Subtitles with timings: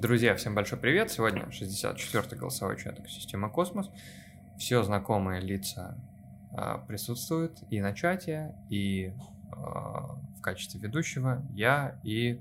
[0.00, 1.10] Друзья, всем большой привет!
[1.10, 3.90] Сегодня 64-й голосовой чат экосистемы Космос.
[4.56, 5.94] Все знакомые лица
[6.56, 12.40] э, присутствуют и на чате, и э, в качестве ведущего я и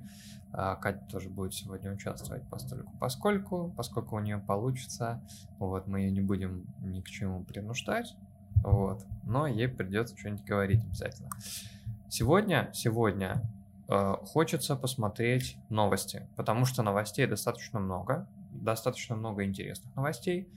[0.53, 5.21] э, Катя тоже будет сегодня участвовать постольку поскольку, поскольку у нее получится.
[5.57, 8.15] Вот, мы ее не будем ни к чему принуждать,
[8.63, 11.29] вот, но ей придется что-нибудь говорить обязательно.
[12.07, 13.43] Сегодня, сегодня
[13.89, 20.47] хочется посмотреть новости, потому что новостей достаточно много, достаточно много интересных новостей,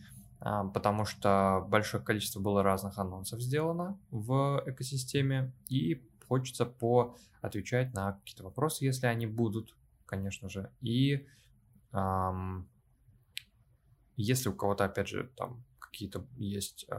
[0.40, 8.12] а, потому что большое количество было разных анонсов сделано в экосистеме, и хочется поотвечать на
[8.12, 11.26] какие-то вопросы, если они будут, конечно же, и
[11.92, 12.68] эм,
[14.16, 16.96] если у кого-то, опять же, там какие-то есть э,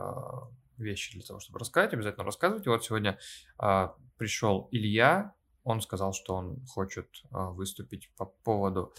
[0.77, 2.69] вещи для того, чтобы рассказать, обязательно рассказывайте.
[2.69, 3.17] Вот сегодня
[3.59, 8.93] э, пришел Илья, он сказал, что он хочет а, выступить по поводу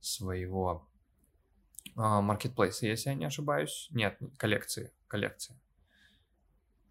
[0.00, 0.88] своего
[1.94, 3.88] маркетплейса, если я не ошибаюсь.
[3.90, 5.56] Нет, коллекции, коллекции.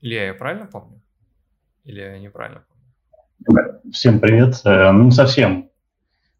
[0.02, 1.02] Или я правильно помню?
[1.84, 3.82] Или я неправильно помню?
[3.92, 4.56] Всем привет.
[4.66, 5.70] Э, ну, не совсем.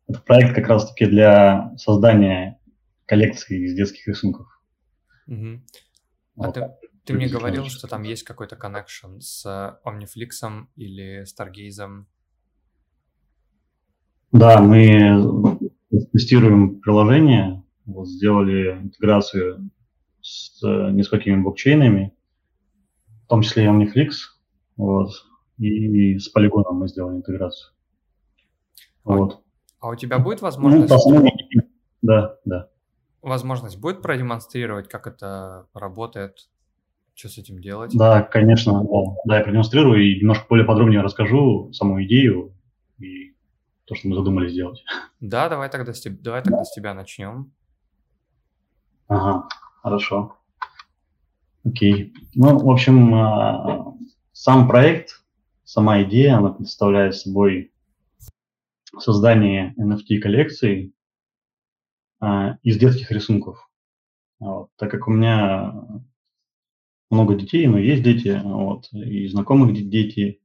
[0.08, 2.60] Это проект как раз-таки для создания
[3.06, 4.48] коллекции из детских рисунков.
[5.28, 5.62] Угу.
[6.38, 6.54] А вот.
[6.54, 6.70] ты,
[7.06, 9.46] ты мне говорил, что там есть какой-то коннекшн с
[9.86, 12.06] Omniflix или Stargaze
[14.36, 15.60] да, мы
[16.12, 19.70] тестируем приложение, вот, сделали интеграцию
[20.22, 22.14] с э, несколькими блокчейнами,
[23.24, 24.12] в том числе и Omniflix,
[24.76, 25.12] вот,
[25.58, 27.74] и с полигоном мы сделали интеграцию.
[29.06, 29.42] А, вот.
[29.80, 30.94] а у тебя будет ну, возможность...
[31.08, 31.32] Ну,
[32.02, 32.70] да, да.
[33.22, 36.50] Возможность будет продемонстрировать, как это работает,
[37.14, 37.92] что с этим делать?
[37.96, 42.54] Да, конечно, да, да я продемонстрирую и немножко более подробнее расскажу саму идею
[43.00, 43.35] и
[43.86, 44.84] то, что мы задумали сделать.
[45.20, 47.52] Да, давай тогда с, давай тогда с тебя начнем.
[49.08, 49.48] Ага,
[49.82, 50.38] хорошо.
[51.64, 52.14] Окей.
[52.34, 53.94] Ну, в общем, а,
[54.32, 55.24] сам проект,
[55.64, 57.72] сама идея, она представляет собой
[58.98, 60.94] создание NFT-коллекции
[62.20, 63.70] а, из детских рисунков.
[64.40, 64.70] Вот.
[64.78, 65.74] Так как у меня
[67.12, 70.42] много детей, но есть дети, вот, и знакомых дети,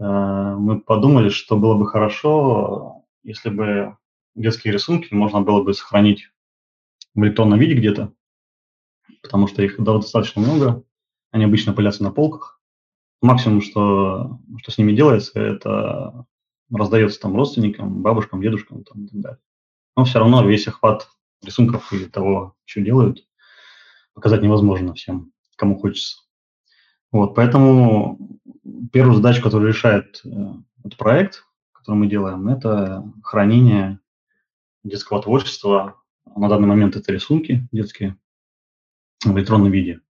[0.00, 3.96] мы подумали, что было бы хорошо, если бы
[4.34, 6.30] детские рисунки можно было бы сохранить
[7.14, 8.12] в электронном виде где-то,
[9.22, 10.82] потому что их достаточно много,
[11.30, 12.60] они обычно пылятся на полках.
[13.20, 16.24] Максимум, что, что с ними делается, это
[16.72, 19.40] раздается там родственникам, бабушкам, дедушкам там, и так далее.
[19.96, 21.10] Но все равно весь охват
[21.42, 23.26] рисунков и того, что делают,
[24.14, 26.22] показать невозможно всем, кому хочется.
[27.12, 28.18] Вот, поэтому
[28.92, 30.28] первую задачу, которую решает э,
[30.84, 33.98] этот проект, который мы делаем, это хранение
[34.84, 35.96] детского творчества.
[36.36, 38.16] На данный момент это рисунки детские
[39.24, 40.00] в электронном виде.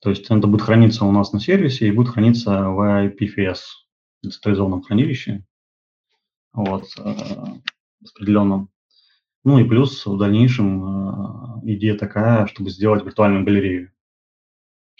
[0.00, 3.58] То есть это будет храниться у нас на сервисе и будет храниться в IPFS,
[4.22, 5.44] децентрализованном хранилище,
[6.54, 7.14] вот, э,
[8.00, 8.70] распределенном.
[9.44, 13.92] Ну и плюс в дальнейшем э, идея такая, чтобы сделать виртуальную галерею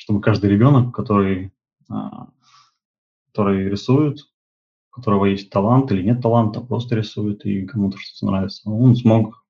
[0.01, 1.53] чтобы каждый ребенок, который,
[1.91, 2.29] а,
[3.35, 4.21] который рисует,
[4.91, 9.45] у которого есть талант или нет таланта, просто рисует и кому-то что-то нравится, он смог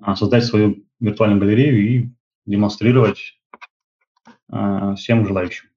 [0.00, 2.08] а, создать свою виртуальную галерею и
[2.46, 3.38] демонстрировать
[4.48, 5.68] а, всем желающим.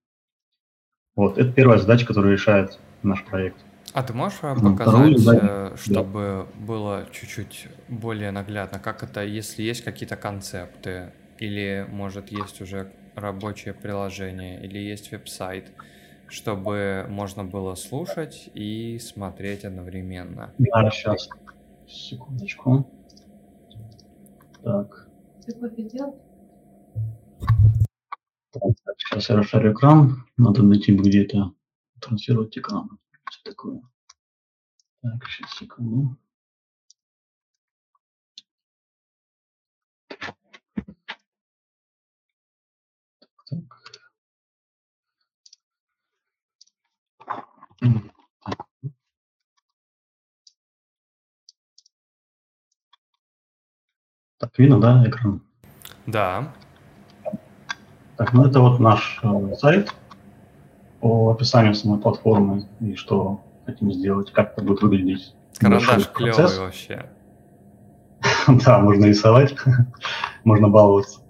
[1.18, 3.58] Вот, это первая задача, которую решает наш проект.
[3.94, 6.66] А ты можешь показать, Вторую, чтобы да.
[6.66, 13.74] было чуть-чуть более наглядно, как это, если есть какие-то концепты, или, может, есть уже рабочее
[13.74, 15.72] приложение или есть веб-сайт,
[16.28, 20.54] чтобы можно было слушать и смотреть одновременно.
[20.58, 21.30] Да, сейчас.
[21.88, 22.90] Секундочку.
[24.64, 25.10] Так.
[25.46, 26.22] Ты кофе делал?
[28.52, 28.62] Так,
[28.98, 30.26] сейчас я расшарю экран.
[30.38, 31.54] Надо найти где-то
[32.00, 33.00] транслировать экран.
[33.30, 33.82] Что такое?
[35.02, 36.18] Так, сейчас, секунду.
[54.42, 55.42] Так, видно, да, экран?
[56.08, 56.52] Да.
[58.18, 59.94] Так, ну это вот наш э, сайт
[61.00, 65.36] по описанию самой платформы и что хотим сделать, как это будет выглядеть.
[65.60, 67.06] Карандаш клевый вообще.
[68.66, 69.56] да, можно рисовать,
[70.44, 71.21] можно баловаться.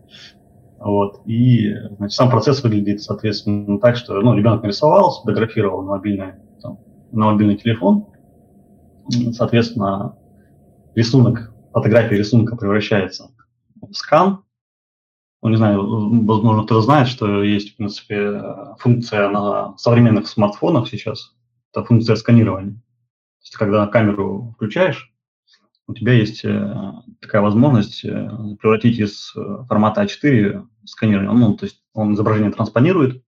[0.81, 1.21] Вот.
[1.27, 6.79] И значит, сам процесс выглядит, соответственно, так, что ну, ребенок нарисовал, сфотографировал на, мобильный, там,
[7.11, 8.07] на мобильный телефон.
[9.31, 10.17] Соответственно,
[10.95, 13.29] рисунок фотография рисунка превращается
[13.79, 14.43] в скан.
[15.43, 18.41] Ну, не знаю, возможно, кто-то знает, что есть, в принципе,
[18.79, 21.35] функция на современных смартфонах сейчас.
[21.71, 22.73] Это функция сканирования.
[22.73, 25.13] То есть, когда камеру включаешь,
[25.85, 28.29] у тебя есть э, такая возможность э,
[28.59, 31.31] превратить из э, формата А4 сканирование.
[31.31, 33.23] Ну, то есть он изображение транспонирует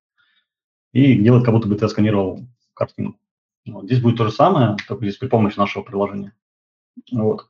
[0.91, 3.19] и делает, как будто бы ты сканировал картинку.
[3.65, 3.85] Вот.
[3.85, 6.33] Здесь будет то же самое, только здесь при помощи нашего приложения.
[7.11, 7.49] Вот.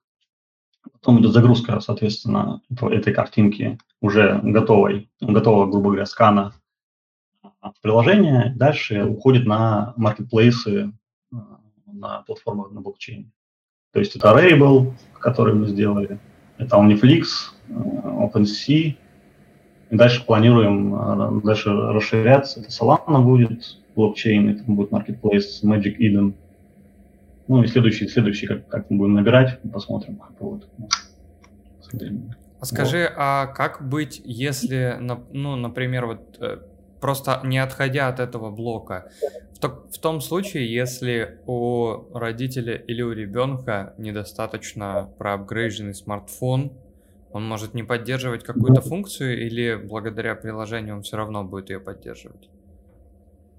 [0.91, 6.53] Потом идет загрузка, соответственно, этой картинки уже готовой, готового, грубо говоря, скана
[7.41, 8.53] в приложение.
[8.55, 10.93] Дальше уходит на маркетплейсы,
[11.85, 13.31] на платформах на блокчейне.
[13.91, 16.19] То есть это Rarible, который мы сделали,
[16.57, 18.97] это Omniflix, OpenSea.
[19.93, 22.61] И дальше планируем дальше расширяться.
[22.61, 26.33] Это Solana будет, блокчейн, это будет Marketplace, Magic Eden.
[27.47, 30.19] Ну и следующий, следующий, как, как мы будем набирать, посмотрим.
[30.39, 30.67] Вот.
[32.59, 33.13] А скажи, вот.
[33.17, 34.97] а как быть, если,
[35.31, 36.57] ну, например, вот э,
[36.99, 39.11] просто не отходя от этого блока,
[39.53, 46.71] в, то, в том случае, если у родителя или у ребенка недостаточно проапгрейженный смартфон,
[47.33, 52.49] он может не поддерживать какую-то функцию или благодаря приложению он все равно будет ее поддерживать?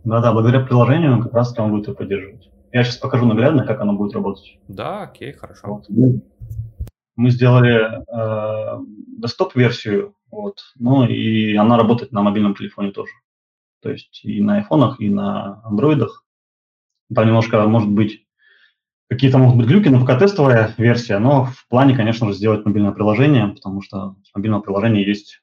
[0.04, 2.50] Да-да, благодаря приложению он как раз он будет ее поддерживать.
[2.72, 4.58] Я сейчас покажу наглядно, как оно будет работать.
[4.68, 5.66] Да, окей, хорошо.
[5.66, 5.86] Вот.
[7.16, 8.84] Мы сделали э,
[9.18, 13.12] десктоп-версию, вот, ну и она работает на мобильном телефоне тоже.
[13.82, 16.24] То есть и на айфонах, и на андроидах.
[17.14, 18.23] Там немножко, может быть,
[19.08, 22.92] какие-то могут быть глюки, но пока тестовая версия, но в плане, конечно же, сделать мобильное
[22.92, 25.42] приложение, потому что в мобильном приложении есть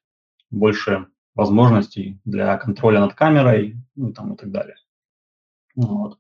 [0.50, 4.76] больше возможностей для контроля над камерой, ну и там и так далее.
[5.76, 6.18] Вот.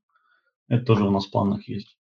[0.67, 1.97] Это тоже у нас в планах есть.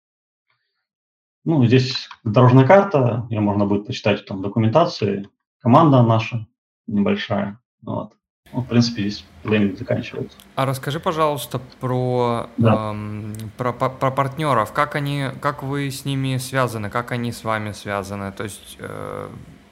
[1.43, 5.27] Ну, здесь дорожная карта, ее можно будет почитать там документации,
[5.59, 6.47] команда наша
[6.87, 7.59] небольшая.
[7.81, 8.15] Вот.
[8.53, 10.37] Ну, в принципе, здесь время заканчивается.
[10.55, 12.91] А расскажи, пожалуйста, про, да.
[12.91, 14.73] эм, про, про, партнеров.
[14.73, 18.31] Как они, как вы с ними связаны, как они с вами связаны?
[18.33, 19.29] То есть, э,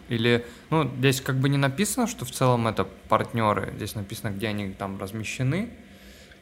[0.07, 3.73] или, ну, здесь как бы не написано, что в целом это партнеры.
[3.75, 5.69] Здесь написано, где они там размещены.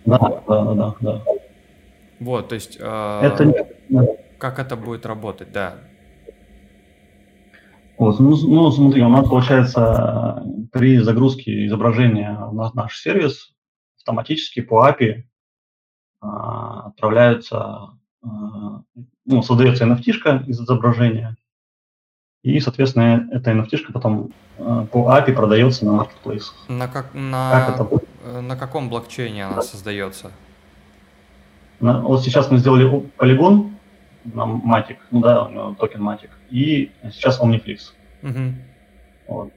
[0.06, 1.24] Да, да, да, да.
[2.20, 2.78] Вот, то есть...
[2.80, 3.68] Э, это...
[4.38, 5.80] Как это будет работать, да.
[7.98, 13.54] Вот, ну, ну, смотри, у нас получается при загрузке изображения в наш сервис
[13.98, 15.24] автоматически по API
[16.22, 18.82] а, отправляются, а,
[19.26, 21.38] ну, создается NFT из изображения,
[22.44, 26.46] и, соответственно, эта NFT потом а, по API продается на marketplace.
[26.68, 28.08] На, как, на, как это будет?
[28.42, 30.32] на каком блокчейне она создается?
[31.80, 33.78] Вот сейчас мы сделали полигон
[34.24, 37.92] на Matic, ну да, у него токен Matic, и сейчас Omniflix.
[38.24, 38.54] Угу.
[39.28, 39.54] Вот.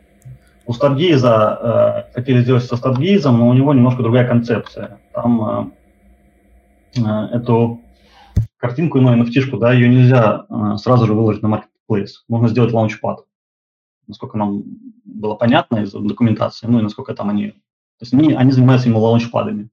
[0.67, 5.01] У Stargaze э, хотели сделать со Stargaze, но у него немножко другая концепция.
[5.13, 5.75] Там
[6.97, 7.81] э, э, эту
[8.57, 12.11] картинку, ну, NFT, да, ее нельзя э, сразу же выложить на Marketplace.
[12.29, 13.25] Нужно сделать лаунчпад.
[14.07, 14.63] Насколько нам
[15.05, 17.51] было понятно из документации, ну и насколько там они...
[17.99, 19.65] То есть они, они занимаются именно лаунчпадами.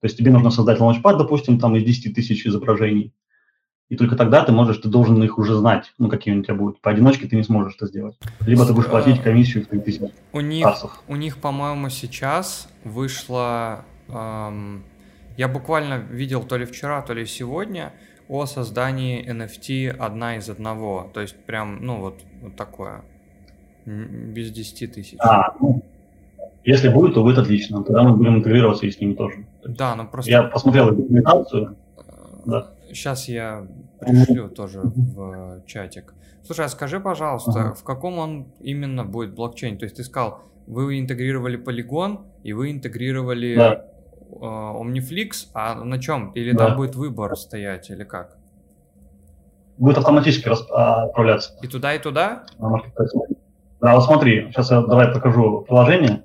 [0.00, 3.12] То есть тебе нужно создать лаунчпад, допустим, там из 10 тысяч изображений,
[3.90, 6.80] и только тогда ты можешь, ты должен их уже знать, ну, какие у тебя будут.
[6.80, 8.16] Поодиночке ты не сможешь это сделать.
[8.46, 11.02] Либо ты будешь платить комиссию в 3000 у них, парсов.
[11.08, 13.84] У них, по-моему, сейчас вышло...
[14.08, 14.84] Эм,
[15.36, 17.92] я буквально видел то ли вчера, то ли сегодня
[18.28, 21.10] о создании NFT одна из одного.
[21.12, 23.02] То есть прям, ну, вот, вот такое.
[23.86, 25.16] Без 10 тысяч.
[25.18, 25.82] А, ну,
[26.64, 27.82] если будет, то будет отлично.
[27.82, 29.44] Тогда мы будем интегрироваться и с ним тоже.
[29.64, 30.30] Да, ну просто...
[30.30, 31.76] Я посмотрел документацию.
[32.46, 32.70] Да.
[32.92, 33.66] Сейчас я
[34.00, 36.14] пришлю тоже в чатик.
[36.44, 37.74] Слушай, а скажи, пожалуйста, ага.
[37.74, 39.78] в каком он именно будет блокчейн?
[39.78, 43.84] То есть ты сказал, вы интегрировали Polygon и вы интегрировали да.
[44.30, 46.32] э, Omniflix, а на чем?
[46.32, 46.68] Или да.
[46.68, 48.36] там будет выбор стоять, или как?
[49.76, 51.56] Будет автоматически а, отправляться.
[51.62, 52.44] И туда, и туда?
[53.80, 56.22] Да, вот смотри, сейчас я давай покажу приложение.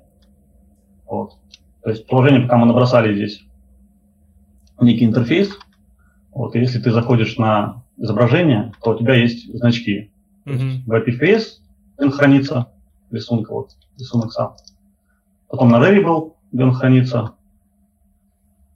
[1.06, 1.38] Вот.
[1.82, 3.42] То есть приложение, пока мы набросали здесь
[4.80, 5.50] некий интерфейс,
[6.36, 10.12] вот, и если ты заходишь на изображение, то у тебя есть значки.
[10.44, 10.82] Mm-hmm.
[10.84, 11.40] В API
[11.96, 12.66] он хранится,
[13.10, 14.54] рисунок, вот, рисунок сам.
[15.48, 17.32] Потом на Variable, где он хранится,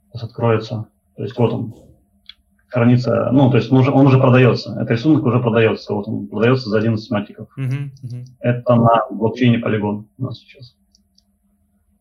[0.07, 0.87] сейчас откроется.
[1.15, 1.75] То есть вот он
[2.65, 4.73] хранится, ну, то есть он уже, он уже продается.
[4.73, 5.93] Этот рисунок уже продается.
[5.93, 7.47] Вот он продается за 11 матиков.
[7.59, 7.89] Mm-hmm.
[8.03, 8.25] Mm-hmm.
[8.39, 10.75] Это на блокчейне Polygon у нас сейчас.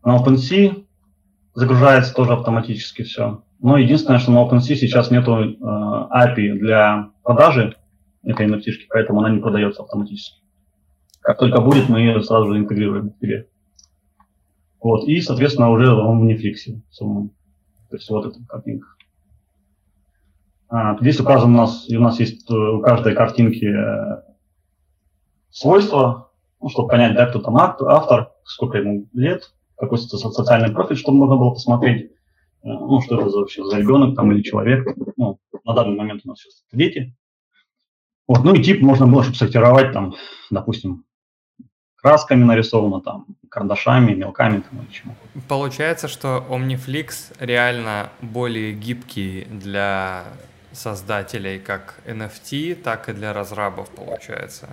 [0.02, 0.86] На OpenSea
[1.52, 3.42] загружается тоже автоматически все.
[3.62, 7.76] Но единственное, что на OpenSea сейчас нету э, API для продажи
[8.22, 10.42] этой NFT, поэтому она не продается автоматически.
[11.20, 13.48] Как только будет, мы ее сразу же интегрируем в себе.
[14.82, 16.80] Вот, и, соответственно, уже в Omniflix.
[16.98, 18.86] То есть вот эта картинка.
[20.68, 24.22] А, здесь указано у нас, у нас есть у каждой картинки э,
[25.50, 31.18] свойства, ну, чтобы понять, да, кто там автор, сколько ему лет, какой социальный профиль, чтобы
[31.18, 32.14] можно было посмотреть, э,
[32.62, 34.86] ну, что это за, вообще за ребенок там или человек.
[35.16, 37.14] Ну, на данный момент у нас сейчас дети.
[38.26, 40.14] Вот, ну и тип можно было, чтобы сортировать там,
[40.50, 41.04] допустим,
[41.96, 45.14] красками нарисовано, там, карандашами, мелками там, или чему.
[45.48, 50.24] Получается, что Omniflix реально более гибкий для
[50.72, 54.68] создателей как NFT, так и для разрабов, получается.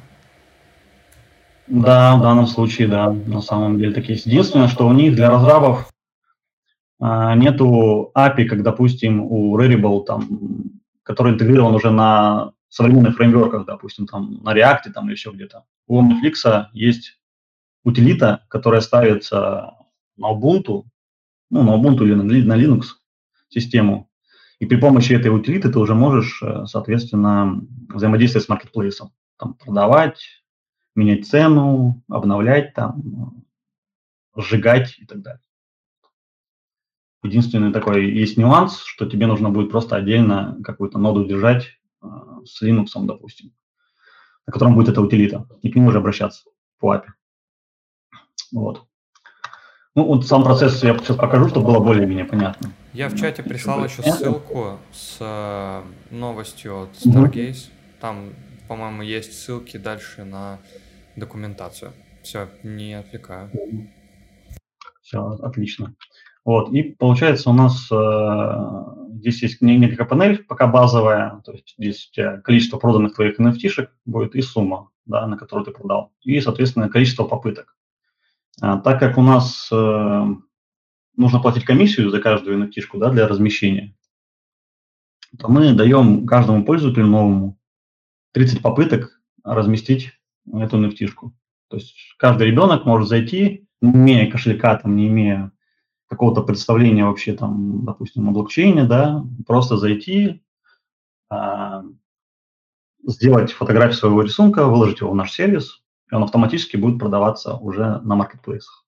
[1.67, 4.25] Да, в данном случае, да, на самом деле так есть.
[4.25, 5.89] Единственное, что у них для разрабов
[6.99, 10.27] нету API, как, допустим, у Rarible, там,
[11.03, 15.63] который интегрирован уже на современных фреймворках, допустим, там, на React там, или еще где-то.
[15.87, 17.19] У Omniflix есть
[17.83, 19.75] утилита, которая ставится
[20.17, 20.83] на Ubuntu,
[21.49, 22.83] ну, на Ubuntu или на Linux
[23.49, 24.09] систему,
[24.59, 29.11] и при помощи этой утилиты ты уже можешь, э, соответственно, взаимодействовать с маркетплейсом.
[29.37, 30.19] Там, продавать,
[30.95, 33.43] менять цену, обновлять, там,
[34.35, 35.41] сжигать и так далее.
[37.23, 41.65] Единственный такой есть нюанс, что тебе нужно будет просто отдельно какую-то ноду держать
[42.01, 42.07] э,
[42.45, 43.51] с Linux, допустим,
[44.45, 46.43] на котором будет эта утилита, и к нему уже обращаться
[46.79, 47.07] по API.
[48.51, 48.87] Вот.
[49.95, 52.71] Ну, вот сам процесс я сейчас покажу, чтобы было более-менее понятно.
[52.93, 55.81] Я в чате прислал еще ссылку с э,
[56.11, 57.69] новостью от Stargaze.
[57.99, 58.33] Там,
[58.67, 60.59] по-моему, есть ссылки дальше на
[61.15, 61.93] документацию.
[62.21, 63.49] Все, не отвлекаю.
[65.01, 65.95] Все, отлично.
[66.47, 72.09] Вот, и получается у нас э, здесь есть некая панель, пока базовая, то есть здесь
[72.09, 76.87] тебя количество проданных твоих nft будет и сумма, да, на которую ты продал, и, соответственно,
[76.87, 77.75] количество попыток.
[78.61, 80.25] А, так как у нас э,
[81.17, 83.93] нужно платить комиссию за каждую nft да, для размещения,
[85.37, 87.59] то мы даем каждому пользователю новому
[88.31, 90.13] 30 попыток разместить
[90.49, 91.31] эту nft -шку.
[91.67, 95.51] То есть каждый ребенок может зайти, не имея кошелька, там, не имея
[96.07, 100.41] какого-то представления вообще, там, допустим, о блокчейне, да, просто зайти,
[101.29, 101.83] а,
[103.05, 107.99] сделать фотографию своего рисунка, выложить его в наш сервис, и он автоматически будет продаваться уже
[108.01, 108.85] на маркетплейсах.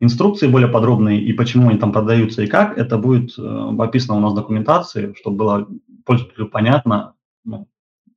[0.00, 4.20] Инструкции более подробные и почему они там продаются и как, это будет э, описано у
[4.20, 5.68] нас в документации, чтобы было
[6.04, 7.14] пользователю понятно,
[7.44, 7.68] ну,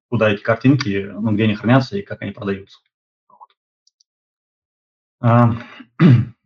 [0.10, 2.80] куда эти картинки, ну, где они хранятся и как они продаются.
[3.30, 3.56] Вот.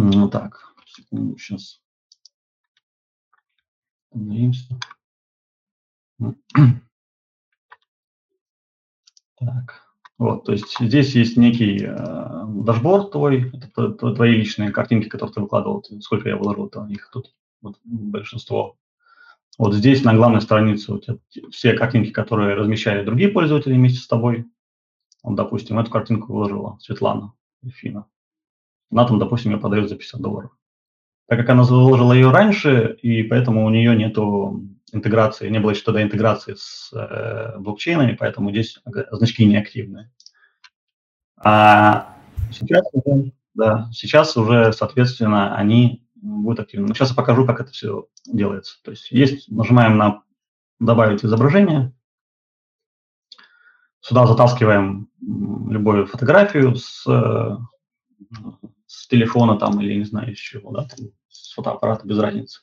[0.00, 1.80] Ну так, секунду, сейчас.
[4.12, 4.78] Надеемся.
[9.40, 9.82] Так.
[10.18, 15.40] Вот, то есть здесь есть некий э, дашборд твой, это твои личные картинки, которые ты
[15.40, 18.76] выкладывал, сколько я вложил, то их тут вот, большинство.
[19.58, 21.18] Вот здесь на главной странице у тебя
[21.50, 24.46] все картинки, которые размещали другие пользователи вместе с тобой.
[25.24, 28.06] Вот, допустим, эту картинку выложила Светлана Фина.
[28.90, 30.50] Она там, допустим, ее продает за 50 долларов.
[31.28, 35.82] Так как она заложила ее раньше, и поэтому у нее нету интеграции, не было еще
[35.82, 38.80] тогда интеграции с э, блокчейнами, поэтому здесь
[39.10, 40.10] значки неактивные.
[41.36, 42.16] А
[42.50, 42.84] сейчас,
[43.54, 46.94] да, сейчас уже, соответственно, они будут активны.
[46.94, 48.82] Сейчас я покажу, как это все делается.
[48.82, 50.22] То есть есть, нажимаем на
[50.80, 51.92] «Добавить изображение»,
[54.00, 57.04] сюда затаскиваем любую фотографию с,
[58.88, 62.62] с телефона там или не знаю с чего, да, там, с фотоаппарата, без разницы.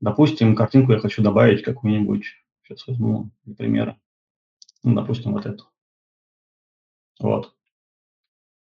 [0.00, 2.26] Допустим, картинку я хочу добавить какую-нибудь,
[2.62, 3.98] сейчас возьму для примера,
[4.82, 5.64] ну, допустим, вот эту.
[7.18, 7.54] Вот.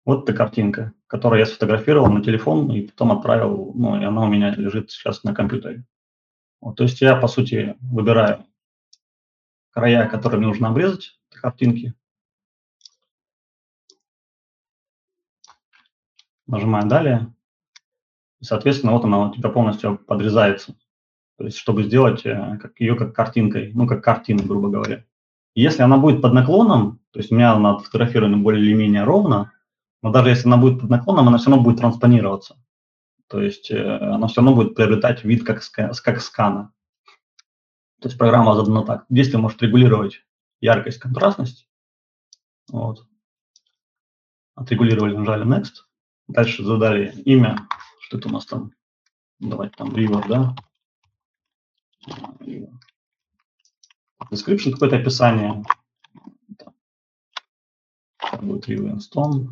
[0.05, 4.29] Вот эта картинка, которую я сфотографировал на телефон и потом отправил, ну, и она у
[4.29, 5.85] меня лежит сейчас на компьютере.
[6.61, 8.47] Вот, то есть я, по сути, выбираю
[9.71, 11.95] края, которые мне нужно обрезать, картинки.
[16.53, 17.35] Нажимаю «Далее».
[18.41, 20.77] И, соответственно, вот она у тебя полностью подрезается
[21.43, 25.05] то есть чтобы сделать э, как, ее как картинкой, ну, как картину, грубо говоря.
[25.57, 29.53] Если она будет под наклоном, то есть у меня она отфотографирована более или менее ровно,
[30.03, 32.57] но даже если она будет под наклоном, она все равно будет транспонироваться.
[33.29, 36.73] То есть э, она все равно будет приобретать вид как, как скана.
[38.01, 39.07] То есть программа задана так.
[39.11, 40.25] Здесь ты можешь регулировать
[40.61, 41.69] яркость, контрастность.
[42.71, 43.05] Вот.
[44.55, 45.87] Отрегулировали, нажали Next.
[46.29, 47.69] Дальше задали имя.
[48.01, 48.73] Что это у нас там?
[49.39, 50.55] Давайте там River, да?
[54.33, 55.63] description, какое-то описание.
[58.41, 59.49] Будет River Stone.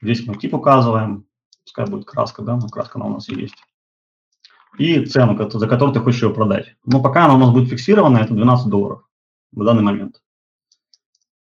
[0.00, 1.26] Здесь мы тип указываем,
[1.64, 3.56] пускай будет краска, да, ну, краска она у нас есть.
[4.78, 6.76] И цену, за которую ты хочешь ее продать.
[6.84, 9.08] Но пока она у нас будет фиксирована, это 12 долларов
[9.52, 10.20] в данный момент.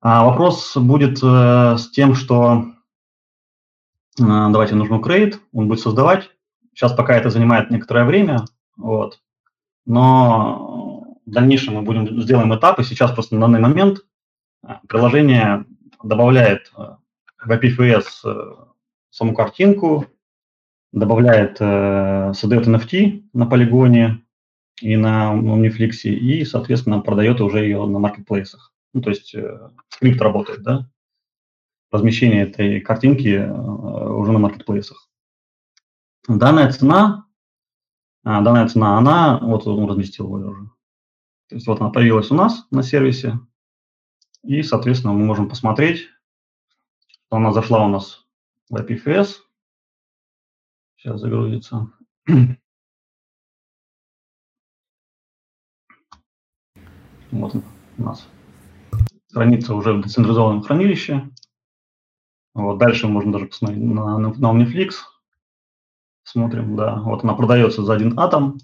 [0.01, 2.73] А вопрос будет э, с тем, что
[4.19, 6.31] давайте нужно create, он будет создавать.
[6.75, 8.45] Сейчас пока это занимает некоторое время,
[8.77, 9.21] вот.
[9.87, 12.85] Но в дальнейшем мы будем сделаем этапы.
[12.85, 14.01] Сейчас просто на данный момент
[14.67, 15.65] э, приложение
[16.03, 16.97] добавляет э,
[17.45, 18.55] в IPFS э,
[19.11, 20.07] саму картинку,
[20.93, 24.23] добавляет, создает NFT на полигоне
[24.81, 28.73] и на Omniflix, и, соответственно, продает уже ее на маркетплейсах.
[28.95, 29.35] Ну, то есть
[29.89, 30.89] скрипт работает, да,
[31.91, 35.09] размещение этой картинки уже на маркетплейсах.
[36.29, 37.27] Данная цена,
[38.25, 40.71] данная цена, она, вот он разместил ее уже.
[41.49, 43.39] То есть вот она появилась у нас на сервисе,
[44.43, 46.09] и, соответственно, мы можем посмотреть,
[47.09, 48.27] что она зашла у нас
[48.69, 49.37] в IPFS.
[50.97, 51.93] Сейчас загрузится.
[57.31, 58.27] Вот у нас
[59.29, 61.31] страница уже в децентрализованном хранилище.
[62.57, 64.93] Вот дальше можно даже посмотреть на, на, на Omniflix.
[66.25, 67.01] Смотрим, да.
[67.03, 68.59] Вот она продается за один атом.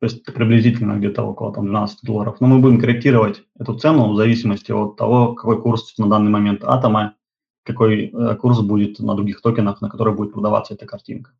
[0.00, 2.36] То есть приблизительно где-то около там, 12 долларов.
[2.40, 6.64] Но мы будем корректировать эту цену в зависимости от того, какой курс на данный момент
[6.64, 7.14] атома,
[7.62, 11.32] какой э, курс будет на других токенах, на которые будет продаваться эта картинка.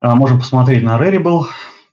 [0.00, 1.44] А, можем посмотреть на Rarible.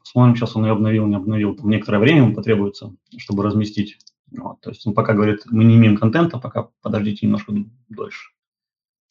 [0.03, 1.56] Смотрим, сейчас он ее обновил, не обновил.
[1.56, 3.98] Там некоторое время ему потребуется, чтобы разместить.
[4.31, 7.53] Вот, то есть он пока говорит, мы не имеем контента, пока подождите немножко
[7.89, 8.31] дольше.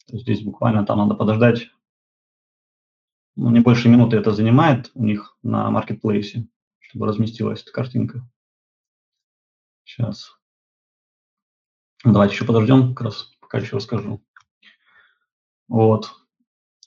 [0.07, 1.69] Здесь буквально там надо подождать
[3.37, 6.47] ну, не больше минуты это занимает у них на маркетплейсе,
[6.79, 8.27] чтобы разместилась эта картинка.
[9.83, 10.35] Сейчас.
[12.03, 14.23] Давайте еще подождем, как раз пока еще расскажу.
[15.67, 16.11] Вот.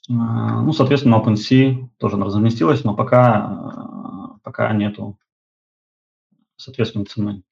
[0.09, 5.17] А, ну, соответственно, OpenSea тоже разместилась, но пока, пока нету
[6.57, 7.43] соответственной цены.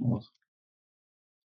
[0.00, 0.24] Вот.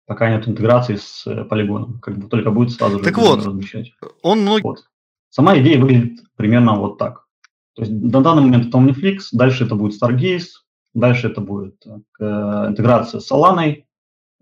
[0.06, 2.00] Пока нет интеграции с полигоном.
[2.00, 3.94] Как бы только будет сразу же так вот, размещать.
[4.22, 4.64] Он многие.
[4.64, 4.86] Вот.
[5.30, 7.28] Сама идея выглядит примерно вот так.
[7.76, 10.62] То есть на данный момент это OmniFlix, дальше это будет Stargaze,
[10.94, 12.26] дальше это будет э,
[12.68, 13.84] интеграция с Solana,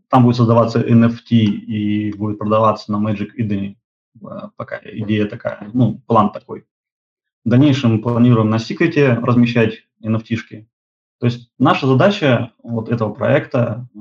[0.09, 3.77] там будет создаваться NFT и будет продаваться на Magic Eden.
[4.21, 6.65] Э, пока идея такая, ну, план такой.
[7.45, 10.67] В дальнейшем мы планируем на Secret размещать NFT-шки.
[11.21, 13.99] То есть наша задача вот этого проекта э,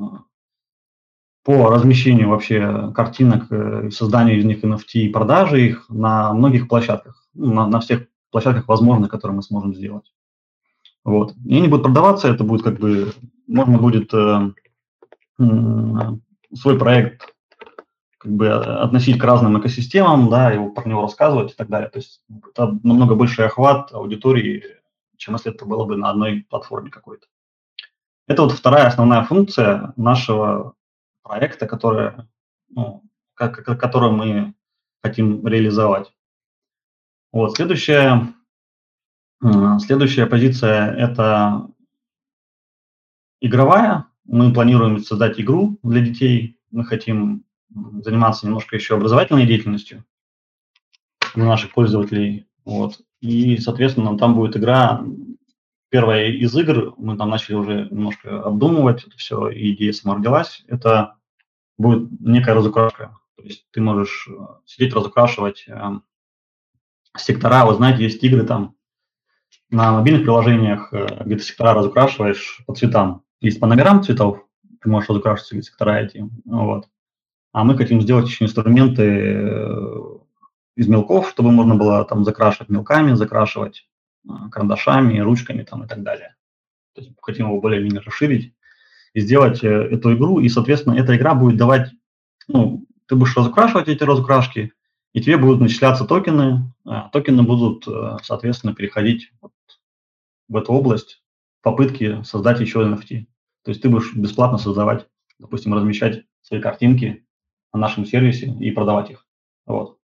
[1.45, 7.29] по размещению вообще картинок, э, созданию из них NFT и продаже их на многих площадках,
[7.35, 10.11] ну, на, на всех площадках возможных, которые мы сможем сделать.
[11.05, 11.35] Вот.
[11.45, 13.13] И они будут продаваться, это будет как бы,
[13.47, 14.53] можно будет э,
[15.41, 15.45] э,
[16.55, 17.35] свой проект
[18.17, 21.91] как бы относить к разным экосистемам, да, его про него рассказывать и так далее.
[21.91, 24.80] То есть это намного больший охват аудитории,
[25.21, 27.27] чем если это было бы на одной платформе какой-то.
[28.27, 30.75] Это вот вторая основная функция нашего
[31.23, 32.29] проекта, которые,
[32.71, 33.05] ну,
[33.35, 34.55] как, который мы
[35.03, 36.13] хотим реализовать.
[37.33, 38.35] Вот, следующая,
[39.81, 41.69] следующая позиция– это
[43.41, 44.07] игровая.
[44.25, 46.59] Мы планируем создать игру для детей.
[46.71, 50.05] Мы хотим заниматься немножко еще образовательной деятельностью
[51.35, 52.47] для наших пользователей.
[52.65, 53.01] Вот.
[53.21, 55.05] И, соответственно, там будет игра,
[55.91, 60.65] первая из игр, мы там начали уже немножко обдумывать это все, и идея сама родилась.
[60.69, 61.17] Это
[61.77, 63.19] будет некая разукрашка.
[63.37, 64.33] То есть ты можешь э,
[64.67, 66.01] сидеть, разукрашивать э,
[67.17, 67.65] сектора.
[67.67, 68.75] Вы знаете, есть игры там
[69.71, 73.23] на мобильных приложениях, э, где ты сектора разукрашиваешь по цветам.
[73.41, 74.47] Есть по номерам цветов,
[74.83, 76.29] ты можешь разукрашивать сектора эти.
[76.45, 76.89] Вот.
[77.53, 80.20] А мы хотим сделать еще инструменты э,
[80.77, 83.89] из мелков, чтобы можно было там закрашивать мелками, закрашивать
[84.29, 86.37] э, карандашами, ручками там и так далее.
[86.95, 88.55] То есть хотим его более-менее расширить
[89.15, 91.91] и сделать э, эту игру, и, соответственно, эта игра будет давать,
[92.49, 94.73] ну, ты будешь разукрашивать эти разукрашки,
[95.13, 99.53] и тебе будут начисляться токены, а токены будут, э, соответственно, переходить вот
[100.49, 101.23] в эту область
[101.63, 103.27] попытки создать еще NFT.
[103.65, 107.27] То есть ты будешь бесплатно создавать, допустим, размещать свои картинки
[107.73, 109.27] на нашем сервисе и продавать их.
[109.67, 109.99] Вот.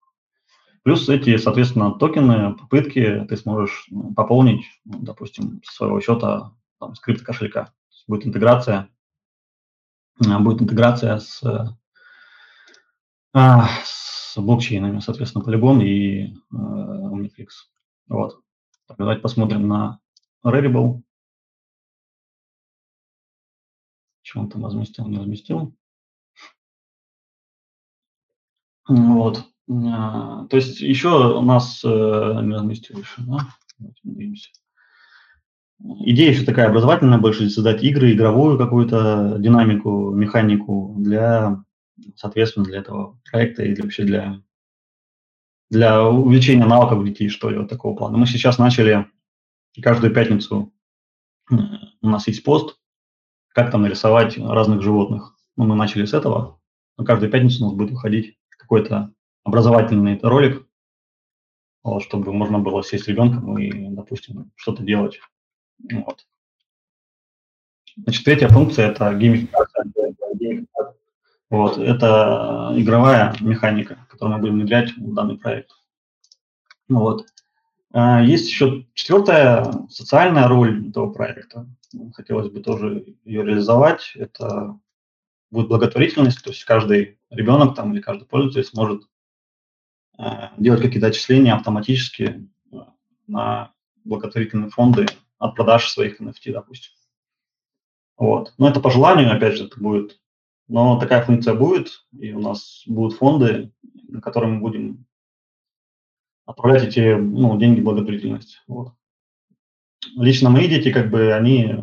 [0.83, 6.95] Плюс эти, соответственно, токены, попытки ты сможешь ну, пополнить, ну, допустим, со своего счета там,
[6.95, 7.73] с крипто-кошелька.
[8.07, 8.89] Будет интеграция
[10.25, 11.43] а, будет интеграция с,
[13.33, 17.47] а, с блокчейнами, соответственно, Polygon и э, Omniflix.
[18.07, 18.41] Вот.
[18.97, 19.99] Давайте посмотрим на
[20.43, 21.03] Rarible.
[24.23, 25.75] Что он там разместил, не разместил.
[28.87, 29.43] Вот.
[29.69, 33.39] А, то есть еще у нас э, не разместил еще, да?
[35.79, 41.63] Идея еще такая образовательная, больше создать игры, игровую какую-то динамику, механику для,
[42.15, 44.41] соответственно, для этого проекта и вообще для,
[45.69, 48.17] для увеличения навыков детей, что ли, вот такого плана.
[48.17, 49.05] Мы сейчас начали
[49.79, 50.73] каждую пятницу,
[51.49, 52.79] у нас есть пост,
[53.49, 55.35] как там нарисовать разных животных.
[55.55, 56.59] Ну, мы начали с этого,
[56.97, 59.13] но каждую пятницу у нас будет выходить какой-то
[59.47, 60.67] образовательный ролик,
[61.83, 65.19] вот, чтобы можно было сесть с ребенком и, допустим, что-то делать.
[65.91, 66.27] Вот.
[67.95, 69.85] Значит, третья функция– это геймификация.
[71.49, 75.71] Вот, это игровая механика, которую мы будем внедрять в данный проект.
[76.89, 77.25] Вот.
[77.93, 81.69] А, есть еще четвертая социальная роль этого проекта.
[82.13, 84.11] Хотелось бы тоже ее реализовать.
[84.15, 84.77] Это
[85.51, 89.03] будет благотворительность, то есть каждый ребенок там или каждый пользователь сможет
[90.57, 92.77] делать какие-то отчисления автоматически э,
[93.27, 93.71] на
[94.03, 95.05] благотворительные фонды
[95.37, 96.93] от продаж своих NFT, допустим.
[98.17, 98.53] Вот.
[98.57, 100.19] Но это по желанию, опять же, это будет.
[100.67, 103.71] Но такая функция будет, и у нас будут фонды,
[104.07, 105.05] на которые мы будем
[106.45, 108.57] отправлять эти ну, деньги благотворительности.
[108.67, 108.93] Вот.
[110.15, 111.75] Лично мои дети, как бы, они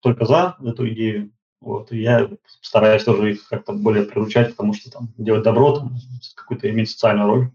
[0.00, 1.32] только за эту идею.
[1.66, 5.96] Вот, и я стараюсь тоже их как-то более приручать, потому что там делать добро, там,
[6.36, 7.50] какую-то иметь социальную роль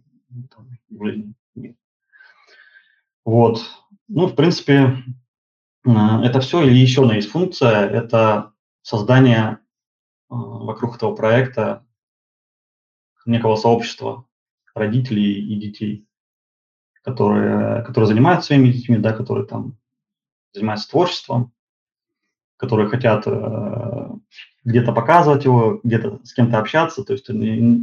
[0.53, 1.33] там, в жизни.
[3.23, 3.61] Вот.
[4.09, 4.97] Ну, в принципе,
[5.85, 6.61] это все.
[6.61, 9.59] Или еще одна есть функция, это создание
[10.27, 11.85] вокруг этого проекта
[13.25, 14.25] некого сообщества
[14.75, 16.05] родителей и детей
[17.03, 19.77] которые, которые занимаются своими детьми, да, которые там
[20.53, 21.51] занимаются творчеством,
[22.61, 24.09] которые хотят э,
[24.65, 27.25] где-то показывать его, где-то с кем-то общаться, то есть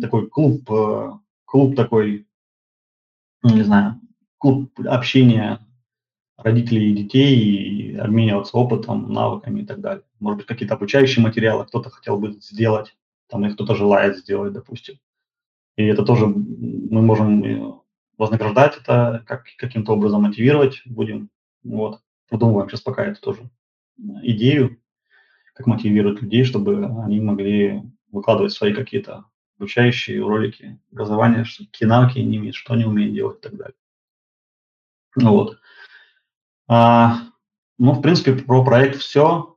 [0.00, 1.10] такой клуб, э,
[1.46, 2.28] клуб такой,
[3.42, 4.00] ну, не знаю,
[4.38, 5.58] клуб общения
[6.36, 10.04] родителей и детей, и обмениваться опытом, навыками и так далее.
[10.20, 12.96] Может быть, какие-то обучающие материалы кто-то хотел бы сделать,
[13.28, 14.94] там, и кто-то желает сделать, допустим.
[15.74, 17.72] И это тоже мы можем э,
[18.16, 21.30] вознаграждать это, как, каким-то образом мотивировать будем.
[21.64, 22.00] Вот.
[22.28, 23.50] Продумываем сейчас пока это тоже
[23.98, 24.80] идею,
[25.54, 29.24] как мотивировать людей, чтобы они могли выкладывать свои какие-то
[29.58, 33.74] обучающие ролики, образование, что, какие навыки они имеют, что они умеют делать и так далее.
[35.16, 35.58] Вот.
[36.68, 37.22] А,
[37.78, 39.56] ну, в принципе, про проект все.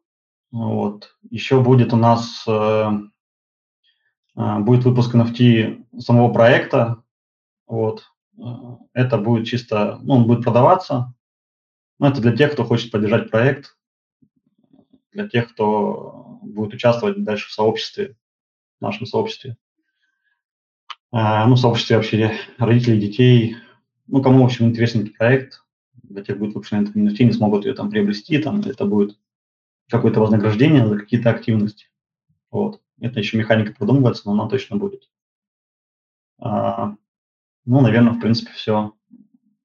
[0.51, 1.15] Вот.
[1.29, 2.91] Еще будет у нас э,
[4.37, 7.03] э, будет выпуск NFT самого проекта.
[7.67, 8.11] Вот.
[8.37, 8.41] Э,
[8.93, 11.13] это будет чисто, ну, он будет продаваться.
[11.99, 13.77] Но это для тех, кто хочет поддержать проект,
[15.11, 18.15] для тех, кто будет участвовать дальше в сообществе,
[18.79, 19.57] в нашем сообществе.
[21.11, 23.57] А, ну, сообществе вообще родителей, детей.
[24.07, 25.63] Ну, кому, в общем, интересен этот проект,
[26.03, 29.17] для тех будет выпущена эта не смогут ее там приобрести, там это будет
[29.89, 31.89] какое-то вознаграждение за какие-то активности.
[32.49, 32.81] Вот.
[32.99, 35.09] Это еще механика продумывается, но она точно будет.
[36.39, 36.95] А,
[37.65, 38.93] ну, наверное, в принципе, все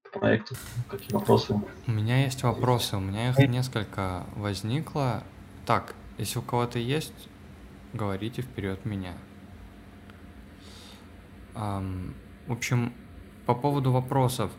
[0.03, 0.55] по проекту.
[0.89, 1.59] Какие вопросы?
[1.87, 5.23] У меня есть вопросы, у меня их несколько возникло.
[5.67, 7.27] Так, если у кого-то есть,
[7.91, 9.17] говорите вперед меня.
[11.55, 12.13] Um,
[12.47, 12.93] в общем,
[13.45, 14.49] по поводу вопросов.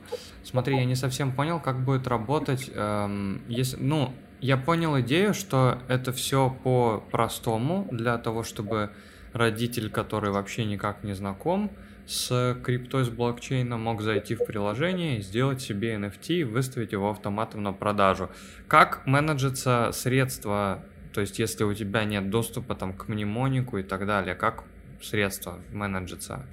[0.45, 2.71] Смотри, я не совсем понял, как будет работать.
[2.75, 8.91] Эм, если, ну, я понял идею, что это все по-простому для того, чтобы
[9.33, 11.71] родитель, который вообще никак не знаком,
[12.07, 17.63] с криптой, с блокчейном мог зайти в приложение, сделать себе NFT и выставить его автоматом
[17.63, 18.31] на продажу.
[18.67, 20.83] Как менеджится средства,
[21.19, 24.63] то есть если у тебя нет доступа там, к мнемонику и так далее, как
[25.03, 26.47] средства менеджится?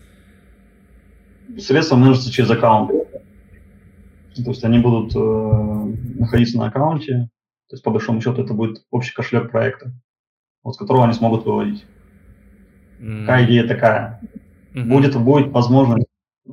[1.59, 2.89] Средства менеджатся через аккаунт.
[2.89, 5.19] То есть они будут э,
[6.19, 7.29] находиться на аккаунте,
[7.69, 9.93] то есть по большому счету это будет общий кошелек проекта,
[10.63, 11.85] вот, с которого они смогут выводить.
[12.99, 13.19] Mm.
[13.19, 14.19] Какая идея такая?
[14.73, 14.83] Угу.
[14.83, 16.07] Будет, будет возможность,
[16.47, 16.51] э,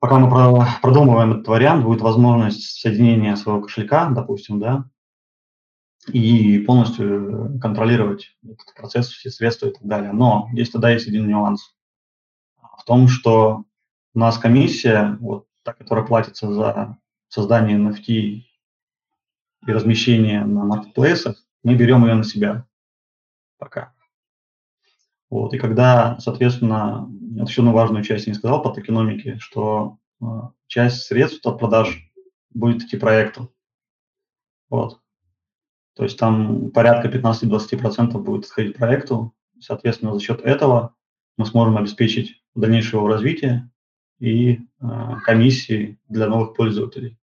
[0.00, 4.86] пока мы продумываем этот вариант, будет возможность соединения своего кошелька, допустим, да,
[6.08, 10.12] и полностью контролировать этот процесс, все средства и так далее.
[10.12, 11.74] Но здесь тогда есть один нюанс
[12.78, 13.64] в том, что
[14.14, 18.46] у нас комиссия, вот та, которая платится за создание NFT и
[19.66, 22.66] размещение на маркетплейсах, мы берем ее на себя
[23.58, 23.92] пока.
[25.28, 29.98] Вот, и когда, соответственно, это еще одну важную часть я не сказал по токеномике, что
[30.20, 30.24] э,
[30.68, 31.98] часть средств от продаж
[32.50, 33.52] будет идти проекту.
[34.70, 35.00] Вот.
[35.96, 39.34] То есть там порядка 15-20% будет отходить проекту.
[39.58, 40.94] Соответственно, за счет этого
[41.38, 43.70] мы сможем обеспечить дальнейшее его развитие
[44.18, 47.18] и э, комиссии для новых пользователей.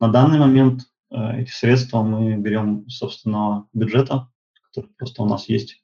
[0.00, 4.30] На данный момент э, эти средства мы берем из собственного бюджета,
[4.66, 5.82] который просто у нас есть.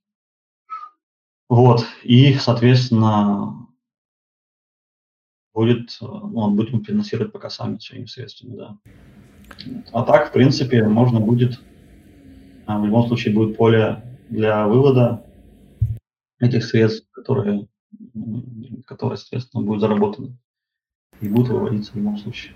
[1.48, 1.86] Вот.
[2.02, 3.66] И, соответственно,
[5.54, 8.78] будет, э, ну, будем финансировать пока сами своими средствами, да.
[9.92, 11.60] А так, в принципе, можно будет,
[12.78, 15.24] в любом случае будет поле для вывода
[16.38, 17.66] этих средств, которые,
[18.86, 20.36] которые соответственно, будут заработаны
[21.20, 22.54] и будут выводиться в любом случае.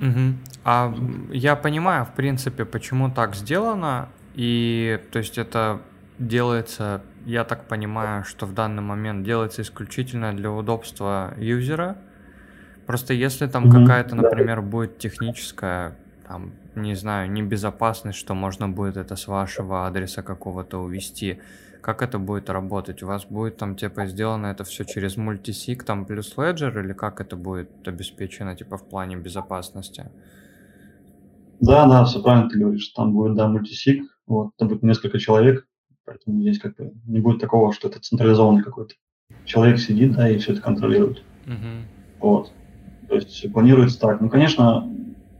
[0.00, 0.34] Угу.
[0.64, 0.94] А
[1.32, 5.80] я понимаю, в принципе, почему так сделано, и то есть это
[6.18, 11.96] делается, я так понимаю, что в данный момент делается исключительно для удобства юзера.
[12.86, 13.80] Просто если там mm-hmm.
[13.80, 15.96] какая-то, например, будет техническая,
[16.28, 21.40] там, не знаю, небезопасность, что можно будет это с вашего адреса какого-то увести,
[21.80, 23.02] как это будет работать?
[23.02, 27.20] У вас будет там типа сделано это все через мультисик там плюс Ledger или как
[27.20, 30.10] это будет обеспечено типа в плане безопасности?
[31.60, 32.88] Да, да, все правильно ты говоришь.
[32.88, 35.66] Там будет, да, мультисик, вот, там будет несколько человек,
[36.04, 38.94] поэтому здесь как бы не будет такого, что это централизованный какой-то
[39.44, 41.22] человек сидит, да, и все это контролирует.
[41.46, 41.82] Uh-huh.
[42.20, 42.52] Вот.
[43.08, 44.20] То есть планируется так.
[44.20, 44.86] Ну, конечно,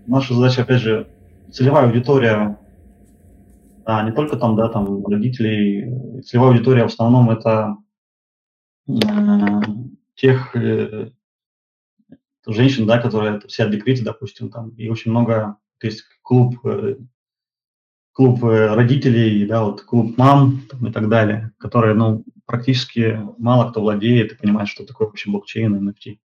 [0.08, 1.08] наша задача, опять же,
[1.52, 2.58] целевая аудитория
[3.90, 7.78] а не только там, да, там родителей, целевая аудитория в основном это
[8.86, 8.92] э,
[10.14, 11.10] тех э,
[12.46, 16.96] женщин, да, которые все в декрете, допустим, там, и очень много, то есть клуб, э,
[18.12, 23.70] клуб э, родителей, да, вот клуб мам там, и так далее, которые, ну, практически мало
[23.70, 26.18] кто владеет и понимает, что такое вообще блокчейн и NFT.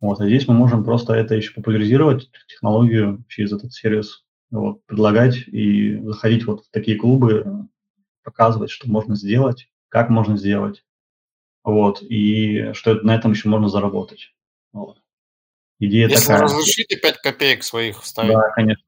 [0.00, 5.36] Вот, а здесь мы можем просто это еще популяризировать, технологию через этот сервис вот, предлагать
[5.48, 7.68] и заходить вот в такие клубы,
[8.22, 10.84] показывать, что можно сделать, как можно сделать,
[11.64, 14.32] вот, и что на этом еще можно заработать.
[14.72, 14.98] Вот.
[15.80, 16.42] Идея Если такая.
[16.42, 18.32] разрешите 5 копеек своих вставить.
[18.32, 18.84] Да, конечно.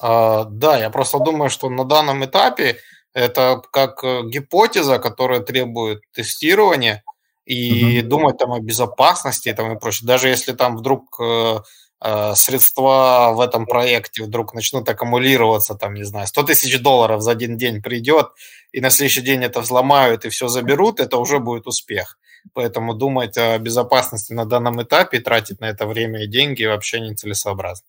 [0.00, 2.78] А, да, я просто думаю, что на данном этапе
[3.14, 7.02] это как э, гипотеза, которая требует тестирования,
[7.48, 8.08] и угу.
[8.08, 10.06] думать там о безопасности там, и прочее.
[10.06, 11.58] Даже если там вдруг э,
[12.00, 17.32] Э, средства в этом проекте вдруг начнут аккумулироваться, там, не знаю, 100 тысяч долларов за
[17.32, 18.28] один день придет,
[18.70, 22.18] и на следующий день это взломают и все заберут, это уже будет успех.
[22.52, 27.86] Поэтому думать о безопасности на данном этапе, тратить на это время и деньги вообще нецелесообразно.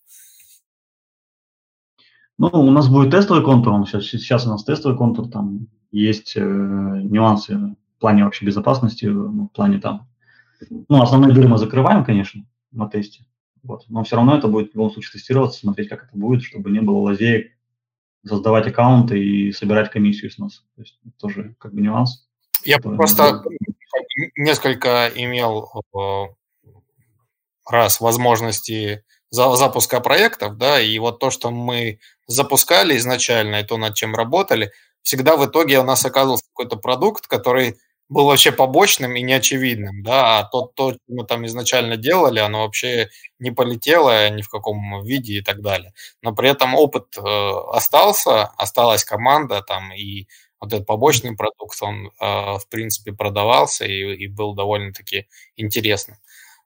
[2.36, 6.36] Ну, у нас будет тестовый контур, он сейчас, сейчас у нас тестовый контур, там есть
[6.36, 10.08] э, нюансы в плане вообще безопасности, ну, в плане там,
[10.88, 13.26] ну, основные дыры мы закрываем, конечно, на тесте,
[13.62, 13.84] вот.
[13.90, 16.80] Но все равно это будет в любом случае тестироваться, смотреть, как это будет, чтобы не
[16.80, 17.52] было лазеек,
[18.26, 20.64] создавать аккаунты и собирать комиссию с нас.
[20.76, 22.26] То есть тоже как бы нюанс.
[22.64, 23.42] Я просто
[24.34, 26.70] несколько имел э,
[27.68, 33.94] раз возможности запуска проектов, да, и вот то, что мы запускали изначально, и то, над
[33.94, 37.76] чем работали, всегда в итоге у нас оказывался какой-то продукт, который
[38.10, 42.62] был вообще побочным и неочевидным, да, а то, то, что мы там изначально делали, оно
[42.64, 45.92] вообще не полетело ни в каком виде и так далее.
[46.22, 47.22] Но при этом опыт э,
[47.72, 50.26] остался, осталась команда там, и
[50.60, 52.10] вот этот побочный продукт, он, э,
[52.58, 56.18] в принципе, продавался и, и был довольно-таки интересным.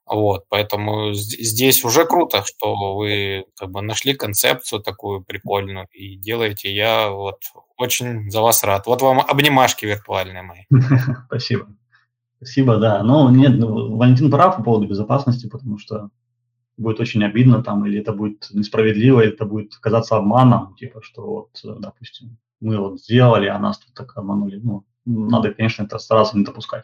[0.05, 6.73] Вот, поэтому здесь уже круто, что вы как бы нашли концепцию такую прикольную и делаете.
[6.73, 7.39] Я вот
[7.77, 8.85] очень за вас рад.
[8.85, 10.61] Вот вам обнимашки виртуальные мои.
[11.25, 11.67] Спасибо.
[12.37, 13.01] Спасибо, да.
[13.01, 16.09] Но нет, ну, Валентин прав по поводу безопасности, потому что
[16.77, 21.25] будет очень обидно там, или это будет несправедливо, или это будет казаться обманом, типа, что
[21.25, 24.59] вот, допустим, мы вот сделали, а нас тут так обманули.
[24.61, 26.83] Ну, надо, конечно, это стараться не допускать.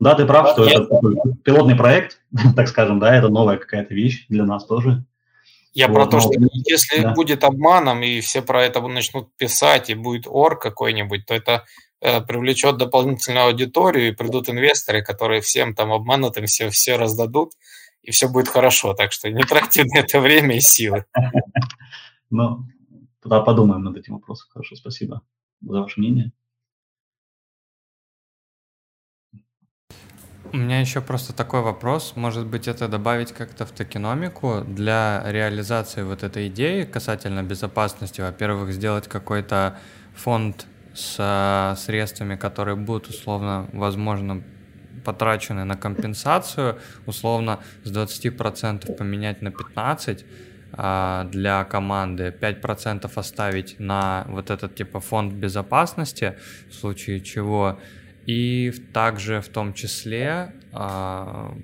[0.00, 2.22] Да, ты прав, что это такой пилотный проект,
[2.56, 5.04] так скажем, да, это новая какая-то вещь для нас тоже.
[5.72, 7.12] Я вот, про то, что если да.
[7.12, 11.64] будет обманом, и все про это начнут писать, и будет ор какой-нибудь, то это
[12.00, 17.52] э, привлечет дополнительную аудиторию, и придут инвесторы, которые всем там обманутым все, все раздадут,
[18.02, 18.94] и все будет хорошо.
[18.94, 21.04] Так что не тратьте на это время и силы.
[22.32, 22.64] Ну,
[23.20, 24.46] тогда подумаем над этим вопросом.
[24.52, 25.22] Хорошо, спасибо
[25.62, 26.30] за ваше мнение.
[30.52, 32.14] У меня еще просто такой вопрос.
[32.16, 38.20] Может быть, это добавить как-то в токеномику для реализации вот этой идеи касательно безопасности?
[38.20, 39.78] Во-первых, сделать какой-то
[40.16, 44.42] фонд с а, средствами, которые будут условно, возможно,
[45.04, 50.24] потрачены на компенсацию, условно с 20% поменять на 15%,
[50.72, 56.34] а, для команды, 5% оставить на вот этот типа фонд безопасности,
[56.70, 57.78] в случае чего,
[58.26, 61.54] и также в том числе а,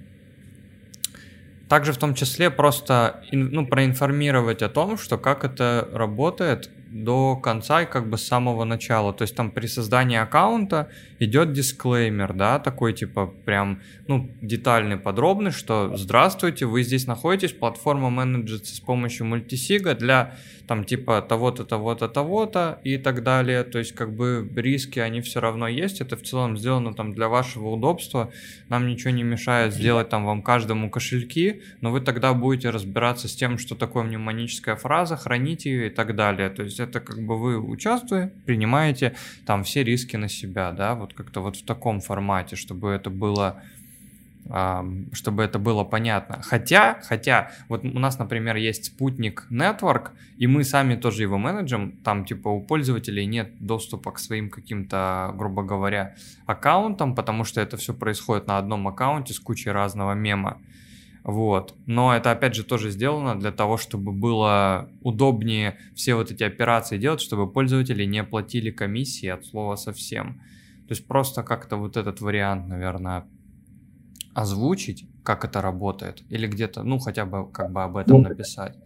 [1.69, 7.83] также в том числе просто ну, проинформировать о том, что как это работает до конца
[7.83, 9.13] и как бы с самого начала.
[9.13, 10.89] То есть там при создании аккаунта
[11.19, 18.11] идет дисклеймер, да, такой типа прям, ну, детальный, подробный, что здравствуйте, вы здесь находитесь, платформа
[18.11, 20.35] менеджерится с помощью мультисига для
[20.67, 23.65] там типа того-то, того-то, того-то и так далее.
[23.65, 26.01] То есть как бы риски, они все равно есть.
[26.01, 28.33] Это в целом сделано там для вашего удобства.
[28.69, 33.37] Нам ничего не мешает сделать там вам каждому кошельки, но вы тогда будете разбираться с
[33.37, 36.51] тем, что такое мнемоническая фраза, храните ее и так далее.
[36.51, 39.15] То есть это как бы вы участвуете, принимаете
[39.47, 43.63] там все риски на себя, да, вот как-то вот в таком формате, чтобы это было
[45.13, 46.41] чтобы это было понятно.
[46.41, 51.97] Хотя, хотя, вот у нас, например, есть спутник Network, и мы сами тоже его менеджем,
[52.05, 56.15] там типа у пользователей нет доступа к своим каким-то, грубо говоря,
[56.47, 60.59] аккаунтам, потому что это все происходит на одном аккаунте с кучей разного мема.
[61.25, 61.75] Вот.
[61.87, 66.99] Но это, опять же, тоже сделано для того, чтобы было удобнее все вот эти операции
[66.99, 70.41] делать, чтобы пользователи не платили комиссии от слова совсем.
[70.89, 73.29] То есть просто как-то вот этот вариант, наверное,
[74.35, 78.77] озвучить, как это работает, или где-то, ну, хотя бы как бы об этом ну, написать.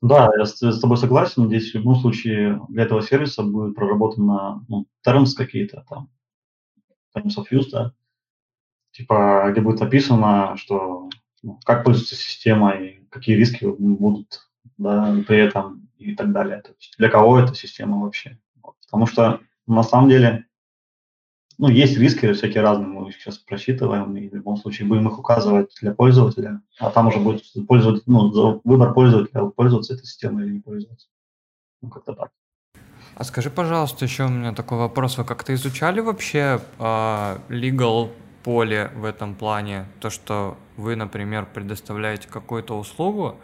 [0.00, 1.48] Да, я с, с тобой согласен.
[1.48, 6.08] Здесь в любом случае для этого сервиса будет проработано ну, terms какие-то там,
[7.14, 7.92] terms of use, да,
[8.92, 11.10] типа, где будет написано, что
[11.42, 16.62] ну, как пользуется системой, какие риски будут, да, при этом и так далее.
[16.62, 18.38] То есть для кого эта система вообще.
[18.62, 18.76] Вот.
[18.86, 19.40] Потому что
[19.74, 20.46] на самом деле
[21.60, 25.18] ну, есть риски всякие разные, мы их сейчас просчитываем, и в любом случае будем их
[25.18, 30.54] указывать для пользователя, а там уже будет пользователь, ну, выбор пользователя, пользоваться этой системой или
[30.54, 31.08] не пользоваться.
[31.82, 32.30] Ну, как-то так.
[33.14, 35.18] А скажи, пожалуйста, еще у меня такой вопрос.
[35.18, 38.10] Вы как-то изучали вообще э, legal
[38.42, 39.84] поле в этом плане?
[40.00, 43.36] То, что вы, например, предоставляете какую-то услугу,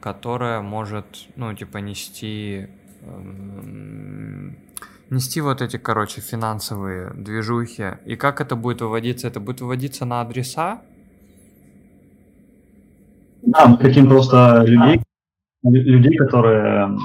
[0.00, 2.68] которая может, ну, типа, нести
[3.00, 4.50] э,
[5.10, 7.98] нести вот эти, короче, финансовые движухи.
[8.04, 9.28] И как это будет выводиться?
[9.28, 10.82] Это будет выводиться на адреса?
[13.42, 15.02] Да, мы хотим просто людей,
[15.62, 16.98] людей, которые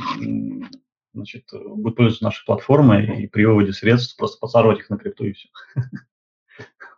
[1.13, 5.33] значит, будут пользоваться нашей платформой и при выводе средств просто подсаживать их на крипту и
[5.33, 5.49] все.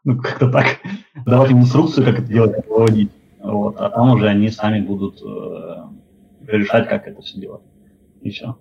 [0.07, 0.77] Ну, как-то так.
[1.25, 3.11] Давать им инструкцию, как это делать, выводить.
[3.39, 3.75] Вот.
[3.77, 5.83] А там уже они сами будут э,
[6.45, 7.63] решать, как это все делать.
[8.21, 8.55] И все.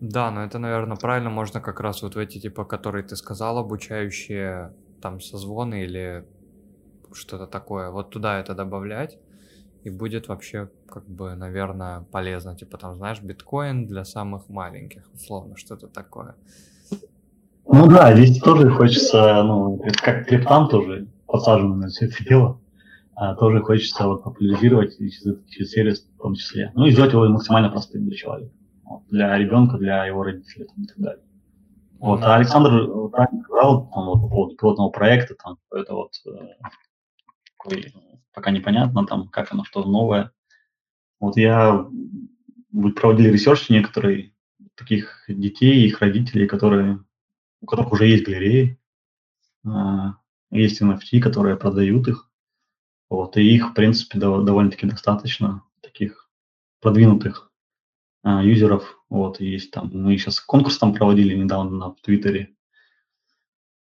[0.00, 3.58] Да, но это, наверное, правильно можно как раз вот в эти, типа, которые ты сказал,
[3.58, 6.24] обучающие там созвоны или
[7.12, 9.18] что-то такое, вот туда это добавлять,
[9.84, 12.54] и будет вообще, как бы, наверное, полезно.
[12.54, 16.34] Типа там, знаешь, биткоин для самых маленьких, условно, что-то такое.
[17.66, 22.60] Ну да, здесь тоже хочется, ну, как криптам тоже подсажены на все это дело,
[23.14, 26.70] а тоже хочется вот популяризировать через, через сервис в том числе.
[26.74, 28.52] Ну и сделать его максимально простым для человека
[29.08, 31.24] для ребенка, для его родителей там, и так далее.
[31.98, 36.54] Вот, а Александр правильно сказал там, вот, по поводу пилотного проекта, там, это вот э,
[37.56, 37.94] такой,
[38.32, 40.30] пока непонятно, там, как оно, что новое.
[41.20, 41.86] Вот я
[42.72, 44.34] вы проводили research некоторые
[44.74, 47.02] таких детей, их родителей, которые,
[47.62, 48.78] у которых уже есть галереи,
[49.64, 49.70] э,
[50.50, 52.30] есть NFT, которые продают их.
[53.08, 56.28] Вот, и их, в принципе, довольно-таки достаточно, таких
[56.80, 57.50] продвинутых
[58.28, 58.98] а, юзеров.
[59.08, 62.56] Вот, есть там, мы сейчас конкурс там проводили недавно на, Твиттере.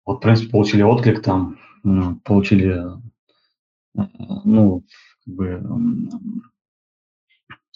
[0.07, 1.59] Вот, в принципе, получили отклик там,
[2.25, 2.83] получили,
[3.95, 4.07] э,
[4.47, 4.87] ну,
[5.23, 5.63] как бы,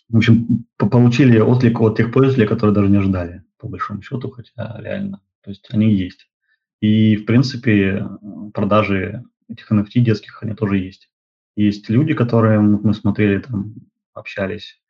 [0.09, 4.81] в общем, получили отклик от тех пользователей, которые даже не ожидали, по большому счету, хотя
[4.81, 6.27] реально, то есть они есть.
[6.81, 8.09] И, в принципе,
[8.55, 11.11] продажи этих NFT детских, они тоже есть.
[11.55, 13.75] Есть люди, которые мы смотрели, там,
[14.15, 14.81] общались,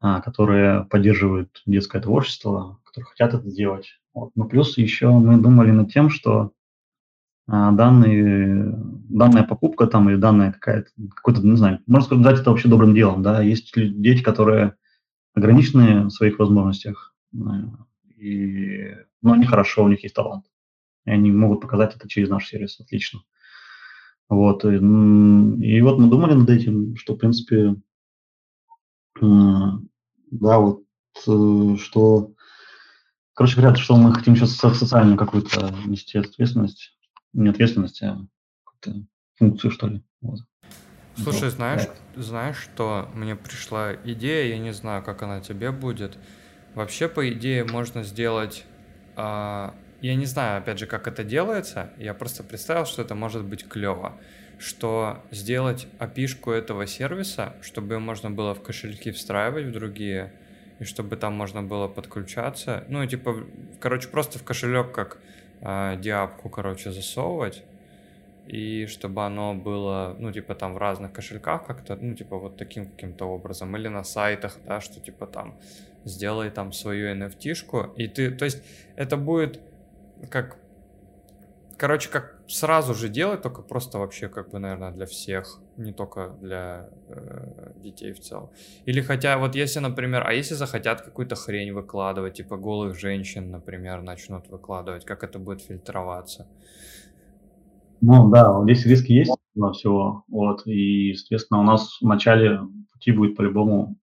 [0.00, 3.88] которые поддерживают детское творчество, которые хотят это сделать.
[4.12, 4.30] Вот.
[4.34, 6.52] Но плюс еще мы думали над тем, что
[7.46, 8.74] а, данные,
[9.10, 13.22] данная покупка там или данная какая-то, какой-то, не знаю, можно сказать, это вообще добрым делом,
[13.22, 14.76] да, есть дети, которые
[15.34, 17.38] ограничены в своих возможностях, э,
[18.16, 20.46] и, но они хорошо, у них есть талант,
[21.04, 23.20] и они могут показать это через наш сервис отлично.
[24.30, 27.76] Вот, и, и вот мы думали над этим, что, в принципе,
[29.20, 30.82] да, вот
[31.26, 32.32] э, что,
[33.34, 36.96] короче говоря, что мы хотим сейчас социальную какую-то нести ответственность,
[37.32, 38.26] не ответственность, а
[38.64, 39.06] какую-то
[39.36, 40.02] функцию, что ли.
[40.20, 40.40] Вот.
[41.16, 41.86] Слушай, знаешь,
[42.16, 46.18] знаешь, что мне пришла идея, я не знаю, как она тебе будет.
[46.74, 48.64] Вообще, по идее, можно сделать...
[49.16, 51.92] А, я не знаю, опять же, как это делается.
[51.98, 54.18] Я просто представил, что это может быть клево.
[54.58, 60.32] Что сделать опишку этого сервиса, чтобы можно было в кошельки встраивать в другие,
[60.78, 62.84] и чтобы там можно было подключаться.
[62.88, 63.44] Ну, типа,
[63.80, 65.18] короче, просто в кошелек как
[65.60, 67.62] э, диапку, короче, засовывать
[68.46, 72.86] и чтобы оно было, ну, типа, там в разных кошельках как-то, ну, типа, вот таким
[72.86, 75.58] каким-то образом, или на сайтах, да, что, типа, там,
[76.04, 78.62] сделай там свою NFT-шку, и ты, то есть,
[78.96, 79.60] это будет
[80.30, 80.56] как,
[81.76, 86.36] короче, как сразу же делать, только просто вообще, как бы, наверное, для всех, не только
[86.40, 88.50] для э, детей в целом.
[88.86, 94.02] Или хотя, вот если, например, а если захотят какую-то хрень выкладывать, типа, голых женщин, например,
[94.02, 96.46] начнут выкладывать, как это будет фильтроваться?
[98.00, 102.60] Ну да, здесь риски есть на всего, вот, и, соответственно, у нас в начале
[102.92, 103.96] пути будет по-любому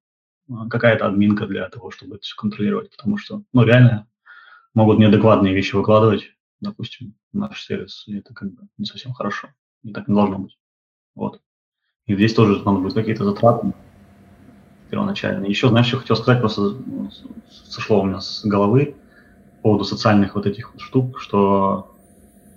[0.49, 4.07] а, какая-то админка для того, чтобы это все контролировать, потому что, ну, реально
[4.73, 6.23] могут неадекватные вещи выкладывать,
[6.61, 9.49] допустим, наш сервис, и это как бы не совсем хорошо,
[9.83, 10.57] и так не должно быть,
[11.15, 11.41] вот.
[12.05, 13.73] И здесь тоже надо будет какие-то затраты
[14.89, 15.45] первоначально.
[15.45, 16.75] Еще, знаешь, что хотел сказать, просто
[17.49, 18.95] сошло у меня с головы
[19.57, 21.95] по поводу социальных вот этих вот штук, что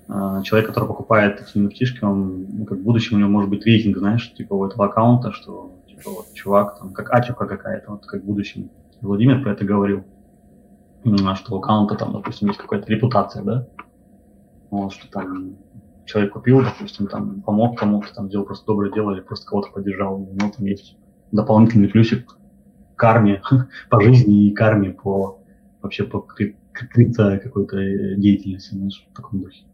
[0.09, 3.65] а, человек, который покупает эти nft он, ну, как в будущем у него может быть
[3.65, 8.07] рейтинг, знаешь, типа у этого аккаунта, что типа вот чувак, там, как ачука какая-то, вот
[8.07, 8.71] как в будущем.
[9.01, 10.05] Владимир про это говорил,
[11.35, 13.69] что у аккаунта там, допустим, есть какая-то репутация, да,
[14.83, 15.57] вот, что там
[16.07, 20.18] человек купил, допустим, там помог кому-то, там сделал просто доброе дело или просто кого-то поддержал,
[20.18, 20.97] ну, там есть
[21.33, 22.37] дополнительный плюсик
[22.97, 23.43] карме
[23.91, 25.41] по жизни и карме по
[25.83, 27.77] вообще по крипто какой-то
[28.16, 29.64] деятельности, знаешь, в таком духе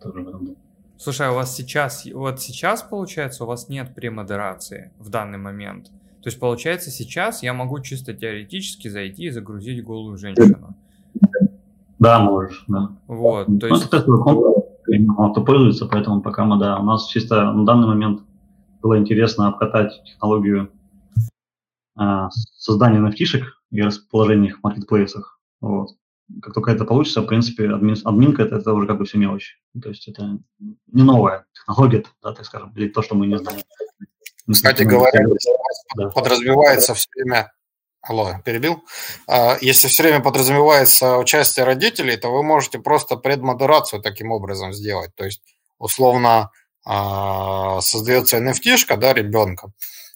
[0.00, 0.56] тоже в этом
[0.98, 5.90] Слушай, а у вас сейчас, вот сейчас, получается, у вас нет премодерации в данный момент?
[6.22, 10.74] То есть, получается, сейчас я могу чисто теоретически зайти и загрузить голую женщину?
[11.98, 12.90] Да, можешь, да.
[13.06, 13.86] Вот, то ну, есть...
[13.86, 18.22] Кто пользуется, поэтому пока мы, да, у нас чисто на данный момент
[18.82, 20.70] было интересно обкатать технологию
[21.96, 25.40] а, создания nft и расположения их в маркетплейсах.
[25.60, 25.90] Вот
[26.42, 29.58] как только это получится, в принципе, админ, админка это, это уже как бы все мелочь.
[29.80, 30.38] То есть это
[30.92, 33.60] не новая технология, да, так скажем, или то, что мы не знаем.
[34.50, 35.26] Кстати говоря,
[35.96, 36.08] да.
[36.10, 37.52] подразумевается все время
[38.02, 38.84] Алло, перебил.
[39.26, 45.14] А, если все время подразумевается участие родителей, то вы можете просто предмодерацию таким образом сделать.
[45.16, 45.42] То есть,
[45.78, 46.50] условно,
[46.84, 49.72] а, создается NFT-шка, да, ребенка,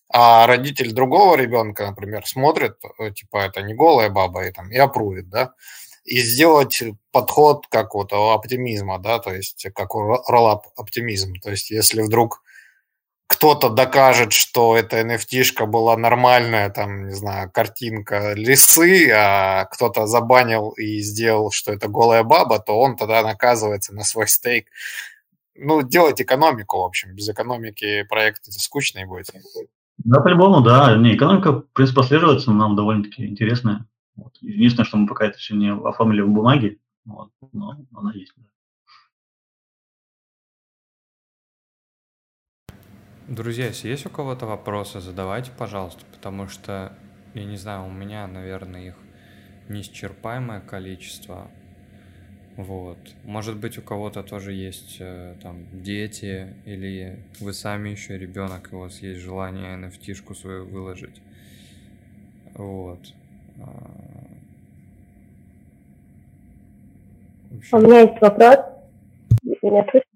[0.08, 4.76] а родитель другого ребенка, например, смотрит, э, типа, это не голая баба, и, там, и
[4.76, 5.52] опрувит, да,
[6.04, 11.34] и сделать подход как вот оптимизма, да, то есть как роллап оптимизм.
[11.42, 12.42] То есть если вдруг
[13.30, 20.70] кто-то докажет, что эта nft была нормальная, там, не знаю, картинка лисы, а кто-то забанил
[20.70, 24.66] и сделал, что это голая баба, то он тогда наказывается на свой стейк.
[25.54, 27.14] Ну, делать экономику, в общем.
[27.14, 29.30] Без экономики проект скучный будет.
[29.98, 30.96] Да, по-любому, да.
[30.96, 33.86] Не, экономика, в принципе, прослеживается нам довольно-таки интересная.
[34.16, 34.32] Вот.
[34.40, 38.32] Единственное, что мы пока это еще не оформили в бумаге, вот, но она есть.
[43.30, 46.92] Друзья, если есть у кого-то вопросы, задавайте, пожалуйста, потому что,
[47.32, 48.96] я не знаю, у меня, наверное, их
[49.68, 51.48] неисчерпаемое количество.
[52.56, 52.98] Вот.
[53.22, 58.74] Может быть, у кого-то тоже есть э, там дети, или вы сами еще ребенок, и
[58.74, 61.22] у вас есть желание NFT-шку свою выложить.
[62.54, 63.14] Вот.
[67.70, 68.56] У меня есть вопрос.
[69.62, 70.09] Меня слышно?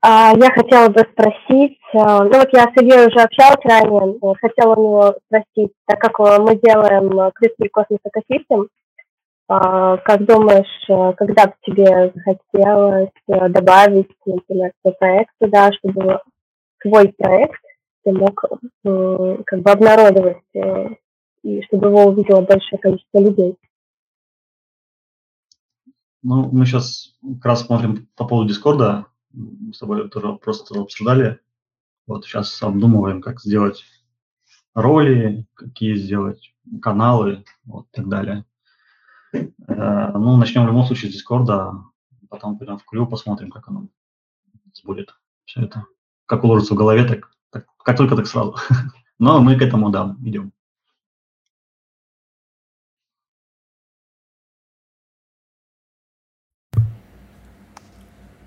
[0.00, 4.74] А, я хотела бы спросить, а, ну вот я с Ильей уже общалась ранее, хотела
[4.74, 8.68] у него спросить, так как мы делаем CRISPR Cosmos Ecosystem,
[9.48, 16.20] как думаешь, когда бы тебе захотелось добавить, например, свой проект туда, чтобы
[16.80, 17.62] твой проект
[18.04, 20.88] ты мог как бы обнародовать э,
[21.42, 23.56] и чтобы его увидело большее количество людей.
[26.22, 29.06] Ну, мы сейчас как раз смотрим по поводу Дискорда.
[29.38, 31.38] Мы с тобой тоже просто обсуждали.
[32.06, 33.84] Вот сейчас обдумываем, как сделать
[34.74, 38.44] роли, какие сделать каналы, вот так далее.
[39.32, 41.84] Э, ну, начнем в любом случае с Дискорда,
[42.28, 43.88] потом пойдем в Крю, посмотрим, как оно
[44.84, 45.14] будет
[45.44, 45.84] все это.
[46.26, 48.56] Как уложится в голове, так, так как только так сразу.
[49.18, 50.52] Но мы к этому, да, идем.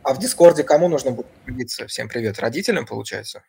[0.03, 1.85] А в Дискорде кому нужно будет поделиться?
[1.87, 2.39] Всем привет.
[2.39, 3.43] Родителям, получается?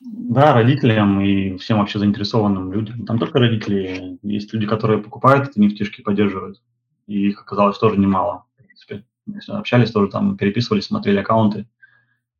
[0.00, 3.06] Да, родителям и всем вообще заинтересованным людям.
[3.06, 4.18] Там только родители.
[4.22, 6.60] Есть люди, которые покупают эти нефтишки, поддерживают.
[7.06, 9.04] И их оказалось тоже немало, в принципе.
[9.46, 11.68] Общались тоже там, переписывались, смотрели аккаунты.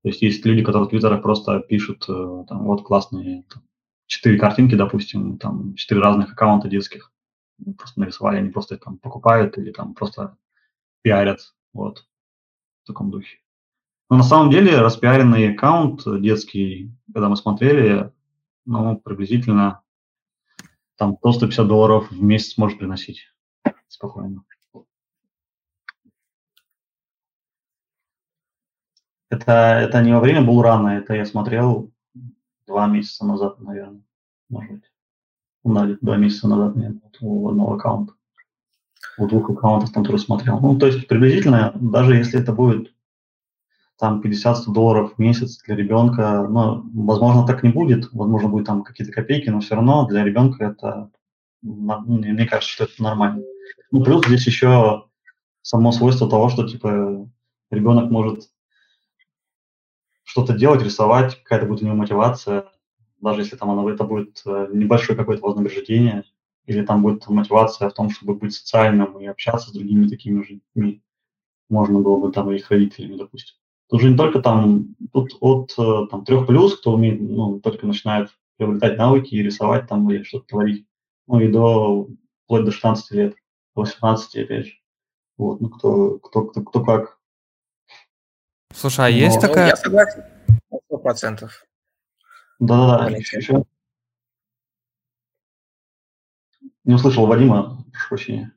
[0.03, 3.45] То есть есть люди, которые в Твиттерах просто пишут, э, там, вот классные
[4.07, 7.13] четыре картинки, допустим, там четыре разных аккаунта детских.
[7.79, 10.37] Просто нарисовали, они просто их там покупают или там просто
[11.03, 12.07] пиарят, вот,
[12.83, 13.39] в таком духе.
[14.11, 18.13] Но на самом деле распиаренный аккаунт детский, когда мы смотрели,
[18.65, 19.83] ну, приблизительно
[20.97, 23.33] там до 150 долларов в месяц может приносить
[23.89, 24.45] спокойно.
[29.31, 31.91] Это, это не во время булрана, это я смотрел
[32.67, 34.03] два месяца назад, наверное,
[34.51, 34.93] может быть.
[35.65, 38.13] Ну, два месяца назад, нет, у одного аккаунта.
[39.19, 40.61] У двух аккаунтов там смотрел.
[40.61, 42.93] Ну, то есть приблизительно, даже если это будет
[43.99, 48.83] там 50-100 долларов в месяц для ребенка, ну, возможно, так не будет, возможно, будет там
[48.83, 51.11] какие-то копейки, но все равно для ребенка это,
[51.63, 53.45] мне кажется, что это нормально.
[53.91, 55.05] Ну, плюс здесь еще
[55.61, 57.29] само свойство того, что, типа,
[57.71, 58.51] ребенок может
[60.25, 62.65] что-то делать, рисовать, какая-то будет у него мотивация,
[63.21, 66.25] даже если там оно, это будет э, небольшое какое-то вознаграждение,
[66.67, 70.61] или там будет мотивация в том, чтобы быть социальным и общаться с другими такими же
[70.75, 71.03] людьми.
[71.69, 73.57] Можно было бы там их родителями, допустим.
[73.89, 77.87] Тут же не только там, тут от э, там, трех плюс, кто умеет, ну, только
[77.87, 80.87] начинает приобретать навыки и рисовать там или что-то творить,
[81.27, 82.09] ну и до,
[82.45, 83.35] вплоть до 16 лет,
[83.75, 84.73] 18 опять же.
[85.37, 87.19] Вот, ну кто, кто, кто, кто как.
[88.75, 89.69] Слушай, а есть Но, такая...
[89.69, 90.25] Я согласен,
[90.87, 91.67] сто процентов.
[92.59, 93.65] Да-да-да, еще.
[96.85, 98.53] Не услышал Вадима, прошу прощения.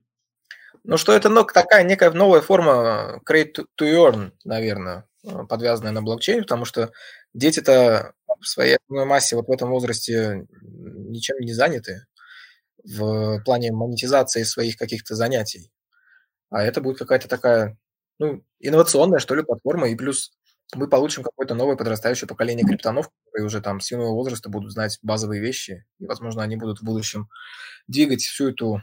[0.83, 5.07] Ну, что это ну, такая некая новая форма create to earn, наверное,
[5.49, 6.91] подвязанная на блокчейне, потому что
[7.33, 12.05] дети-то в своей основной массе вот в этом возрасте ничем не заняты
[12.83, 15.71] в плане монетизации своих каких-то занятий.
[16.51, 17.77] А это будет какая-то такая
[18.19, 20.31] ну, инновационная, что ли, платформа, и плюс
[20.73, 24.97] мы получим какое-то новое подрастающее поколение криптонов, которые уже там с юного возраста будут знать
[25.03, 27.29] базовые вещи, и, возможно, они будут в будущем
[27.87, 28.81] двигать всю эту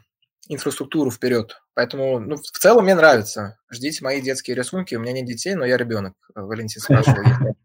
[0.48, 1.60] инфраструктуру вперед.
[1.74, 3.58] Поэтому, ну, в целом мне нравится.
[3.70, 4.94] Ждите мои детские рисунки.
[4.94, 6.14] У меня нет детей, но я ребенок.
[6.34, 7.56] Валентин спрашивал.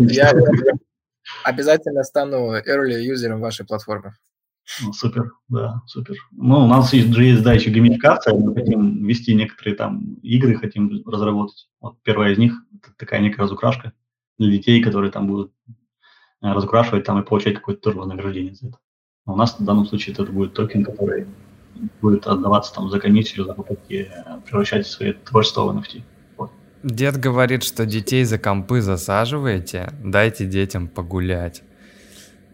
[0.00, 0.32] Я
[1.44, 4.14] обязательно стану early юзером вашей платформы.
[4.82, 6.16] Ну, супер, да, супер.
[6.30, 10.56] Ну, у нас есть, же есть, да, еще геймификация, мы хотим ввести некоторые там игры,
[10.56, 11.68] хотим разработать.
[11.80, 13.92] Вот первая из них– это такая некая разукрашка
[14.38, 18.78] для детей, которые там будут э, разукрашивать там и получать какое-то тоже вознаграждение за это.
[19.26, 21.26] Но у нас в данном случае это будет токен, который
[22.00, 26.02] будет отдаваться там за комиссию, за попытки э, превращать свои творчество в NFT.
[26.82, 31.62] Дед говорит, что детей за компы засаживаете, дайте детям погулять.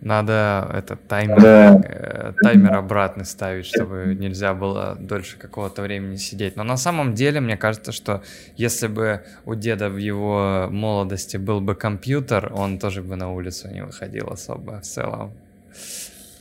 [0.01, 1.81] Надо этот таймер, да.
[1.83, 6.57] э, таймер обратный ставить, чтобы нельзя было дольше какого-то времени сидеть.
[6.57, 8.23] Но на самом деле, мне кажется, что
[8.57, 13.69] если бы у деда в его молодости был бы компьютер, он тоже бы на улицу
[13.69, 15.33] не выходил особо в целом.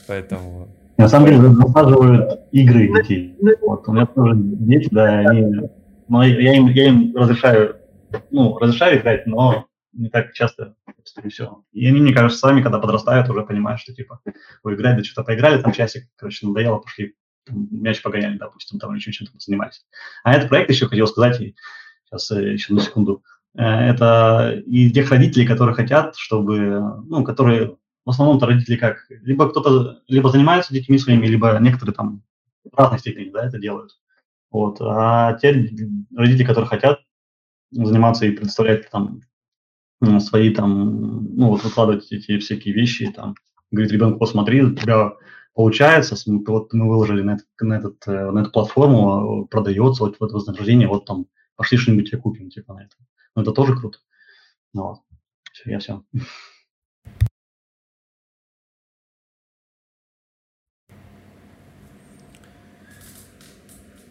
[0.06, 0.68] Поэтому...
[0.98, 3.36] На самом деле засаживают игры детей.
[3.62, 5.68] Вот, у меня тоже дети, да, они...
[6.08, 7.76] Но я им, я им разрешаю,
[8.30, 10.74] ну, разрешаю играть, но не так часто,
[11.22, 11.62] и все.
[11.72, 14.20] И они, мне кажется, сами, когда подрастают, уже понимают, что, типа,
[14.62, 18.90] вы играли, да что-то поиграли, там часик, короче, надоело, пошли там, мяч погоняли, допустим, там,
[18.90, 19.84] или еще чем-то занимались.
[20.24, 21.56] А этот проект еще хотел сказать, и
[22.04, 23.22] сейчас э, еще на секунду,
[23.56, 29.48] э, это и тех родителей, которые хотят, чтобы, ну, которые, в основном-то родители как, либо
[29.48, 32.22] кто-то, либо занимается детьми своими, либо некоторые там
[32.70, 33.92] в разной степени, да, это делают.
[34.50, 34.78] Вот.
[34.80, 35.52] А те
[36.14, 37.00] родители, которые хотят
[37.70, 39.20] заниматься и предоставлять там
[40.20, 43.34] свои там, ну, вот выкладывать эти всякие вещи, там,
[43.70, 45.14] говорит ребенку, посмотри, у тебя
[45.54, 46.16] получается,
[46.46, 50.32] вот мы выложили на, этот, на, этот, э, на эту платформу, а, продается вот, вот
[50.32, 51.26] вознаграждение, вот там,
[51.56, 52.96] пошли что-нибудь тебе купим, типа, на это.
[53.34, 53.98] Ну, это тоже круто.
[54.74, 54.98] Ну, вот.
[55.52, 56.02] Все, я все.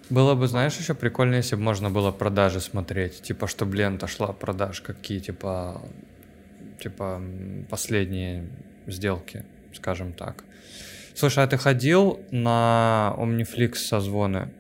[0.09, 3.23] Было бы, знаешь, еще прикольно, если бы можно было продажи смотреть.
[3.23, 5.81] Типа, чтобы лента шла продаж, какие, типа,
[6.79, 7.21] типа,
[7.69, 8.49] последние
[8.85, 10.43] сделки, скажем так.
[11.15, 14.53] Слушай, а ты ходил на Omniflix созвоны?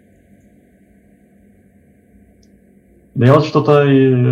[3.13, 3.85] Да я вот что-то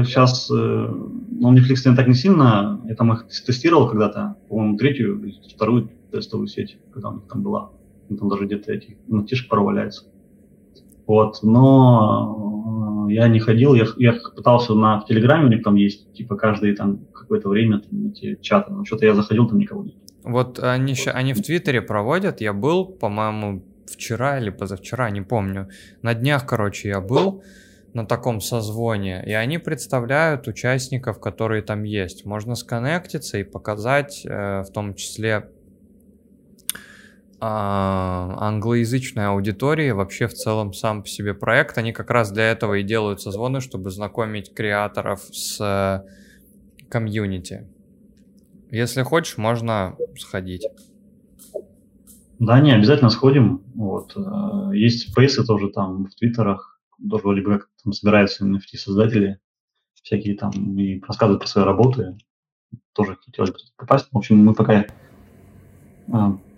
[0.04, 5.22] сейчас, э, на Omniflix я так не сильно, я там их тестировал когда-то, по-моему, третью,
[5.54, 7.70] вторую тестовую сеть, когда у них там была.
[8.10, 10.06] Там даже где-то эти натишки порваляются.
[11.06, 16.12] Вот, но я не ходил, я, я пытался на в Телеграме, у них там есть,
[16.14, 19.96] типа, каждое там какое-то время там, эти чаты, но что-то я заходил, там никого нет.
[20.24, 25.70] Вот они, они в Твиттере проводят, я был, по-моему, вчера или позавчера, не помню.
[26.02, 27.44] На днях, короче, я был
[27.94, 32.26] на таком созвоне, и они представляют участников, которые там есть.
[32.26, 35.50] Можно сконнектиться и показать, э, в том числе
[37.46, 41.78] а, англоязычной аудитории, вообще в целом сам по себе проект.
[41.78, 46.08] Они как раз для этого и делают созвоны, чтобы знакомить креаторов с э,
[46.88, 47.68] комьюнити.
[48.72, 50.66] Если хочешь, можно сходить.
[52.40, 53.62] Да, не, обязательно сходим.
[53.76, 54.16] Вот.
[54.16, 56.80] Э, есть спейсы тоже там в твиттерах,
[57.10, 59.40] тоже вроде бы как там собираются NFT-создатели,
[60.02, 62.18] всякие там и рассказывают про свои работы.
[62.94, 64.08] Тоже хотелось бы попасть.
[64.14, 64.88] В общем, мы пока э,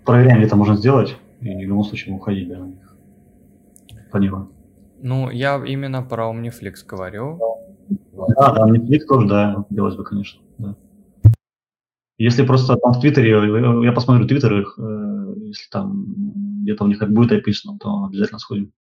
[0.06, 2.96] проверяем, где это можно сделать, и в любом случае уходить да, на них.
[4.10, 4.52] Планируем.
[5.02, 7.38] Ну, я именно про Omniflix говорю.
[7.88, 10.40] Да, да, Omniflix тоже, да, делать бы, конечно.
[10.58, 10.74] Да.
[12.18, 13.30] Если просто там в Твиттере,
[13.84, 16.06] я посмотрю Твиттер их, э, если там
[16.62, 18.72] где-то у них будет описано, то обязательно сходим.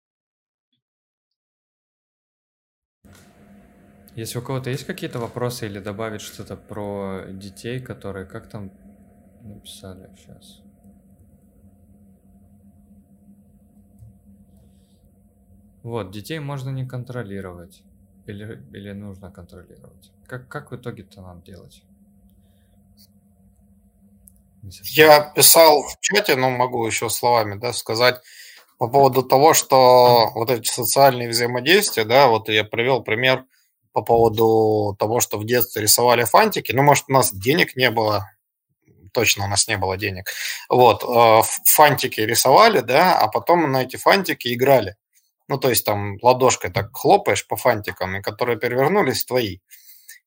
[4.14, 8.70] Если у кого-то есть какие-то вопросы или добавить что-то про детей, которые как там
[9.43, 10.64] написали сейчас?
[15.85, 17.82] Вот, детей можно не контролировать.
[18.26, 20.11] Или, или нужно контролировать.
[20.26, 21.82] Как, как в итоге-то нам делать?
[24.85, 28.18] Я писал в чате, но могу еще словами да, сказать
[28.78, 33.45] по поводу того, что вот эти социальные взаимодействия, да, вот я привел пример
[33.93, 36.72] по поводу того, что в детстве рисовали фантики.
[36.72, 38.30] Ну, может, у нас денег не было,
[39.12, 40.30] точно у нас не было денег.
[40.70, 44.97] Вот, э, фантики рисовали, да, а потом на эти фантики играли.
[45.49, 49.59] Ну, то есть там ладошкой так хлопаешь по фантикам, и которые перевернулись твои.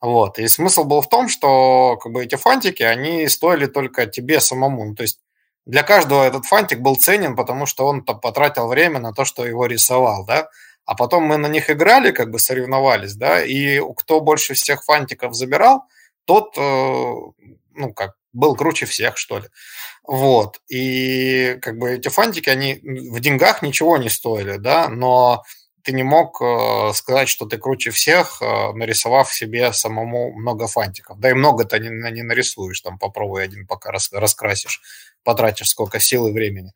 [0.02, 0.40] Вот.
[0.40, 4.86] И смысл был в том, что как бы эти фантики, они стоили только тебе самому.
[4.86, 5.20] Ну, то есть
[5.66, 9.66] для каждого этот фантик был ценен, потому что он потратил время на то, что его
[9.66, 10.50] рисовал, да.
[10.86, 15.36] А потом мы на них играли, как бы соревновались, да, и кто больше всех фантиков
[15.36, 15.84] забирал,
[16.26, 19.48] тот, э, ну, как был круче всех, что ли.
[20.04, 20.62] Вот.
[20.70, 25.44] И как бы эти фантики, они в деньгах ничего не стоили, да, но
[25.88, 31.18] ты не мог э, сказать, что ты круче всех, э, нарисовав себе самому много фантиков.
[31.18, 34.82] Да и много-то не, не нарисуешь, там попробуй один пока рас, раскрасишь,
[35.24, 36.74] потратишь сколько сил и времени.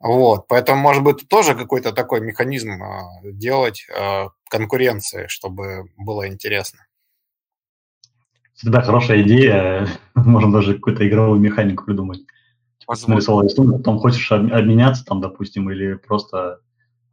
[0.00, 3.86] Вот, поэтому, может быть, тоже какой-то такой механизм э, делать
[4.48, 6.87] конкуренции, чтобы было интересно
[8.58, 9.88] всегда хорошая идея.
[10.14, 12.26] Можно даже какую-то игровую механику придумать.
[12.78, 16.60] Типа, нарисовал рисунок, потом хочешь обменяться там, допустим, или просто,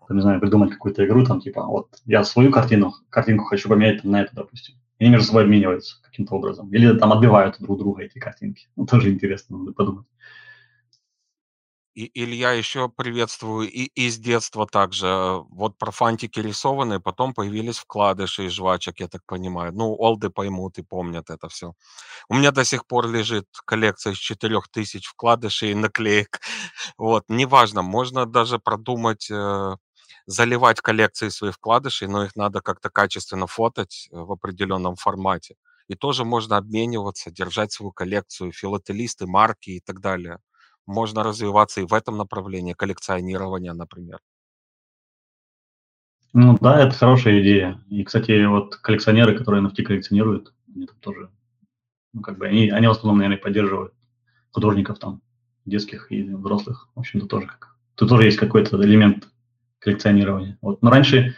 [0.10, 4.12] не знаю, придумать какую-то игру, там, типа, вот я свою картину, картинку хочу поменять там,
[4.12, 4.76] на эту, допустим.
[4.98, 6.74] И они между собой обмениваются каким-то образом.
[6.74, 8.68] Или там отбивают друг друга эти картинки.
[8.76, 10.06] Ну, тоже интересно, надо подумать.
[11.96, 15.08] И, Илья, еще приветствую и из детства также.
[15.08, 19.72] Э, вот про фантики рисованные, потом появились вкладыши из жвачек, я так понимаю.
[19.74, 21.74] Ну, олды поймут и помнят это все.
[22.30, 26.39] У меня до сих пор лежит коллекция из 4000 вкладышей и наклеек.
[26.98, 29.76] Вот, неважно, можно даже продумать э,
[30.26, 35.56] заливать коллекции своих вкладышей, но их надо как-то качественно фотать э, в определенном формате.
[35.88, 40.39] И тоже можно обмениваться, держать свою коллекцию, филателисты, марки и так далее
[40.86, 44.19] можно развиваться и в этом направлении, коллекционирования, например.
[46.33, 47.81] Ну да, это хорошая идея.
[47.89, 51.29] И, кстати, вот коллекционеры, которые NFT коллекционируют, они там тоже,
[52.13, 53.93] ну как бы, они, они в основном, наверное, поддерживают
[54.51, 55.21] художников там,
[55.65, 56.89] детских и взрослых.
[56.93, 57.77] В общем-то, тоже как.
[57.95, 59.29] Тут тоже есть какой-то элемент
[59.79, 60.57] коллекционирования.
[60.61, 60.81] Вот.
[60.81, 61.36] Но раньше,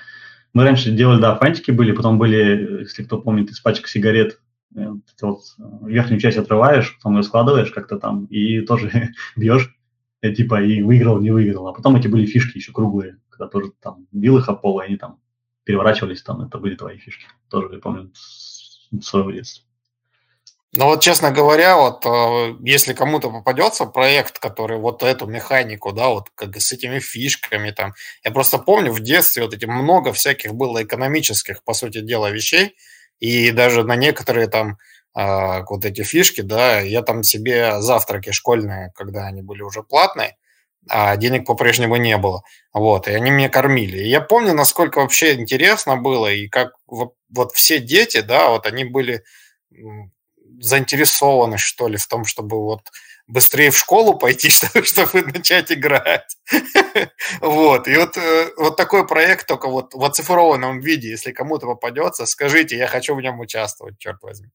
[0.53, 4.39] мы раньше делали, да, фантики были, потом были, если кто помнит, из сигарет
[4.75, 9.75] Э, ты вот э, верхнюю часть отрываешь, потом ее складываешь как-то там и тоже бьешь,
[10.21, 11.67] э, типа, и выиграл, не выиграл.
[11.67, 14.85] А потом эти были фишки еще круглые, когда тоже там бил их об пол, и
[14.85, 15.19] они там
[15.63, 17.25] переворачивались, там это были твои фишки.
[17.49, 18.11] Тоже, я помню,
[19.01, 19.63] своего детства.
[20.73, 22.05] Ну вот, честно говоря, вот
[22.61, 27.93] если кому-то попадется проект, который вот эту механику, да, вот как с этими фишками там,
[28.23, 32.75] я просто помню в детстве вот эти много всяких было экономических, по сути дела, вещей,
[33.19, 34.77] и даже на некоторые там
[35.15, 40.37] э, вот эти фишки, да, я там себе завтраки школьные, когда они были уже платные,
[40.89, 42.43] а денег по-прежнему не было.
[42.73, 43.99] Вот, и они меня кормили.
[43.99, 48.65] И я помню, насколько вообще интересно было, и как вот, вот все дети, да, вот
[48.65, 49.23] они были
[50.59, 52.81] заинтересованы, что ли, в том, чтобы вот
[53.27, 56.37] быстрее в школу пойти, чтобы, чтобы начать играть.
[57.41, 62.25] Вот, и вот, э, вот такой проект только вот в оцифрованном виде, если кому-то попадется,
[62.25, 64.49] скажите, я хочу в нем участвовать, черт возьми.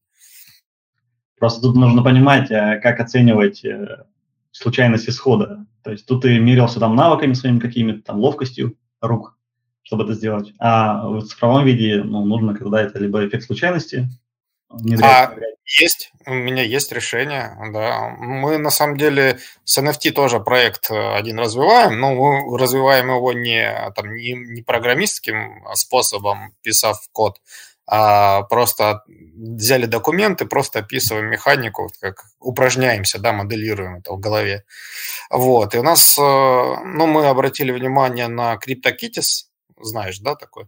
[1.39, 4.05] Просто тут нужно понимать, э, как оценивать э,
[4.51, 5.65] случайность исхода.
[5.83, 9.37] То есть тут ты мерился там навыками своими какими-то, там ловкостью рук,
[9.83, 10.53] чтобы это сделать.
[10.59, 14.09] А в цифровом виде ну, нужно, когда это либо эффект случайности,
[15.01, 15.35] а,
[15.65, 18.09] есть, у меня есть решение, да.
[18.17, 23.33] Мы на самом деле с NFT тоже проект э, один развиваем, но мы развиваем его
[23.33, 27.39] не, там, не, не программистским способом, писав код,
[27.85, 34.63] а просто взяли документы, просто описываем механику, как упражняемся, да, моделируем это в голове.
[35.29, 39.45] Вот, и у нас, э, ну, мы обратили внимание на CryptoKitties,
[39.81, 40.65] знаешь, да, такой?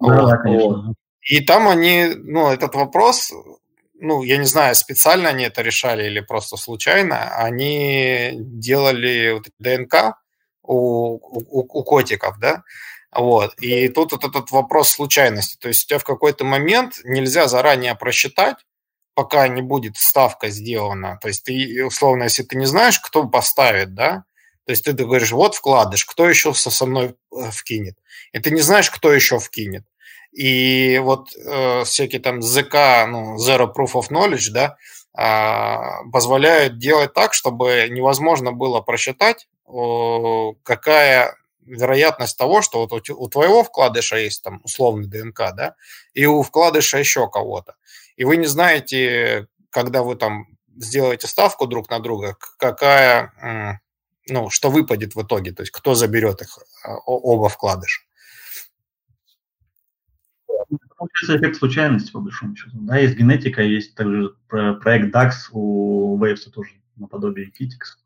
[0.00, 0.42] Да, вот.
[0.42, 0.94] конечно.
[1.22, 3.32] И там они, ну, этот вопрос,
[3.94, 10.16] ну, я не знаю, специально они это решали или просто случайно, они делали вот ДНК
[10.62, 12.62] у, у, у котиков, да,
[13.12, 13.54] вот.
[13.60, 15.56] И тут вот этот вопрос случайности.
[15.56, 18.56] То есть у тебя в какой-то момент нельзя заранее просчитать,
[19.14, 21.18] пока не будет ставка сделана.
[21.20, 24.24] То есть ты, условно, если ты не знаешь, кто поставит, да,
[24.64, 27.96] то есть ты, говоришь, вот вкладыш, кто еще со мной э, вкинет.
[28.32, 29.84] И ты не знаешь, кто еще вкинет.
[30.32, 32.74] И вот э, всякие там ЗК,
[33.08, 34.76] ну, Zero Proof of Knowledge, да,
[35.18, 43.14] э, позволяют делать так, чтобы невозможно было просчитать, э, какая вероятность того, что вот у,
[43.14, 45.74] у твоего вкладыша есть там условный ДНК, да,
[46.14, 47.74] и у вкладыша еще кого-то.
[48.16, 53.80] И вы не знаете, когда вы там сделаете ставку друг на друга, какая,
[54.28, 58.02] ну, что выпадет в итоге, то есть кто заберет их, а, оба вкладыша
[61.00, 62.76] получается эффект случайности, по большому счету.
[62.82, 67.96] Да, есть генетика, есть также проект DAX у Waves тоже наподобие Kitix.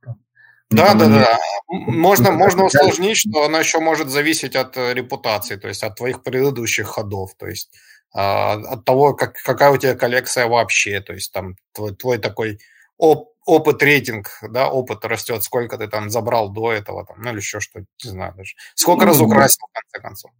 [0.70, 1.38] Да, да, да.
[1.68, 6.22] Можно, можно усложнить, что оно еще может зависеть от э, репутации, то есть от твоих
[6.22, 7.70] предыдущих ходов, то есть
[8.12, 12.58] а, от того, как, какая у тебя коллекция вообще, то есть там твой, твой такой
[12.96, 17.38] оп, опыт рейтинг, да, опыт растет, сколько ты там забрал до этого, там, ну или
[17.38, 18.54] еще что, не знаю даже.
[18.74, 20.30] Сколько ну, раз украсил, в конце концов.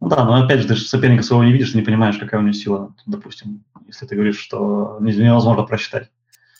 [0.00, 2.42] Ну да, но опять же, ты же соперника своего не видишь, не понимаешь, какая у
[2.42, 6.08] него сила, допустим, если ты говоришь, что невозможно просчитать.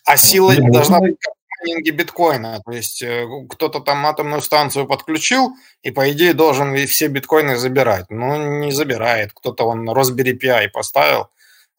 [0.05, 0.21] А вот.
[0.21, 2.61] сила не должна быть как в майнинге биткоина.
[2.65, 8.11] То есть э, кто-то там атомную станцию подключил, и по идее должен все биткоины забирать.
[8.11, 9.33] Но не забирает.
[9.33, 11.29] Кто-то он Raspberry Pi поставил,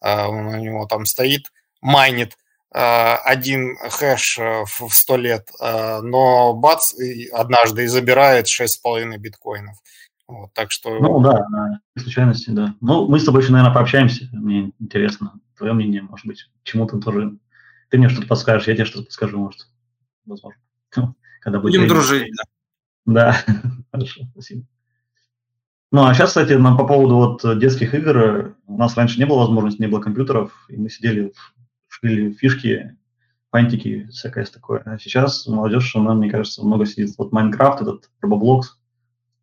[0.00, 2.36] э, он у него там стоит, майнит
[2.74, 6.94] э, один хэш в 100 лет, но бац,
[7.32, 9.76] однажды и забирает 6,5 биткоинов.
[10.32, 10.98] Вот, так что...
[10.98, 11.46] Ну да,
[11.98, 12.74] случайности, да.
[12.80, 14.28] Ну, мы с тобой еще, наверное, пообщаемся.
[14.32, 17.36] Мне интересно твое мнение, может быть, чему ты тоже...
[17.90, 19.68] Ты мне что-то подскажешь, я тебе что-то подскажу, может.
[20.24, 20.58] Возможно.
[21.40, 21.94] Когда будет Будем время.
[21.94, 22.44] дружить, да.
[23.04, 23.36] Да,
[23.92, 24.64] хорошо, спасибо.
[25.90, 29.40] Ну, а сейчас, кстати, нам по поводу вот детских игр, у нас раньше не было
[29.40, 31.34] возможности, не было компьютеров, и мы сидели,
[31.88, 32.96] шили фишки,
[33.50, 34.80] фантики, всякое такое.
[34.86, 37.14] А сейчас молодежь, она, мне кажется, много сидит.
[37.18, 38.62] Вот Майнкрафт, этот Roblox,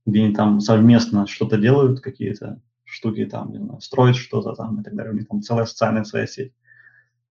[0.10, 4.84] где они там совместно что-то делают, какие-то штуки там, не знаю, строят что-то там и
[4.84, 5.14] так далее.
[5.14, 6.54] У них там целая социальная своя сеть.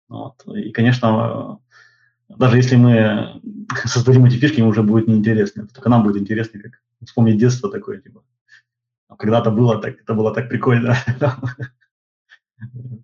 [0.09, 0.43] Вот.
[0.47, 1.59] И, конечно,
[2.29, 3.41] даже если мы
[3.85, 5.67] создадим эти фишки, им уже будет неинтересно.
[5.67, 8.23] Только нам будет интересно, как вспомнить детство такое, типа.
[9.17, 10.95] Когда-то было так, это было так прикольно.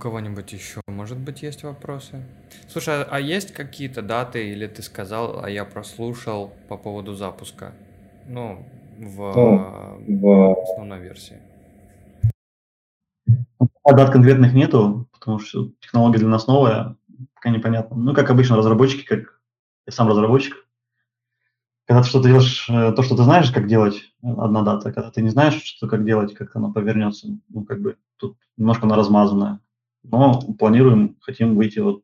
[0.00, 2.24] кого-нибудь еще, может быть, есть вопросы?
[2.68, 7.72] Слушай, а, а есть какие-то даты, или ты сказал, а я прослушал по поводу запуска?
[8.26, 8.66] Ну,
[8.98, 10.62] в, ну, в...
[10.62, 11.36] основной версии.
[13.84, 16.96] А дат конкретных нету, потому что технология для нас новая,
[17.34, 17.96] пока непонятно.
[17.96, 19.40] Ну, как обычно, разработчики, как
[19.86, 20.54] я сам разработчик,
[21.86, 24.92] когда ты что-то делаешь, э, то, что ты знаешь, как делать, одна дата.
[24.92, 28.86] Когда ты не знаешь, что как делать, как оно повернется, ну, как бы тут немножко
[28.86, 29.60] она размазанная
[30.02, 32.02] но планируем, хотим выйти вот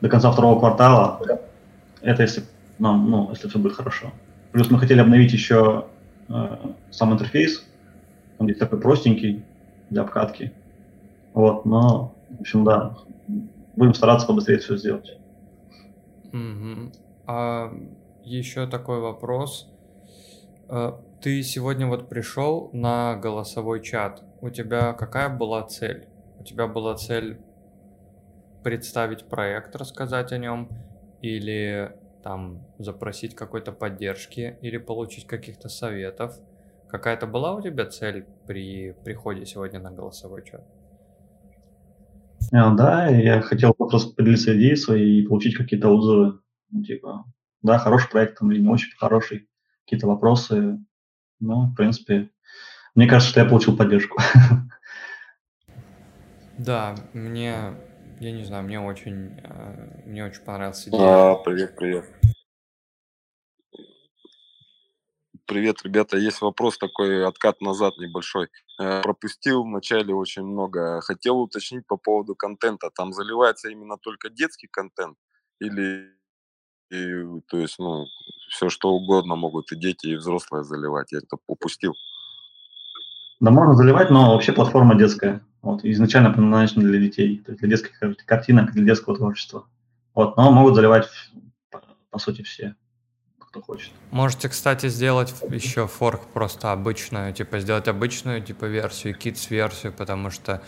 [0.00, 1.20] до конца второго квартала.
[2.00, 2.44] Это если
[2.78, 4.12] нам, ну, если все будет хорошо.
[4.52, 5.86] Плюс мы хотели обновить еще
[6.28, 6.56] э,
[6.90, 7.64] сам интерфейс.
[8.38, 9.44] Он здесь такой простенький
[9.90, 10.52] для обкатки.
[11.34, 12.96] Вот, но, в общем, да,
[13.76, 15.18] будем стараться побыстрее все сделать.
[16.32, 16.94] Mm-hmm.
[17.26, 17.72] А
[18.24, 19.70] еще такой вопрос.
[20.68, 24.24] Э, ты сегодня вот пришел на голосовой чат.
[24.40, 26.08] У тебя какая была цель?
[26.40, 27.38] У тебя была цель
[28.64, 30.70] представить проект, рассказать о нем,
[31.20, 36.34] или там запросить какой-то поддержки, или получить каких-то советов.
[36.88, 40.62] какая-то была у тебя цель при приходе сегодня на голосовой чат?
[42.52, 46.40] А, да, я хотел просто поделиться идеей своей и получить какие-то отзывы.
[46.70, 47.26] Ну, типа,
[47.62, 49.46] да, хороший проект там или не очень хороший,
[49.84, 50.78] какие-то вопросы.
[51.38, 52.30] Ну, в принципе,
[52.94, 54.18] мне кажется, что я получил поддержку.
[56.64, 57.74] Да, мне,
[58.20, 61.32] я не знаю, мне очень, э, мне очень понравилась идея.
[61.32, 62.04] А, привет, привет.
[65.46, 66.18] Привет, ребята.
[66.18, 68.48] Есть вопрос такой, откат назад небольшой.
[68.78, 71.00] Э, пропустил вначале очень много.
[71.00, 72.90] Хотел уточнить по поводу контента.
[72.94, 75.16] Там заливается именно только детский контент
[75.60, 76.10] или
[76.90, 78.04] и, то есть, ну,
[78.50, 81.12] все что угодно могут и дети, и взрослые заливать.
[81.12, 81.94] Я это упустил.
[83.40, 85.42] Да, можно заливать, но вообще платформа детская.
[85.62, 89.66] Вот, изначально предназначена для детей, то есть для детских картинок, для детского творчества.
[90.14, 91.08] Вот, но могут заливать,
[91.70, 92.74] по, по сути, все,
[93.38, 93.92] кто хочет.
[94.10, 100.62] Можете, кстати, сделать еще форк просто обычную, типа сделать обычную типа версию, kids-версию, потому что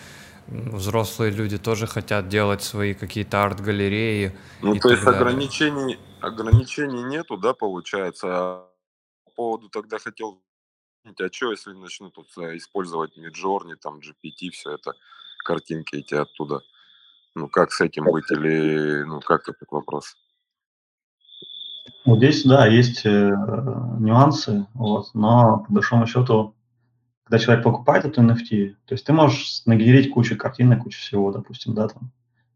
[0.47, 4.33] взрослые люди тоже хотят делать свои какие-то арт-галереи.
[4.61, 8.27] Ну, то есть ограничений, ограничений нету, да, получается?
[8.29, 8.69] А
[9.25, 10.43] по поводу тогда хотел
[11.05, 14.93] а что, если начнут тут э, использовать Midjourney, там GPT, все это,
[15.45, 16.61] картинки эти оттуда?
[17.35, 20.17] Ну, как с этим быть или, ну, как этот вопрос?
[22.05, 23.29] Вот здесь, да, есть э,
[23.99, 26.55] нюансы, вот, но по большому счету,
[27.25, 31.75] когда человек покупает эту NFT, то есть ты можешь нагенерить кучу картинок, кучу всего, допустим,
[31.75, 32.13] да, там,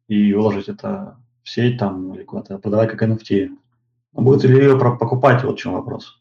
[0.09, 3.57] и выложить это в сеть там или куда-то, продавать как NFT.
[4.13, 6.21] Будет ли ее покупать, вот в чем вопрос.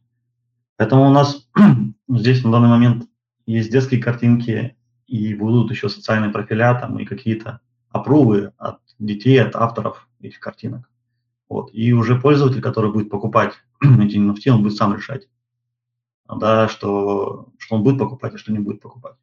[0.78, 1.50] Поэтому у нас
[2.08, 3.08] здесь на данный момент
[3.46, 4.76] есть детские картинки,
[5.08, 7.60] и будут еще социальные профиля там и какие-то
[7.90, 10.90] опрувы от детей, от авторов этих картинок.
[11.48, 11.70] Вот.
[11.74, 15.28] И уже пользователь, который будет покупать эти NFT, он будет сам решать,
[16.28, 19.16] да, что, что он будет покупать, а что не будет покупать.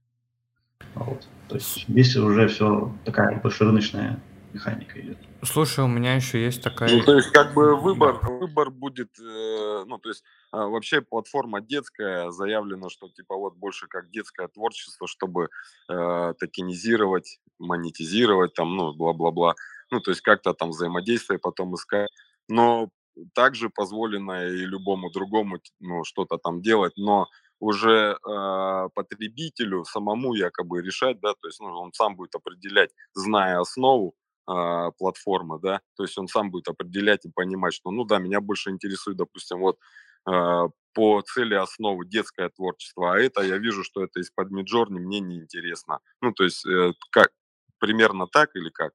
[0.95, 1.27] Вот.
[1.49, 4.23] То есть здесь уже все такая больше рыночная
[4.53, 5.19] механика идет.
[5.43, 6.91] Слушай, у меня еще есть такая...
[6.91, 10.23] Ну, то есть, как бы выбор, выбор будет, э, ну, то есть,
[10.59, 15.49] вообще платформа детская, заявлено, что, типа, вот больше как детское творчество, чтобы
[15.91, 19.55] э, токенизировать, монетизировать, там, ну, бла-бла-бла,
[19.91, 22.09] ну, то есть, как-то там взаимодействие потом искать,
[22.49, 22.91] но
[23.35, 27.29] также позволено и любому другому, ну, что-то там делать, но
[27.61, 33.61] уже э, потребителю самому якобы решать, да, то есть ну, он сам будет определять, зная
[33.61, 34.15] основу,
[34.51, 38.41] э, платформы, да, то есть он сам будет определять и понимать, что, ну да, меня
[38.41, 39.79] больше интересует, допустим, вот
[40.25, 45.99] по цели основы детское творчество, а это я вижу, что это из-под Миджорни, мне неинтересно.
[46.21, 47.31] Ну, то есть э, как,
[47.79, 48.93] примерно так или как?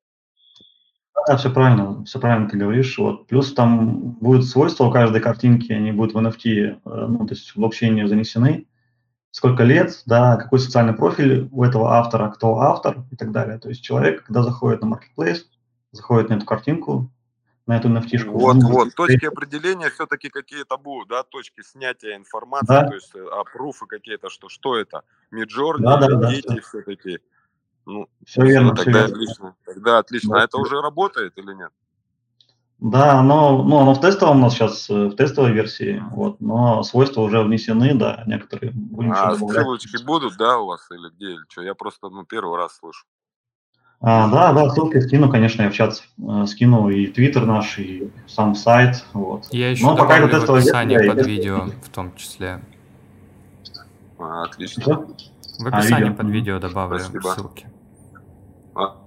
[1.27, 2.97] Да, все правильно, все правильно ты говоришь.
[2.97, 3.27] Вот.
[3.27, 7.51] Плюс там будет свойства у каждой картинки, они будут в NFT, э, ну, то есть
[7.51, 8.67] в блокчейне занесены,
[9.31, 13.59] сколько лет, да, какой социальный профиль у этого автора, кто автор и так далее.
[13.59, 15.41] То есть человек, когда заходит на marketplace,
[15.91, 17.11] заходит на эту картинку,
[17.67, 22.67] на эту nft -шку, Вот, вот, точки определения все-таки какие-то будут, да, точки снятия информации,
[22.67, 22.87] да.
[22.87, 25.03] то есть опруфы э, какие-то, что, что это,
[25.33, 27.19] Midjourney, да, да, да, дети все-таки.
[27.85, 29.55] Ну, все верно, тогда все отлично, верно.
[29.65, 30.33] тогда отлично.
[30.35, 31.71] Да, а это уже работает или нет?
[32.79, 36.83] Да, но, ну, оно в тестовом у нас сейчас, э, в тестовой версии, вот, но
[36.83, 41.43] свойства уже внесены, да, некоторые будем А ссылочки будут, да, у вас или где, или
[41.49, 41.63] что?
[41.63, 43.05] Я просто, ну, первый раз слышу.
[43.99, 48.11] А, да, да, ссылки скину, конечно, я в чат э, скину и твиттер наш, и
[48.27, 49.47] сам сайт, вот.
[49.51, 52.61] Я еще но пока в описании версия, под видео в том числе.
[54.19, 54.83] А, отлично.
[54.83, 55.07] Что?
[55.59, 57.29] В а, описании а, под видео добавлю Спасибо.
[57.29, 57.67] ссылки.
[58.75, 58.97] А,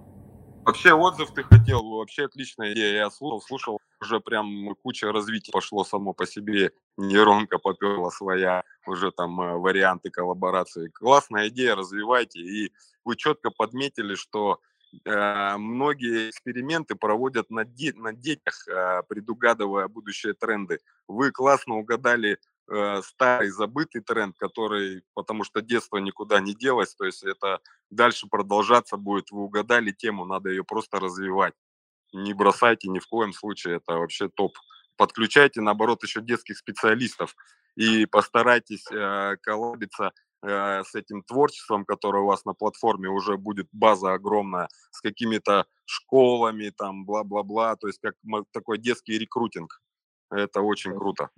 [0.64, 3.04] Вообще отзыв ты хотел, вообще отличная идея.
[3.04, 6.72] Я слушал, слушал, уже прям куча развития пошло само по себе.
[6.96, 10.88] Нейронка поперла своя, уже там э, варианты коллаборации.
[10.88, 12.40] Классная идея, развивайте.
[12.40, 12.72] И
[13.04, 14.60] вы четко подметили, что
[15.04, 20.80] многие эксперименты проводят на, де- на детях, э, предугадывая будущие тренды.
[21.06, 22.38] Вы классно угадали
[22.68, 27.60] э, старый забытый тренд, который, потому что детство никуда не делось, то есть это
[27.90, 29.30] дальше продолжаться будет.
[29.30, 31.54] Вы угадали тему, надо ее просто развивать.
[32.12, 34.56] Не бросайте ни в коем случае, это вообще топ.
[34.96, 37.36] Подключайте, наоборот, еще детских специалистов
[37.76, 40.12] и постарайтесь э, коллабиться
[40.42, 45.64] э, с этим творчеством, которое у вас на платформе уже будет база огромная, с какими-то
[45.84, 48.14] школами, там, бла-бла-бла, то есть как
[48.52, 49.80] такой детский рекрутинг.
[50.30, 51.30] Это очень круто.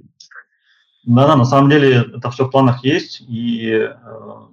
[1.05, 3.91] Да-да, на самом деле это все в планах есть, и э,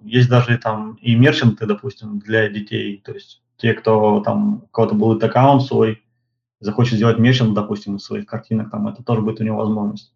[0.04, 4.96] есть даже там и мерчанты, допустим, для детей, то есть те, кто там, у кого-то
[4.96, 6.02] будет аккаунт свой,
[6.60, 10.14] захочет сделать мерчант, допустим, из своих картинок, там это тоже будет у него возможность.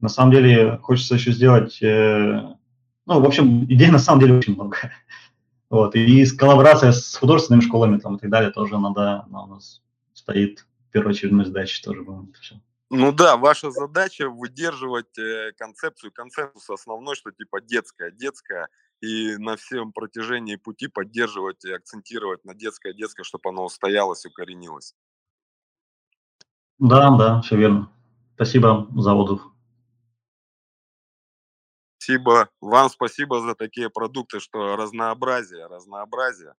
[0.00, 2.54] На самом деле хочется еще сделать, э,
[3.10, 4.76] ну, в общем, идей на самом деле очень много.
[5.68, 9.82] Вот, и коллаборация с художественными школами там, и так далее тоже надо, она у нас
[10.14, 12.32] стоит в первую очередь задача тоже будем.
[12.90, 18.66] Ну да, ваша задача выдерживать э, концепцию, консенсус основной, что типа детская, детская,
[19.00, 24.96] и на всем протяжении пути поддерживать и акцентировать на детское, детское, чтобы оно устоялось, укоренилось.
[26.80, 27.92] Да, да, все верно.
[28.34, 29.40] Спасибо за отзыв.
[32.10, 32.50] Спасибо.
[32.60, 36.54] Вам спасибо за такие продукты, что разнообразие, разнообразие,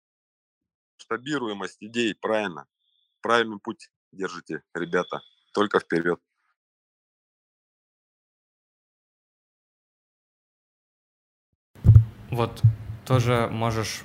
[0.97, 2.67] масштабируемость идей, правильно.
[3.21, 5.19] Правильный путь держите, ребята.
[5.53, 6.21] Только вперед.
[12.29, 12.61] Вот
[13.05, 14.03] тоже можешь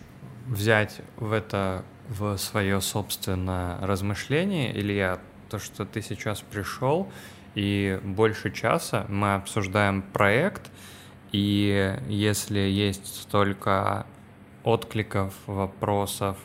[0.48, 7.08] взять в это в свое собственное размышление, Илья, то, что ты сейчас пришел,
[7.54, 10.72] и больше часа мы обсуждаем проект,
[11.32, 14.06] и если есть столько
[14.64, 16.36] откликов, вопросов,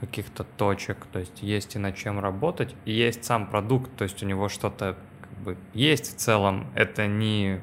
[0.00, 4.22] каких-то точек, то есть есть и над чем работать, и есть сам продукт, то есть
[4.22, 7.60] у него что-то как бы есть в целом, это не,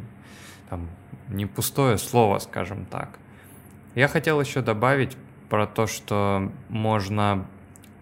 [0.70, 0.88] там,
[1.30, 3.18] не пустое слово, скажем так.
[3.96, 5.18] Я хотел еще добавить
[5.50, 7.48] про то, что можно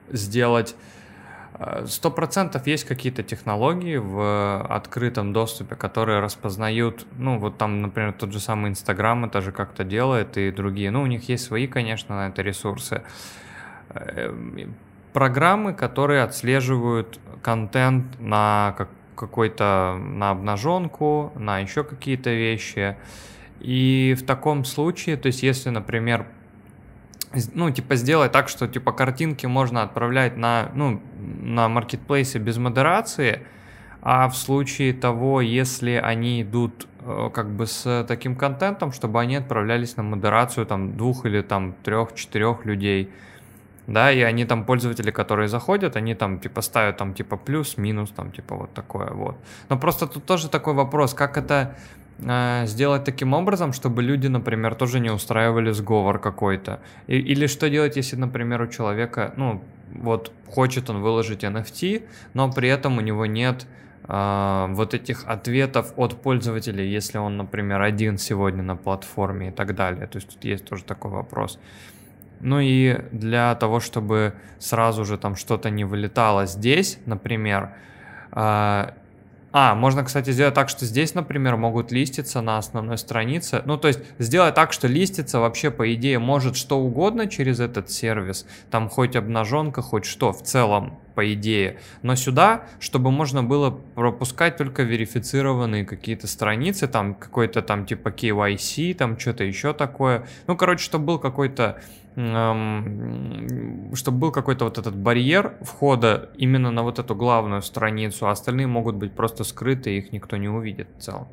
[0.09, 0.75] сделать
[1.85, 8.33] Сто процентов есть какие-то технологии в открытом доступе, которые распознают, ну, вот там, например, тот
[8.33, 10.91] же самый Инстаграм это же как-то делает и другие.
[10.91, 13.03] Ну, у них есть свои, конечно, на это ресурсы.
[13.89, 14.75] Эм,
[15.13, 18.75] программы, которые отслеживают контент на
[19.15, 22.97] какой-то, на обнаженку, на еще какие-то вещи.
[23.61, 26.27] И в таком случае, то есть если, например,
[27.53, 31.01] ну, типа, сделать так, что, типа, картинки можно отправлять на, ну,
[31.41, 33.41] на маркетплейсе без модерации,
[34.01, 39.35] а в случае того, если они идут э, как бы с таким контентом, чтобы они
[39.37, 43.09] отправлялись на модерацию там двух или там трех-четырех людей,
[43.87, 48.09] да, и они там, пользователи, которые заходят, они там, типа, ставят там, типа, плюс, минус,
[48.11, 49.37] там, типа, вот такое вот.
[49.69, 51.75] Но просто тут тоже такой вопрос, как это
[52.19, 56.79] сделать таким образом, чтобы люди, например, тоже не устраивали сговор какой-то.
[57.07, 59.61] Или что делать, если, например, у человека, ну,
[59.93, 62.03] вот, хочет он выложить NFT,
[62.33, 63.67] но при этом у него нет
[64.07, 69.75] э, вот этих ответов от пользователей, если он, например, один сегодня на платформе и так
[69.75, 70.07] далее.
[70.07, 71.59] То есть тут есть тоже такой вопрос.
[72.41, 77.71] Ну и для того, чтобы сразу же там что-то не вылетало здесь, например,
[78.31, 78.93] а,
[79.57, 83.61] а, можно, кстати, сделать так, что здесь, например, могут листиться на основной странице.
[83.63, 87.89] Ну, то есть сделать так, что листиться вообще, по идее, может что угодно через этот
[87.89, 88.45] сервис.
[88.69, 91.79] Там хоть обнаженка, хоть что в целом, по идее.
[92.01, 98.93] Но сюда, чтобы можно было пропускать только верифицированные какие-то страницы, там какой-то там типа KYC,
[98.95, 100.27] там что-то еще такое.
[100.47, 101.81] Ну, короче, чтобы был какой-то
[102.15, 108.67] чтобы был какой-то вот этот барьер входа именно на вот эту главную страницу, а остальные
[108.67, 111.27] могут быть просто скрыты, их никто не увидит в целом.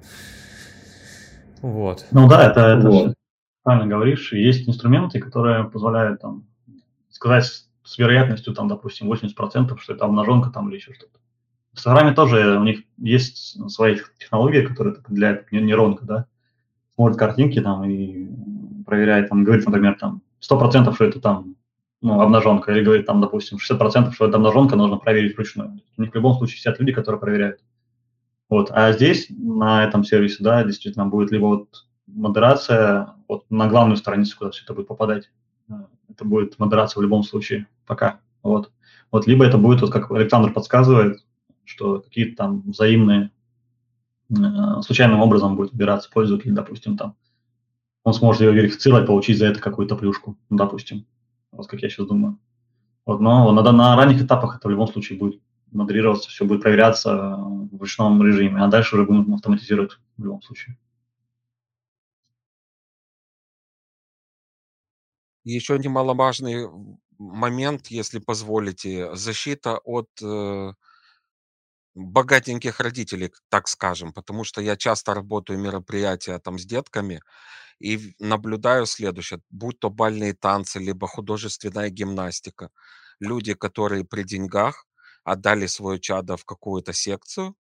[1.60, 2.06] Вот.
[2.10, 3.14] Ну да, это, это вот.
[3.62, 4.32] правильно говоришь.
[4.32, 6.46] Есть инструменты, которые позволяют там
[7.10, 7.44] сказать
[7.84, 11.20] с вероятностью, там, допустим, 80%, что это обнаженка там или еще что-то.
[11.72, 16.26] В Инстаграме тоже у них есть свои технологии, которые определяют нейронка, да,
[16.96, 18.28] смотрит картинки там и
[18.84, 21.56] проверяет, там, говорит, например, там, 100% что это там
[22.02, 25.80] ну, обнаженка, или говорит там, допустим, 60%, что это обнаженка, нужно проверить вручную.
[25.96, 27.60] У них в любом случае сидят люди, которые проверяют.
[28.48, 28.70] Вот.
[28.72, 34.36] А здесь, на этом сервисе, да, действительно будет либо вот модерация вот на главную страницу,
[34.36, 35.30] куда все это будет попадать.
[36.10, 38.20] Это будет модерация в любом случае, пока.
[38.42, 38.70] Вот.
[39.10, 41.24] Вот либо это будет, вот как Александр подсказывает,
[41.64, 43.30] что какие-то там взаимные
[44.30, 47.14] э, случайным образом будет выбираться пользователь, допустим, там
[48.04, 51.06] он сможет ее верифицировать, получить за это какую-то плюшку, допустим.
[51.52, 52.38] Вот как я сейчас думаю.
[53.04, 55.40] Вот, но на, на ранних этапах это в любом случае будет
[55.70, 60.78] модерироваться, все будет проверяться в ручном режиме, а дальше уже будем автоматизировать в любом случае.
[65.44, 66.68] Еще немаловажный
[67.18, 70.72] момент, если позволите, защита от э,
[71.94, 77.20] богатеньких родителей, так скажем, потому что я часто работаю мероприятия там с детками,
[77.82, 82.70] и наблюдаю следующее, будь то бальные танцы, либо художественная гимнастика.
[83.20, 84.86] Люди, которые при деньгах
[85.24, 87.54] отдали свое чадо в какую-то секцию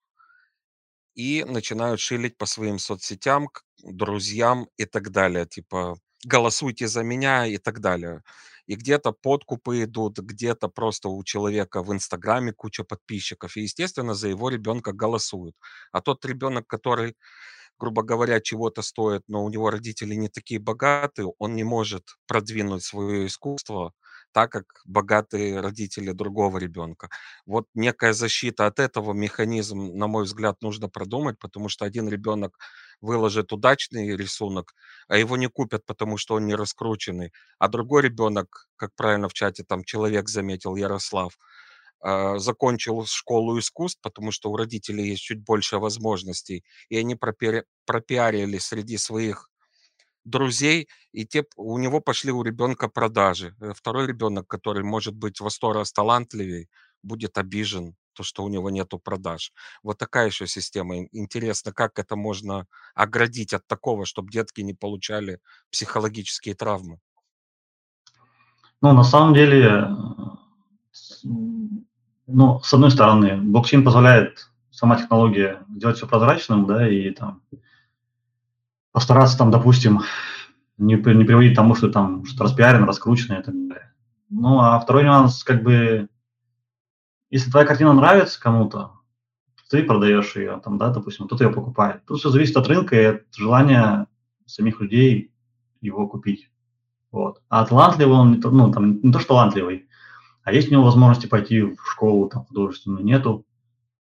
[1.14, 3.48] и начинают шилить по своим соцсетям,
[3.82, 5.46] друзьям и так далее.
[5.46, 8.22] Типа, голосуйте за меня и так далее.
[8.66, 13.56] И где-то подкупы идут, где-то просто у человека в Инстаграме куча подписчиков.
[13.56, 15.56] И, естественно, за его ребенка голосуют.
[15.92, 17.16] А тот ребенок, который
[17.78, 22.84] грубо говоря, чего-то стоит, но у него родители не такие богатые, он не может продвинуть
[22.84, 23.92] свое искусство
[24.32, 27.08] так, как богатые родители другого ребенка.
[27.46, 32.58] Вот некая защита от этого механизм, на мой взгляд, нужно продумать, потому что один ребенок
[33.00, 34.74] выложит удачный рисунок,
[35.08, 39.34] а его не купят, потому что он не раскрученный, а другой ребенок, как правильно в
[39.34, 41.38] чате там человек заметил, Ярослав,
[42.02, 48.58] закончил школу искусств, потому что у родителей есть чуть больше возможностей, и они пропиари- пропиарили
[48.58, 49.50] среди своих
[50.28, 53.54] друзей, и те, у него пошли у ребенка продажи.
[53.60, 56.68] Э, второй ребенок, который может быть во сто раз талантливее,
[57.02, 59.52] будет обижен, то, что у него нету продаж.
[59.82, 61.06] Вот такая еще система.
[61.12, 65.38] Интересно, как это можно оградить от такого, чтобы детки не получали
[65.70, 66.98] психологические травмы?
[68.82, 69.88] Ну, на самом деле,
[72.28, 77.40] ну, с одной стороны, блокчейн позволяет сама технология сделать все прозрачным, да, и там
[78.92, 80.02] постараться там, допустим,
[80.76, 83.92] не, не приводить к тому, что там что-то распиарено, раскручено и так далее.
[84.28, 86.08] Ну, а второй нюанс, как бы,
[87.30, 88.92] если твоя картина нравится кому-то,
[89.70, 92.04] ты продаешь ее, там, да, допустим, кто-то ее покупает.
[92.06, 94.06] Тут все зависит от рынка и от желания
[94.46, 95.32] самих людей
[95.80, 96.50] его купить.
[97.10, 97.42] Вот.
[97.48, 99.87] А талантливый он, ну, там, не то, что талантливый,
[100.48, 103.44] а есть у него возможности пойти в школу там, художественную, нету.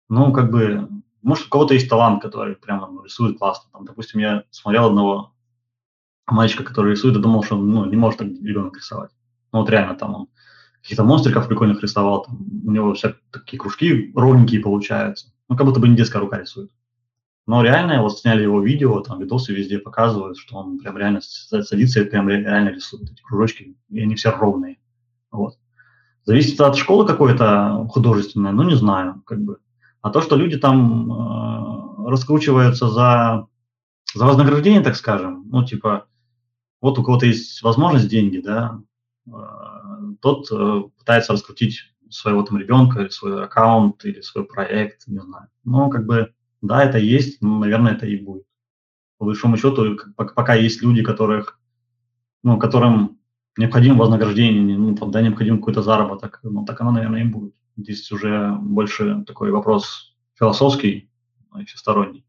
[0.09, 0.88] Ну, как бы,
[1.22, 3.70] может, у кого-то есть талант, который прямо рисует классно.
[3.72, 5.32] Там, допустим, я смотрел одного
[6.26, 9.12] мальчика, который рисует, и думал, что ну, не может так ребенок рисовать.
[9.53, 10.28] Ну, вот реально там он
[10.80, 15.32] каких-то монстриков прикольных рисовал, там, у него все такие кружки ровненькие получаются.
[15.49, 16.72] Ну, как будто бы не детская рука рисует.
[17.47, 22.01] Но реально, вот сняли его видео, там видосы везде показывают, что он прям реально садится
[22.01, 24.80] и прям реально рисует эти кружочки, и они все ровные.
[25.30, 25.57] Вот.
[26.24, 29.58] Зависит от школы какой-то художественной, ну, не знаю, как бы.
[30.00, 33.48] А то, что люди там э, раскручиваются за,
[34.14, 36.06] за вознаграждение, так скажем, ну, типа,
[36.80, 38.80] вот у кого-то есть возможность деньги, да,
[39.26, 39.30] э,
[40.20, 45.48] тот э, пытается раскрутить своего там ребенка, или свой аккаунт, или свой проект, не знаю.
[45.64, 48.44] Ну, как бы, да, это есть, ну, наверное, это и будет.
[49.18, 51.58] По большому счету, пока есть люди, которых,
[52.42, 53.18] ну, которым
[53.57, 57.55] необходимо вознаграждение, ну, там, да, необходим какой-то заработок, ну, так оно, наверное, и будет.
[57.76, 61.11] Здесь уже больше такой вопрос философский
[61.59, 62.24] и всесторонний.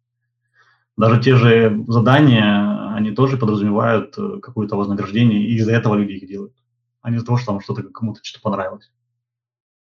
[0.96, 6.28] Даже те же задания, они тоже подразумевают э, какое-то вознаграждение, и из-за этого люди их
[6.28, 6.54] делают,
[7.02, 8.92] а не из-за того, что там что-то кому-то что-то понравилось.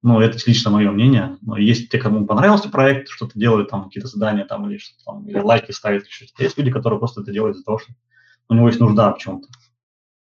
[0.01, 1.37] Ну, это лично мое мнение.
[1.41, 5.27] Но есть те, кому понравился проект, что-то делают, там, какие-то задания, там, или что-то там,
[5.27, 6.43] или лайки ставят, или что-то.
[6.43, 7.93] Есть люди, которые просто это делают из-за того, что
[8.49, 9.47] у него есть нужда в чем-то.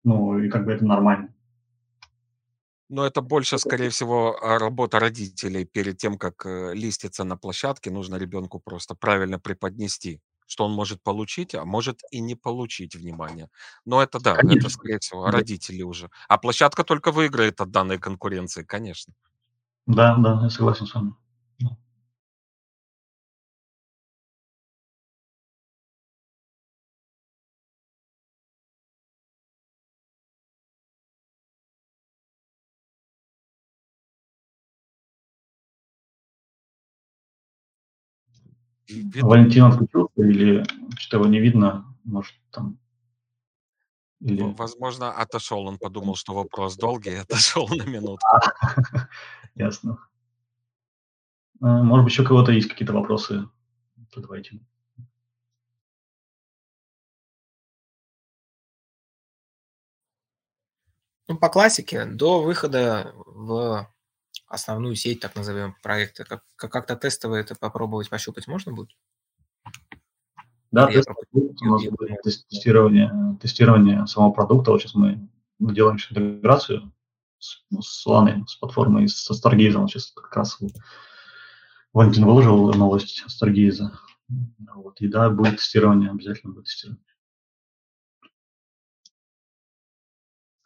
[0.04, 1.32] Ну, и как бы это нормально.
[2.88, 5.64] Но это больше, скорее всего, а, работа родителей.
[5.64, 11.02] Перед тем, как э, листиться на площадке, нужно ребенку просто правильно преподнести, что он может
[11.02, 13.48] получить, а может и не получить внимание.
[13.86, 16.10] Но это да, это, скорее всего, родители уже.
[16.28, 19.14] А площадка только выиграет от данной конкуренции, конечно.
[19.86, 21.14] Да, да, я согласен с вами.
[38.88, 40.64] Валентин отключился или
[40.96, 42.78] что его не видно, может там...
[44.20, 44.42] Или...
[44.42, 48.26] Возможно, отошел, он подумал, что вопрос долгий, отошел на минутку.
[49.54, 49.98] Ясно.
[51.60, 53.48] А, может быть, еще у кого-то есть какие-то вопросы?
[54.16, 54.60] Давайте.
[61.28, 63.88] Ну, по классике, до выхода в
[64.52, 68.90] основную сеть, так назовем, проекта, как, как-то тестово это попробовать пощупать можно будет?
[70.70, 74.70] Да, тест, у нас будет тестирование, тестирование самого продукта.
[74.70, 76.92] Вот сейчас мы делаем еще интеграцию
[77.38, 79.86] с, с Ланой, с платформой, со Stargaze.
[79.88, 80.58] Сейчас как раз
[81.92, 83.90] Валентин выложил новость Stargaze.
[84.74, 87.04] Вот, и да, будет тестирование, обязательно будет тестирование.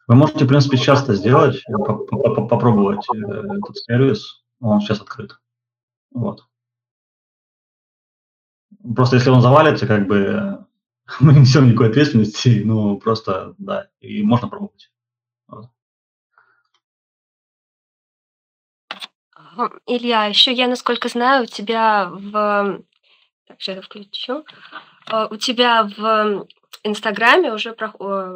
[0.06, 5.38] Вы можете, в принципе, часто сделать, попробовать э, этот сервис, он сейчас открыт.
[6.12, 6.44] Вот.
[8.94, 10.64] Просто если он завалится, как бы
[11.20, 14.92] мы не несем никакой ответственности, ну, просто, да, и можно пробовать.
[15.48, 15.70] Вот.
[19.86, 22.82] Илья, еще я, насколько знаю, у тебя в...
[23.48, 24.44] Так, сейчас я включу.
[25.10, 26.46] Э, у тебя в
[26.82, 27.74] Инстаграме уже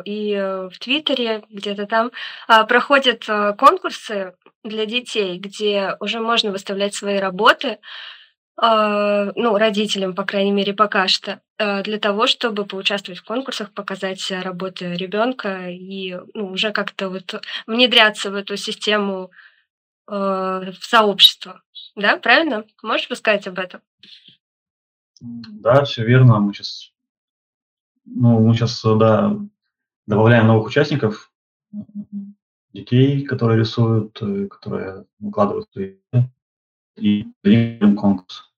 [0.05, 2.11] и э, в Твиттере где-то там
[2.49, 4.35] а, проходят э, конкурсы
[4.65, 7.79] для детей, где уже можно выставлять свои работы.
[8.63, 13.73] э, ну, родителям, по крайней мере, пока что, э, для того, чтобы поучаствовать в конкурсах,
[13.73, 19.31] показать работы ребенка и ну, уже как-то вот внедряться в эту систему
[20.07, 21.63] в сообщество.
[21.95, 22.65] Да, правильно?
[22.83, 23.81] Можешь рассказать об этом?
[25.21, 26.39] Да, все верно.
[26.41, 26.90] Мы сейчас,
[28.15, 29.37] ну, мы сейчас, да,
[30.07, 31.33] добавляем новых участников,
[32.73, 34.19] детей, которые рисуют,
[34.51, 35.97] которые выкладывают свои
[36.97, 38.53] и даем конкурс.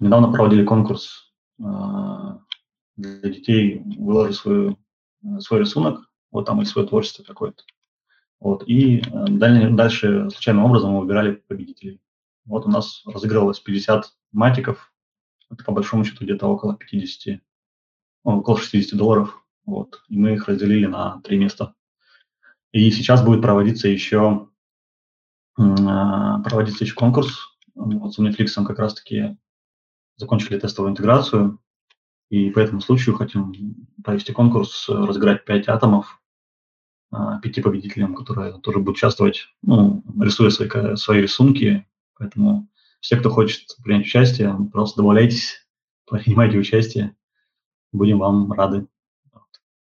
[0.00, 1.64] Недавно проводили конкурс э,
[2.96, 4.78] для детей, выложи свою,
[5.40, 7.64] свой рисунок, вот там или свое творчество какое-то.
[8.38, 12.00] Вот, и э, дальше, случайным образом мы выбирали победителей.
[12.44, 14.92] Вот у нас разыгрывалось 50 матиков,
[15.50, 17.40] это по большому счету где-то около 50, ну,
[18.36, 19.44] около 60 долларов.
[19.64, 21.74] Вот, и мы их разделили на три места.
[22.72, 24.48] И сейчас будет проводиться еще
[25.58, 27.56] а, проводится еще конкурс.
[27.74, 29.36] Вот с Netflix как раз-таки
[30.16, 31.60] закончили тестовую интеграцию,
[32.28, 36.20] и по этому случаю хотим провести конкурс, разыграть 5 атомов
[37.42, 41.86] пяти победителям, которые тоже будут участвовать, ну, рисуя свои, свои рисунки.
[42.18, 42.68] Поэтому
[43.00, 45.66] все, кто хочет принять участие, просто добавляйтесь,
[46.10, 47.16] принимайте участие.
[47.92, 48.86] Будем вам рады.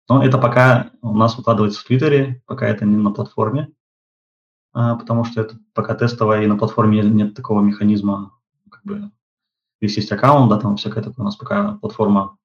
[0.08, 3.72] Но это пока у нас выкладывается в Твиттере, пока это не на платформе.
[4.72, 8.36] А, потому что это пока тестовая, и на платформе нет такого механизма,
[8.70, 9.10] как бы,
[9.80, 12.36] если есть аккаунт, да, там всякое такое, у нас пока платформа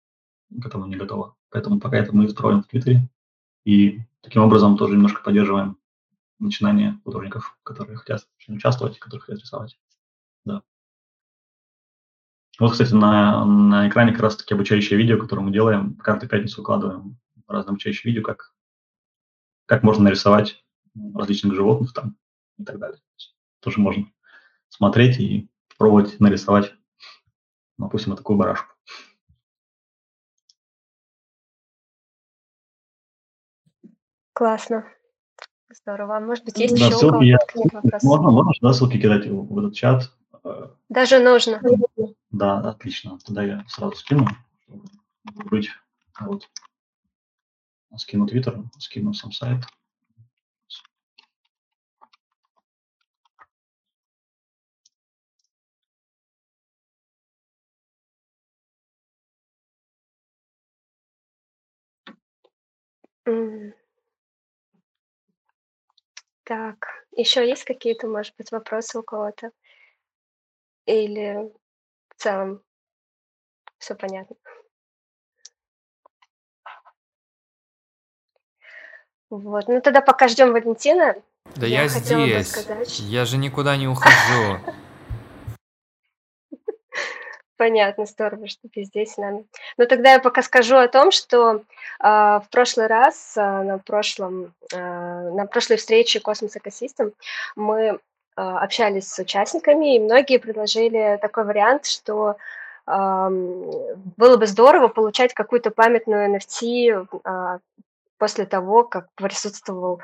[0.62, 1.36] к этому не готова.
[1.50, 3.10] Поэтому пока это мы строим в Твиттере,
[3.66, 5.78] и таким образом тоже немножко поддерживаем
[6.38, 9.78] начинания художников, которые хотят участвовать, которые хотят рисовать.
[12.60, 12.66] Да.
[12.66, 17.18] Вот, кстати, на, на экране как раз-таки обучающее видео, которое мы делаем, каждую пятницу выкладываем
[17.48, 18.54] разные обучающие видео, как,
[19.66, 20.64] как можно нарисовать
[21.16, 22.18] различных животных там
[22.58, 23.00] и так далее.
[23.62, 24.12] Тоже можно
[24.68, 26.74] смотреть и пробовать нарисовать,
[27.78, 28.74] допустим, такую барашку.
[34.34, 34.86] Классно.
[35.70, 36.18] Здорово.
[36.18, 37.38] А может быть, есть да, еще у кого-то я...
[37.56, 38.08] вопросы?
[38.08, 40.12] Можно, можно да, ссылки кидать в, в этот чат.
[40.88, 41.62] Даже нужно.
[42.32, 43.18] Да, отлично.
[43.26, 44.28] Тогда я сразу скину,
[45.24, 45.70] быть.
[46.20, 46.50] Вот.
[47.98, 49.66] Скину Твиттер, скину сам сайт.
[66.44, 69.52] Так, еще есть какие-то, может быть, вопросы у кого-то?
[70.86, 71.52] Или
[72.20, 72.62] в целом
[73.78, 74.36] все понятно?
[79.30, 81.16] Вот, ну тогда пока ждем Валентина.
[81.56, 83.00] Да я, я здесь.
[83.00, 84.60] Я же никуда не ухожу.
[87.58, 89.46] Понятно, здорово, что ты здесь с нами.
[89.78, 91.62] Но тогда я пока скажу о том, что э,
[92.04, 97.14] в прошлый раз, э, на, прошлом, э, на прошлой встрече Cosmos Ecosystem
[97.56, 98.00] мы
[98.40, 102.38] общались с участниками, и многие предложили такой вариант, что
[102.86, 107.60] было бы здорово получать какую-то памятную NFT э,
[108.18, 110.02] после того, как присутствовал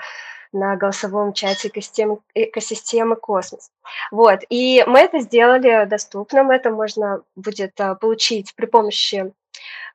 [0.55, 3.69] на голосовом чате экосистемы, экосистемы Космос.
[4.09, 9.33] Вот, и мы это сделали доступным, это можно будет а, получить при помощи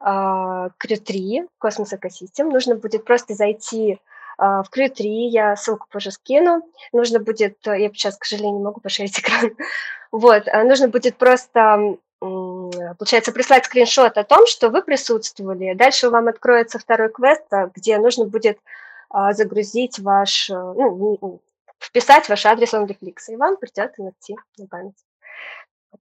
[0.00, 2.50] а, Крю-3, Космос Экосистем.
[2.50, 3.98] Нужно будет просто зайти
[4.42, 6.62] а, в Крю-3, я ссылку позже скину.
[6.92, 9.50] Нужно будет, я сейчас, к сожалению, не могу поширить экран.
[10.12, 15.72] Вот, нужно будет просто получается, прислать скриншот о том, что вы присутствовали.
[15.74, 17.44] Дальше вам откроется второй квест,
[17.76, 18.58] где нужно будет
[19.08, 21.40] а, загрузить ваш, э, ну,
[21.78, 25.04] вписать ваш адрес OnlyFlix, и вам придет NFT на память.
[25.92, 26.00] Вот.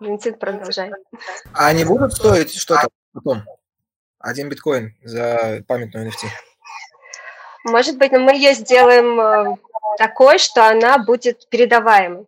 [0.00, 0.90] Валентин, продолжай.
[1.52, 3.44] А они будут стоить что-то потом?
[4.24, 6.28] Один биткоин за памятную NFT?
[7.64, 9.56] Может быть, но мы ее сделаем э,
[9.98, 12.26] такой, что она будет передаваемой.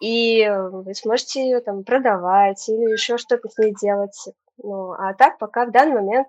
[0.00, 4.16] И вы сможете ее там продавать или еще что-то с ней делать.
[4.62, 6.28] Ну, а так пока в данный момент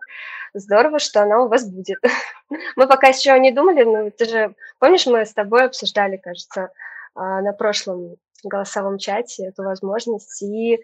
[0.56, 2.00] здорово, что она у вас будет.
[2.76, 6.72] мы пока еще не думали, но ты же, помнишь, мы с тобой обсуждали, кажется,
[7.14, 10.80] а, на прошлом голосовом чате эту возможность, и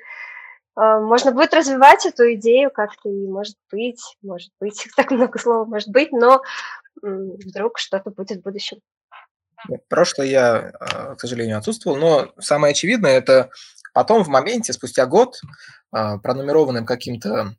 [0.76, 5.90] можно будет развивать эту идею как-то, и может быть, может быть, так много слов может
[5.90, 6.42] быть, но
[7.02, 8.80] вдруг что-то будет в будущем.
[9.90, 13.50] Прошлое я, а, к сожалению, отсутствовал, но самое очевидное– это
[13.94, 15.40] потом в моменте, спустя год,
[15.92, 17.56] а, пронумерованным каким-то,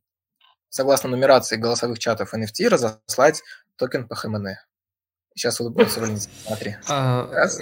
[0.69, 3.43] согласно нумерации голосовых чатов NFT, разослать
[3.77, 4.49] токен по ХМН.
[5.35, 6.77] Сейчас улыбнется Валентин, смотри.
[6.89, 7.61] А, Раз.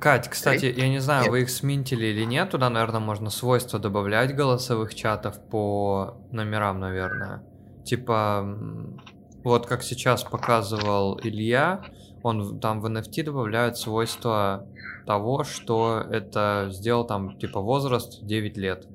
[0.00, 1.30] Кать, кстати, я не знаю, Нет.
[1.30, 7.42] вы их сминтили или нет, туда, наверное, можно свойства добавлять голосовых чатов по номерам, наверное.
[7.84, 8.44] Типа,
[9.44, 11.84] вот как сейчас показывал Илья,
[12.22, 14.66] он там в NFT добавляет свойства
[15.06, 18.86] того, что это сделал там, типа, возраст 9 лет.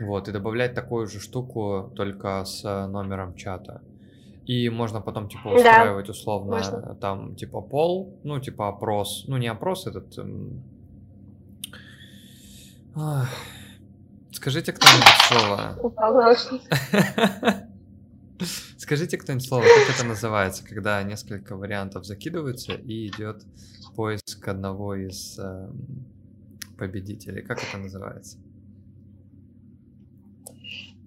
[0.00, 3.80] Вот, и добавлять такую же штуку только с э, номером чата.
[4.50, 6.96] И можно потом, типа, Да, устраивать условно можно.
[6.96, 9.24] там, типа, пол, ну, типа, опрос.
[9.28, 10.18] Ну, не опрос этот...
[10.18, 10.64] эм,
[12.96, 13.28] ах,
[14.32, 15.78] Скажите кто-нибудь слово.
[15.80, 16.34] Упал.
[18.76, 23.44] Скажите кто-нибудь слово, как это называется, когда несколько вариантов закидываются и идет
[23.94, 26.06] поиск одного из эм,
[26.76, 27.42] победителей.
[27.42, 28.36] Как это называется?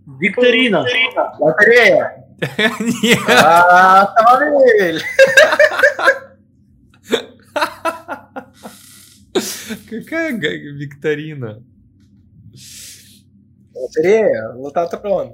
[0.06, 0.86] Викторина.
[1.40, 2.23] Лотерея!
[2.40, 3.20] Нет!
[3.30, 5.02] Автомобиль!
[9.90, 11.64] Какая викторина?
[13.74, 15.34] Лотерея, лототрон.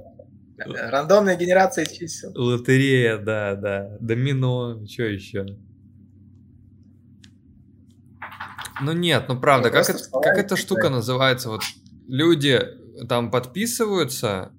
[0.58, 2.32] Рандомная генерация чисел.
[2.34, 3.96] Лотерея, да, да.
[4.00, 5.46] Домино, что еще?
[8.82, 11.50] Ну нет, ну правда, Ну, как, это- как эта штука называется?
[11.50, 11.62] Вот
[12.08, 12.60] люди
[13.08, 14.52] там подписываются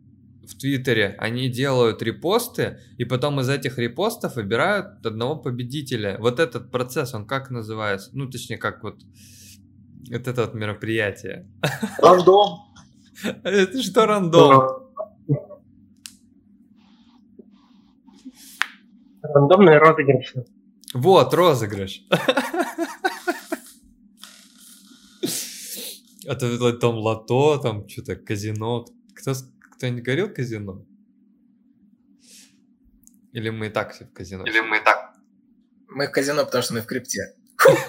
[0.47, 6.17] в Твиттере, они делают репосты, и потом из этих репостов выбирают одного победителя.
[6.19, 8.09] Вот этот процесс, он как называется?
[8.13, 9.03] Ну, точнее, как вот
[10.09, 11.47] вот это вот мероприятие.
[11.99, 12.59] Рандом.
[13.43, 14.89] Это что рандом?
[19.21, 20.33] Рандомный розыгрыш.
[20.93, 22.05] Вот, розыгрыш.
[26.27, 28.85] А то вот там лото, там что-то казино.
[29.15, 29.33] Кто,
[29.81, 30.85] кто-нибудь говорил казино?
[33.33, 34.43] Или мы и так все в казино?
[34.45, 35.15] Или мы так.
[35.87, 37.33] Мы в казино, потому что мы в крипте.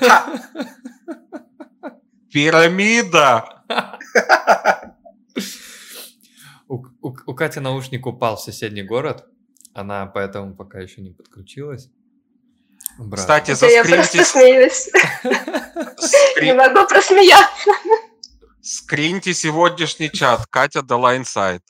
[2.33, 3.63] Пирамида!
[6.67, 9.27] У, у- у Кати наушник упал в соседний город.
[9.75, 11.91] Она поэтому пока еще не подключилась.
[12.99, 13.21] Брат.
[13.21, 14.89] Кстати, Да я просто заскриньте, смеюсь.
[15.99, 17.71] скри- Не могу просмеяться.
[18.63, 20.47] скриньте сегодняшний чат.
[20.47, 21.63] Катя дала инсайт.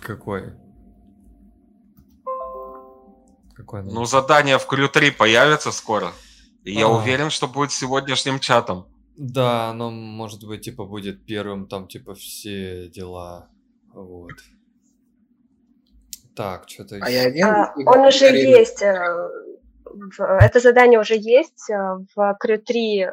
[0.00, 0.52] Какой?
[3.54, 6.12] Какой Ну, задание в Крю 3 появится скоро.
[6.64, 6.88] И я А.
[6.88, 8.86] уверен, что будет сегодняшним чатом.
[9.16, 13.48] Да, оно, может быть, типа, будет первым, там, типа, все дела.
[13.92, 14.32] Вот.
[16.36, 16.98] Так, что-то...
[17.02, 17.46] А я один?
[17.46, 18.80] А, Он уже есть.
[18.82, 19.28] э,
[20.40, 21.74] Это задание уже есть э,
[22.14, 23.12] в Crew 3 э,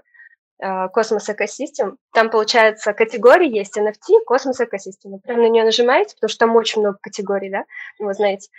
[0.58, 1.98] Cosmos Ecosystem.
[2.14, 5.12] Там, получается, категории есть NFT, Cosmos Ecosystem.
[5.11, 7.65] Вы прям на нее нажимаете, потому что там очень много категорий, да,
[7.99, 8.49] вы знаете.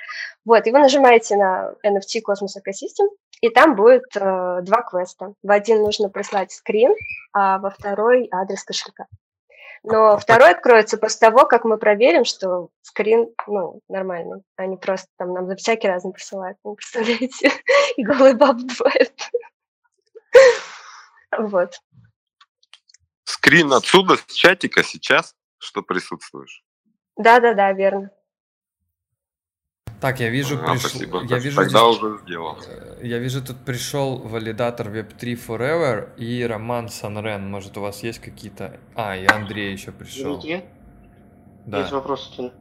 [0.45, 3.07] Вот, и вы нажимаете на NFT Cosmos Ecosystem,
[3.41, 5.33] и там будет э, два квеста.
[5.43, 6.95] В один нужно прислать скрин,
[7.33, 9.07] а во второй адрес кошелька.
[9.83, 15.09] Но второй откроется после того, как мы проверим, что скрин, ну, нормальный, а не просто
[15.17, 16.59] там нам за всякий раз не присылают.
[16.65, 17.51] Вы представляете?
[17.97, 19.13] И голый баб бывает.
[21.39, 21.81] Вот.
[23.25, 26.63] Скрин отсюда, с чатика сейчас, что присутствуешь.
[27.17, 28.11] Да-да-да, верно.
[30.01, 30.91] Так, я вижу, А, пришел...
[30.91, 31.25] спасибо.
[31.25, 32.59] Я вижу, Тогда здесь- уже сделал.
[32.67, 37.49] э, Я вижу, тут пришел валидатор Web3 Forever и Роман Санрен.
[37.51, 38.79] Может, у вас есть какие-то...
[38.95, 40.35] А, и Андрей еще пришел.
[40.39, 40.65] Дмитрий,
[41.67, 41.81] Да.
[41.81, 42.31] есть вопрос.
[42.31, 42.53] у тебя.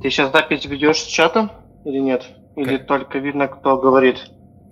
[0.00, 1.50] Ты сейчас запись ведешь с чатом
[1.84, 2.24] или нет?
[2.54, 2.86] Или Как?
[2.86, 4.18] только видно, кто говорит?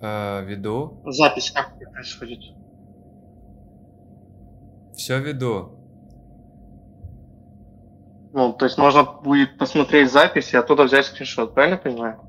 [0.00, 1.02] Э, веду.
[1.06, 2.38] Запись как происходит?
[4.94, 5.78] Все веду.
[8.32, 12.20] Ну, то есть можно будет посмотреть запись и оттуда взять скриншот, правильно понимаю?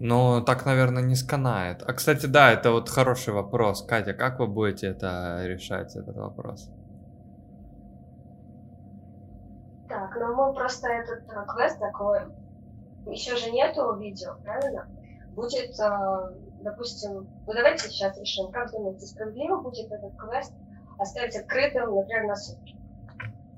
[0.00, 1.82] Но так, наверное, не сканает.
[1.86, 3.82] А, кстати, да, это вот хороший вопрос.
[3.82, 6.70] Катя, как вы будете это решать, этот вопрос?
[9.88, 12.20] Так, ну мы просто этот э, квест такой,
[13.06, 14.86] еще же нету видео, правильно?
[15.34, 20.52] Будет, э, допустим, ну давайте сейчас решим, как думаете, справедливо будет этот квест
[20.98, 22.76] оставить открытым, например, на сутки?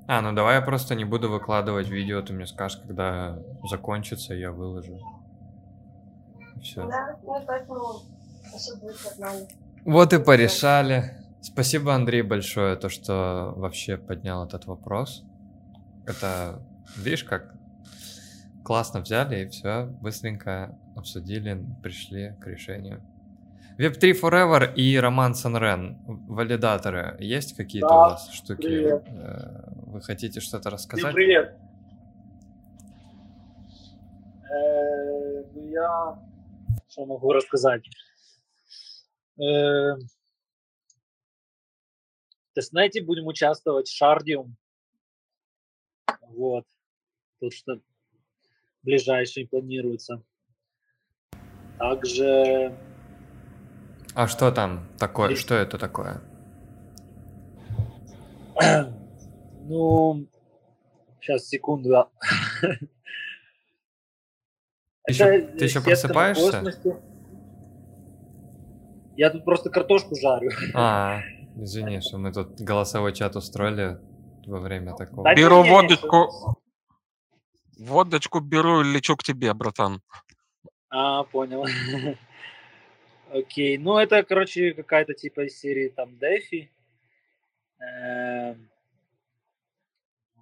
[0.07, 3.39] А, ну давай я просто не буду выкладывать видео, ты мне скажешь, когда
[3.69, 4.99] закончится, я выложу.
[6.61, 6.85] Все.
[6.87, 8.01] Да, ну поэтому
[8.55, 9.47] все будет нормально.
[9.85, 11.17] Вот и порешали.
[11.41, 15.23] Спасибо, Андрей, большое, то, что вообще поднял этот вопрос.
[16.05, 16.61] Это,
[16.97, 17.55] видишь, как
[18.63, 23.01] классно взяли и все, быстренько обсудили, пришли к решению.
[23.81, 28.61] Web3 Forever и Роман Санрен, валидаторы, есть какие-то Да, у вас штуки?
[28.61, 29.03] привет.
[29.07, 31.15] Э, Вы хотите что-то рассказать?
[31.15, 31.57] привет.
[34.43, 36.19] Э, ну, я
[36.89, 37.83] что могу рассказать?
[39.39, 39.95] Э,
[42.53, 44.57] тестнете будем участвовать в Шардиум.
[46.27, 46.65] Вот.
[47.39, 47.81] Тут что
[48.83, 50.21] ближайший планируется.
[51.79, 52.77] Также...
[54.13, 55.35] А что там такое?
[55.35, 56.21] Что это такое?
[59.63, 60.27] Ну,
[61.21, 61.89] сейчас, секунду.
[61.89, 62.07] да.
[65.05, 66.73] Ты еще, ты еще просыпаешься?
[69.17, 70.51] Я тут просто картошку жарю.
[70.73, 71.21] А,
[71.55, 73.99] извини, что мы тут голосовой чат устроили
[74.45, 75.23] во время такого.
[75.23, 76.57] Да Беру водочку.
[77.79, 80.01] Водочку беру и лечу к тебе, братан.
[80.89, 81.65] А, понял.
[83.33, 86.69] Окей, ну это, короче, какая-то типа из серии там Дефи.
[87.79, 88.69] Эм,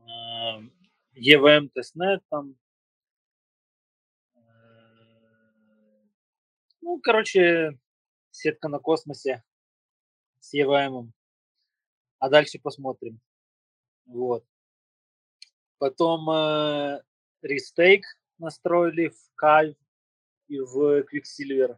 [0.08, 0.72] эм,
[1.14, 2.56] EVM тестнет там.
[4.36, 4.42] Э,
[6.82, 7.78] Ну, короче,
[8.32, 9.44] сетка на космосе
[10.40, 11.12] с EVM.
[12.18, 13.20] А дальше посмотрим.
[14.08, 14.44] Вот.
[15.78, 17.04] Потом э,
[17.44, 18.04] рестейк
[18.40, 19.76] настроили в Кайв
[20.48, 21.78] и в Quicksilver.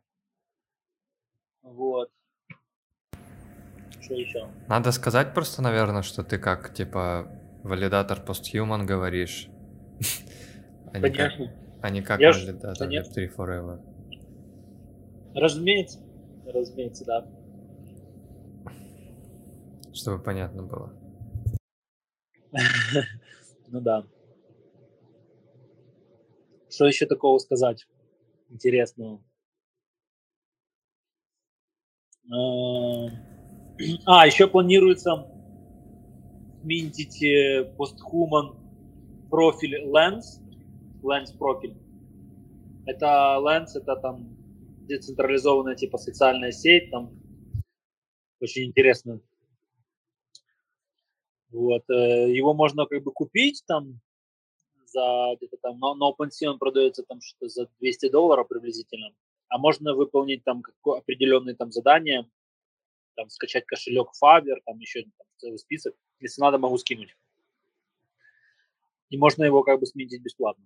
[1.63, 2.11] Вот.
[4.01, 4.47] Что еще?
[4.67, 7.27] Надо сказать просто, наверное, что ты как, типа,
[7.63, 9.47] валидатор постхуман говоришь.
[10.93, 11.79] А не как, Конечно.
[11.81, 13.13] а не как Я ж- валидатор конечно.
[13.21, 13.79] Web3 Forever.
[15.33, 15.99] Разумеется.
[16.45, 17.25] Разумеется, да.
[19.93, 20.91] Чтобы понятно было.
[23.69, 24.03] Ну да.
[26.69, 27.88] Что еще такого сказать
[28.49, 29.13] интересного?
[29.15, 29.23] Эм,
[32.31, 35.27] А, еще планируется
[36.63, 38.55] минтить э, постхуман
[39.29, 40.39] профиль Lens.
[41.03, 41.75] Lens профиль.
[42.85, 44.37] Это Lens, это там
[44.87, 47.11] децентрализованная типа социальная сеть, там
[48.39, 49.19] очень интересно.
[51.49, 53.99] Вот, э, его можно как бы купить там
[54.85, 59.11] за где-то там, на OpenSea он продается там что-то за 200 долларов приблизительно,
[59.51, 62.25] а можно выполнить там определенные там задания,
[63.15, 65.93] там скачать кошелек Faber, там еще там, целый список.
[66.21, 67.13] Если надо, могу скинуть.
[69.09, 70.65] И можно его как бы сменить бесплатно.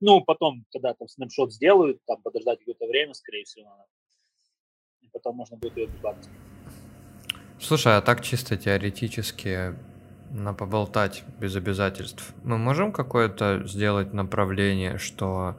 [0.00, 3.88] Ну, потом, когда там снапшот сделают, там подождать какое-то время, скорее всего, надо.
[5.00, 6.22] И потом можно будет ее бесплатно.
[7.60, 9.74] Слушай, а так чисто теоретически
[10.30, 12.32] на поболтать без обязательств.
[12.44, 15.56] Мы можем какое-то сделать направление, что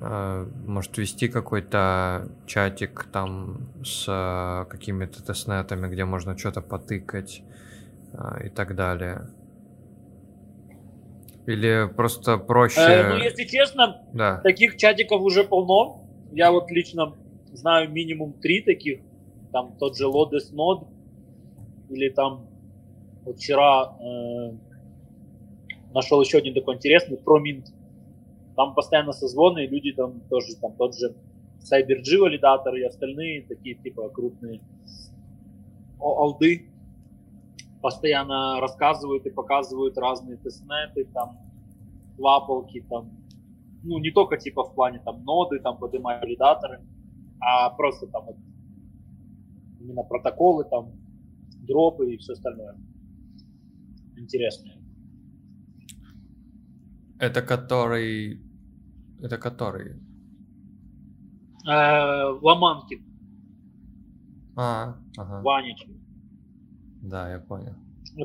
[0.00, 7.42] может вести какой-то чатик там с э, какими-то тестнетами, где можно что-то потыкать
[8.12, 9.28] э, и так далее.
[11.46, 12.80] Или просто проще...
[12.80, 14.40] Э, ну, если честно, Да.
[14.40, 16.04] таких чатиков уже полно.
[16.32, 17.14] Я вот лично
[17.52, 19.00] знаю минимум три таких.
[19.52, 20.86] Там тот же Lodes Node.
[21.88, 22.46] Или там
[23.24, 24.52] вот вчера э,
[25.94, 27.66] нашел еще один такой интересный, ProMint.
[28.56, 31.14] Там постоянно созвоны, и люди там тоже, там тот же
[31.60, 34.60] CyberG валидатор и остальные такие типа крупные
[36.00, 36.68] алды
[37.82, 41.38] постоянно рассказывают и показывают разные тестнеты, там,
[42.18, 43.10] лапалки, там,
[43.84, 46.80] ну, не только типа в плане там ноды, там, поднимать валидаторы,
[47.40, 48.36] а просто там вот
[49.80, 50.92] именно протоколы, там,
[51.66, 52.76] дропы и все остальное.
[54.16, 54.78] Интересное.
[57.18, 58.45] Это который...
[59.20, 59.96] Это который...
[61.68, 63.04] Э, Ломанкин,
[64.56, 65.42] А, ага.
[65.42, 65.86] Ванич.
[67.02, 67.74] Да, я понял.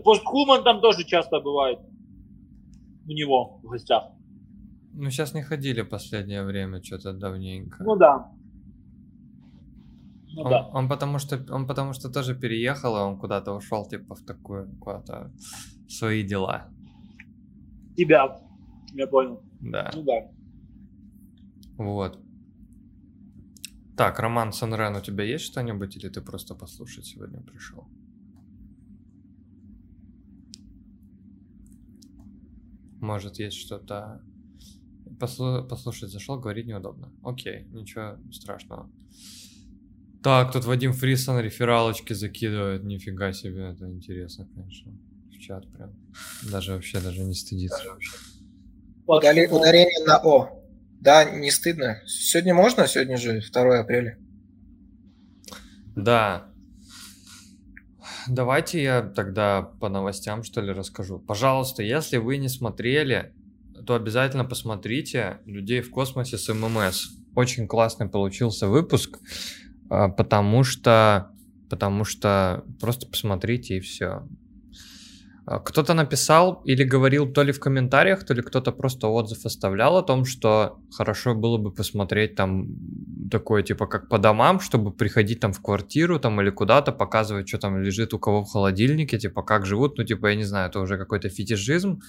[0.03, 1.79] Посткуман там тоже часто бывает
[3.07, 4.03] у него в гостях.
[4.93, 7.83] Ну, сейчас не ходили последнее время, что-то давненько.
[7.83, 8.31] Ну да.
[10.33, 10.69] Ну он, да.
[10.73, 14.69] он потому что он потому что тоже переехал, и он куда-то ушел, типа, в такую
[14.79, 15.31] куда-то
[15.89, 16.69] свои дела.
[17.97, 18.41] Тебя.
[18.93, 19.41] Я понял.
[19.61, 19.91] Да.
[19.93, 20.31] Ну да.
[21.81, 22.19] Вот.
[23.97, 27.87] Так, Роман Санрен, у тебя есть что-нибудь, или ты просто послушать сегодня пришел?
[32.99, 34.21] Может, есть что-то...
[35.19, 37.11] Послу- Послушать зашел, говорить неудобно.
[37.23, 38.89] Окей, ничего страшного.
[40.23, 42.83] Так, тут Вадим Фрисон рефералочки закидывает.
[42.83, 44.91] Нифига себе, это интересно, конечно.
[45.31, 45.91] В чат прям.
[46.51, 47.83] Даже вообще даже не стыдится.
[49.07, 50.60] Удали- Ударение на О.
[51.01, 51.99] Да, не стыдно.
[52.05, 52.87] Сегодня можно?
[52.87, 54.19] Сегодня же 2 апреля.
[55.95, 56.47] Да.
[58.27, 61.17] Давайте я тогда по новостям, что ли, расскажу.
[61.17, 63.33] Пожалуйста, если вы не смотрели,
[63.87, 67.07] то обязательно посмотрите «Людей в космосе» с ММС.
[67.35, 69.17] Очень классный получился выпуск.
[69.89, 71.31] а, потому что,
[71.67, 74.27] потому что просто посмотрите и все.
[75.51, 79.97] А, кто-то написал или говорил то ли в комментариях, то ли кто-то просто отзыв оставлял
[79.97, 82.67] о том, что хорошо было бы посмотреть там
[83.29, 87.57] такое, типа, как по домам, чтобы приходить там в квартиру там или куда-то, показывать, что
[87.57, 90.79] там лежит у кого в холодильнике, типа, как живут, ну, типа, я не знаю, это
[90.79, 91.99] уже какой-то фетишизм,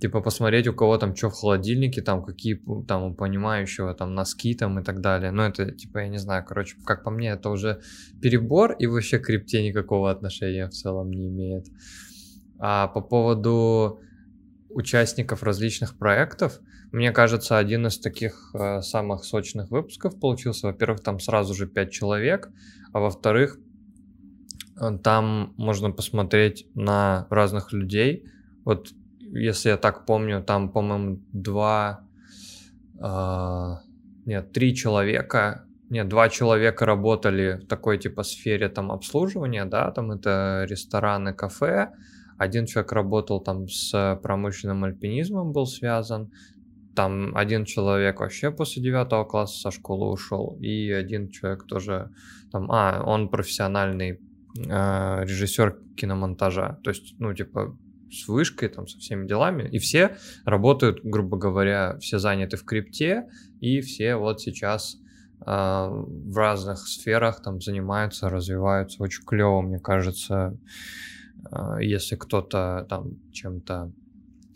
[0.00, 4.54] типа, посмотреть, у кого там что в холодильнике, там, какие там у понимающего там носки
[4.54, 5.30] там и так далее.
[5.30, 7.80] Ну, это, типа, я не знаю, короче, как по мне, это уже
[8.20, 11.66] перебор и вообще к крипте никакого отношения в целом не имеет.
[12.58, 14.00] А по поводу
[14.70, 16.60] участников различных проектов,
[16.92, 20.68] мне кажется, один из таких э, самых сочных выпусков получился.
[20.68, 22.50] Во-первых, там сразу же 5 человек,
[22.92, 23.58] а во-вторых,
[24.80, 28.24] э, там можно посмотреть на разных людей.
[28.64, 32.00] Вот если я так помню, там, по-моему, два,
[32.98, 33.72] э,
[34.24, 40.12] нет, три человека, нет, два человека работали в такой типа сфере там обслуживания, да, там
[40.12, 41.92] это рестораны, кафе,
[42.38, 46.30] один человек работал там с промышленным альпинизмом, был связан.
[46.94, 50.56] Там один человек вообще после девятого класса со школы ушел.
[50.60, 52.10] И один человек тоже
[52.50, 52.70] там...
[52.70, 54.20] А, он профессиональный
[54.58, 56.78] э, режиссер киномонтажа.
[56.82, 57.76] То есть, ну, типа,
[58.10, 59.68] с вышкой, там, со всеми делами.
[59.68, 63.28] И все работают, грубо говоря, все заняты в крипте,
[63.60, 64.96] и все вот сейчас
[65.40, 69.02] э, в разных сферах там занимаются, развиваются.
[69.02, 70.56] Очень клево, мне кажется.
[71.50, 73.92] А, если кто-то там чем-то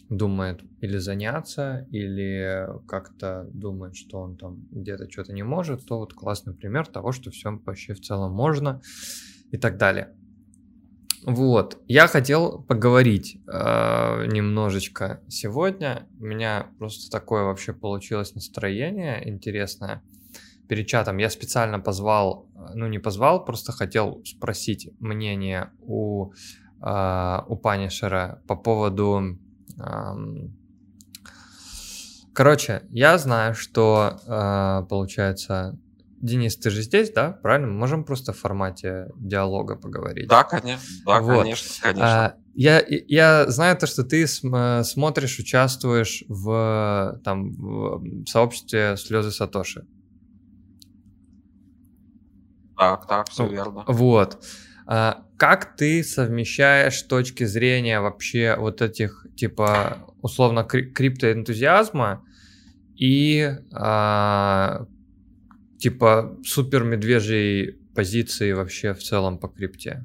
[0.08, 6.14] думает или заняться, или как-то думает, что он там где-то что-то не может, то вот
[6.14, 8.82] классный пример того, что все вообще в целом можно
[9.52, 10.14] и так далее.
[11.24, 16.08] Вот, я хотел поговорить э, немножечко сегодня.
[16.18, 20.02] У меня просто такое вообще получилось настроение интересное
[20.66, 21.18] перед чатом.
[21.18, 26.32] Я специально позвал, ну не позвал, просто хотел спросить мнение у
[26.80, 29.38] у Панишера по поводу...
[32.32, 35.78] Короче, я знаю, что, а, получается,
[36.20, 37.32] Денис, ты же здесь, да?
[37.32, 37.66] Правильно?
[37.66, 40.28] Мы можем просто в формате диалога поговорить.
[40.28, 40.86] Да, конечно.
[41.06, 41.42] Да, вот.
[41.42, 42.26] конечно, конечно.
[42.26, 49.86] А, я, я знаю то, что ты смотришь, участвуешь в, там, в сообществе «Слезы Сатоши».
[52.76, 53.84] Так, так, все верно.
[53.86, 54.42] Вот.
[54.92, 62.24] А, как ты совмещаешь точки зрения вообще вот этих, типа, условно, криптоэнтузиазма
[62.96, 64.88] и, а,
[65.78, 70.04] типа, супер медвежьей позиции вообще в целом по крипте?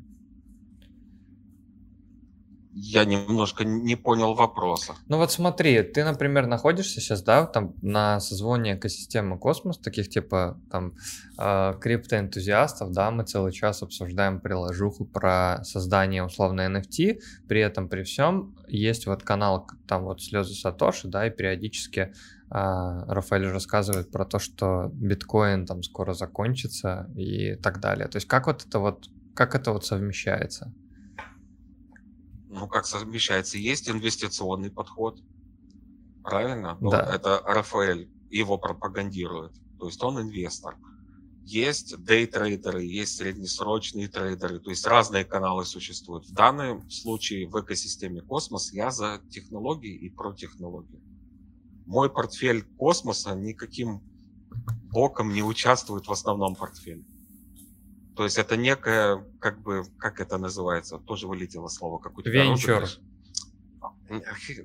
[2.78, 4.96] Я немножко не понял вопроса.
[5.08, 10.60] Ну вот смотри, ты, например, находишься сейчас, да, там на созвоне экосистемы Космос, таких типа
[10.70, 10.94] там
[11.38, 18.04] э, криптоэнтузиастов, да, мы целый час обсуждаем приложуху про создание условно NFT, при этом при
[18.04, 22.12] всем есть вот канал там вот слезы Сатоши, да, и периодически э,
[22.52, 28.10] Рафаэль рассказывает про то, что биткоин там скоро закончится и так далее.
[28.10, 30.74] То есть как вот это вот, как это вот совмещается?
[32.56, 35.20] Ну, как совмещается, есть инвестиционный подход,
[36.24, 36.78] правильно?
[36.80, 37.02] Ну, да.
[37.02, 40.78] Это Рафаэль его пропагандирует, то есть он инвестор.
[41.44, 46.26] Есть дейтрейдеры, есть среднесрочные трейдеры, то есть разные каналы существуют.
[46.26, 51.00] В данном случае в экосистеме Космос я за технологии и про технологии.
[51.86, 54.02] Мой портфель космоса никаким
[54.92, 57.06] боком не участвует в основном портфеле.
[58.16, 62.44] То есть это некое, как бы, как это называется, тоже вылетело слово, как у тебя.
[62.44, 62.84] Венчур.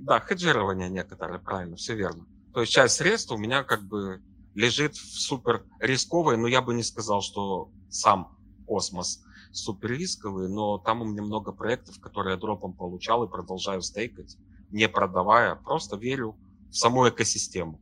[0.00, 2.26] Да, хеджирование некоторое, правильно, все верно.
[2.52, 4.22] То есть часть средств у меня как бы
[4.54, 8.36] лежит в супер рисковой, но я бы не сказал, что сам
[8.66, 9.22] космос
[9.52, 14.36] супер рисковый, но там у меня много проектов, которые я дропом получал и продолжаю стейкать,
[14.70, 16.36] не продавая, просто верю
[16.70, 17.80] в саму экосистему.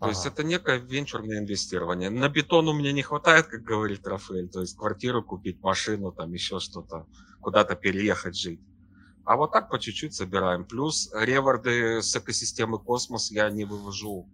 [0.00, 2.10] То есть это некое венчурное инвестирование.
[2.10, 6.32] На бетон у меня не хватает, как говорит Рафаэль, то есть квартиру купить, машину, там
[6.32, 7.06] еще что-то,
[7.40, 8.60] куда-то переехать жить.
[9.24, 10.66] А вот так по чуть-чуть собираем.
[10.66, 14.28] Плюс реварды с экосистемы Космос я не вывожу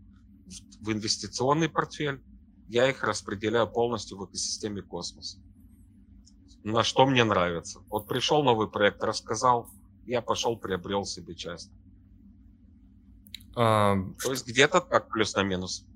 [0.81, 2.21] в инвестиционный портфель,
[2.69, 5.39] я их распределяю полностью в экосистеме Космос.
[6.65, 7.81] На что мне нравится.
[7.89, 9.69] Вот пришел новый проект, рассказал,
[10.07, 11.71] я пошел, приобрел себе часть.
[13.57, 15.87] А, то есть где-то так плюс на минус.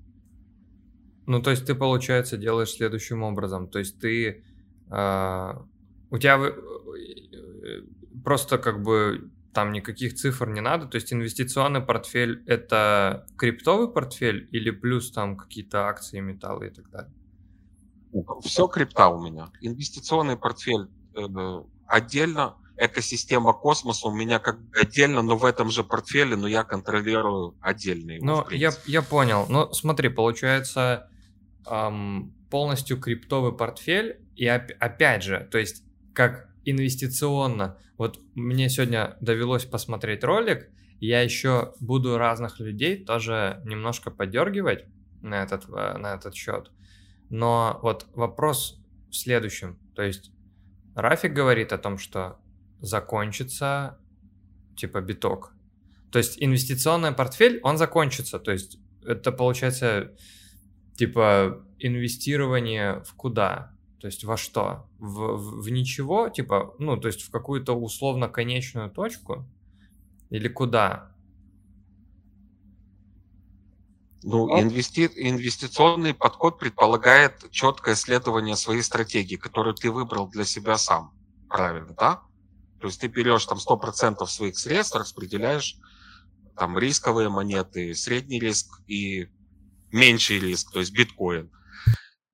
[1.25, 3.67] Ну, то есть ты, получается, делаешь следующим образом.
[3.67, 4.43] То есть ты...
[4.91, 5.53] Э,
[6.11, 7.81] у тебя э,
[8.23, 10.85] просто как бы там никаких цифр не надо.
[10.85, 16.89] То есть инвестиционный портфель— это криптовый портфель или плюс там какие-то акции, металлы и так
[16.91, 17.13] далее?
[18.41, 19.49] Все крипта у меня.
[19.61, 25.83] Инвестиционный портфель э, отдельно, экосистема космоса у меня как бы отдельно, но в этом же
[25.83, 29.45] портфеле, но я контролирую отдельно Ну, я, я понял.
[29.49, 31.09] Ну, смотри, получается
[31.69, 35.83] эм, полностью криптовый портфель, и оп- опять же, то есть
[36.13, 37.77] как инвестиционно.
[37.97, 40.69] Вот мне сегодня довелось посмотреть ролик,
[40.99, 44.85] я еще буду разных людей тоже немножко подергивать
[45.21, 46.71] на этот, э, на этот счет.
[47.29, 49.77] Но вот вопрос в следующем.
[49.95, 50.31] То есть
[50.95, 52.39] Рафик говорит о том, что
[52.81, 53.99] закончится
[54.75, 55.53] типа биток.
[56.11, 58.39] То есть инвестиционный портфель, он закончится.
[58.39, 60.15] То есть это получается
[60.95, 63.75] типа инвестирование в куда?
[63.99, 64.87] То есть во что?
[64.99, 66.29] В, в, в ничего?
[66.29, 69.47] Типа, ну, то есть в какую-то условно конечную точку?
[70.29, 71.11] Или куда?
[74.21, 75.09] Ну, инвести...
[75.15, 81.13] инвестиционный подход предполагает четкое следование своей стратегии, которую ты выбрал для себя сам.
[81.47, 82.21] Правильно, да?
[82.85, 85.75] То есть ты берешь там 100% своих средств, распределяешь
[86.55, 89.27] там рисковые монеты, средний риск и
[89.91, 91.49] меньший риск, то есть биткоин.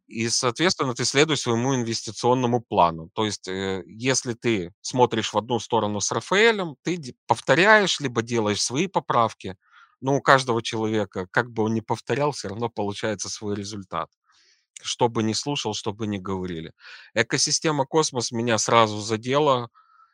[0.07, 3.10] И, соответственно, ты следуешь своему инвестиционному плану.
[3.14, 8.61] То есть, э, если ты смотришь в одну сторону с Рафаэлем, ты повторяешь, либо делаешь
[8.61, 9.56] свои поправки.
[10.02, 14.10] Но у каждого человека, как бы он ни повторял, все равно получается свой результат.
[14.82, 16.73] Что бы ни слушал, что бы ни говорили.
[17.14, 19.69] Экосистема космос меня сразу задела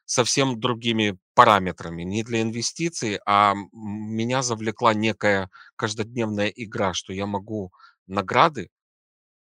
[0.08, 2.04] совсем другими параметрами.
[2.04, 7.72] Не для инвестиций, а меня завлекла некая каждодневная игра, что я могу
[8.08, 8.72] награды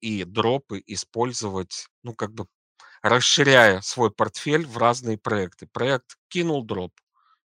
[0.01, 2.47] и дропы использовать, ну, как бы
[3.02, 5.66] расширяя свой портфель в разные проекты.
[5.66, 6.93] Проект кинул дроп,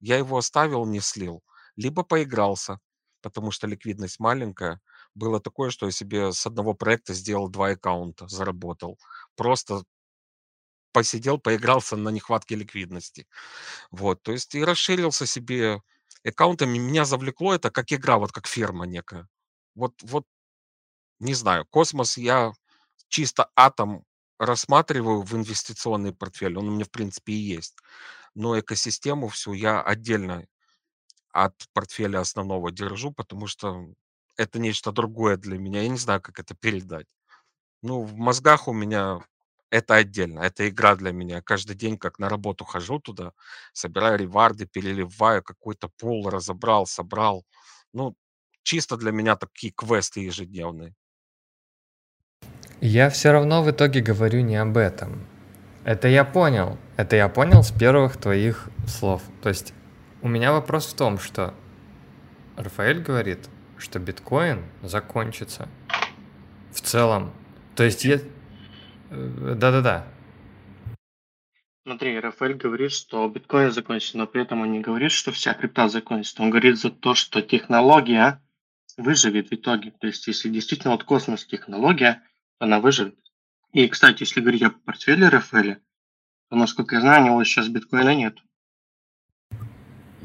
[0.01, 1.43] я его оставил, не слил,
[1.77, 2.79] либо поигрался,
[3.23, 4.81] потому что ликвидность маленькая.
[5.15, 8.99] Было такое, что я себе с одного проекта сделал два аккаунта, заработал.
[9.37, 9.83] Просто
[10.93, 13.27] посидел, поигрался на нехватке ликвидности.
[13.91, 15.83] Вот, то есть и расширился себе
[16.25, 16.79] аккаунтами.
[16.79, 19.29] Меня завлекло это как игра, вот как ферма некая.
[19.75, 20.25] Вот, вот
[21.21, 22.53] не знаю, космос я
[23.09, 24.05] чисто атом
[24.39, 26.57] рассматриваю в инвестиционный портфель.
[26.59, 27.77] Он у меня, в принципе, и есть.
[28.35, 30.47] Но экосистему всю я отдельно
[31.33, 33.87] от портфеля основного держу, потому что
[34.37, 35.83] это нечто другое для меня.
[35.83, 37.07] Я не знаю, как это передать.
[37.83, 39.21] Ну, в мозгах у меня
[39.71, 40.41] это отдельно.
[40.41, 41.43] Это игра для меня.
[41.43, 43.33] Каждый день, как на работу хожу туда,
[43.73, 47.45] собираю реварды, переливаю, какой-то пол разобрал, собрал.
[47.93, 48.15] Ну,
[48.63, 50.95] чисто для меня такие квесты ежедневные.
[52.81, 55.27] Я все равно в итоге говорю не об этом.
[55.85, 56.79] Это я понял.
[56.97, 59.23] Это я понял с первых твоих слов.
[59.43, 59.75] То есть
[60.23, 61.55] у меня вопрос в том, что
[62.57, 65.69] Рафаэль говорит, что биткоин закончится.
[66.73, 67.33] В целом.
[67.75, 68.21] То есть я...
[69.11, 70.07] Э, да-да-да.
[71.85, 75.89] Смотри, Рафаэль говорит, что биткоин закончится, но при этом он не говорит, что вся крипта
[75.89, 76.43] закончится.
[76.43, 78.43] Он говорит за то, что технология
[78.99, 79.93] выживет в итоге.
[79.93, 82.23] То есть, если действительно вот космос технология,
[82.59, 83.19] она выживет.
[83.73, 85.81] И, кстати, если говорить о портфеле Рафаэля,
[86.51, 88.37] то, насколько я знаю, у него сейчас биткоина нет.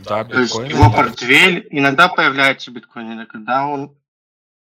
[0.06, 3.96] Да, То есть его портфель, иногда появляется биткоин, иногда он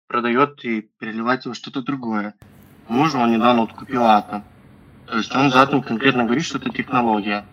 [0.07, 2.35] продает и переливает его что-то другое.
[2.92, 4.44] Можно он недавно вот купил атом.
[5.08, 7.46] То есть он за атом конкретно говорит, что это технология.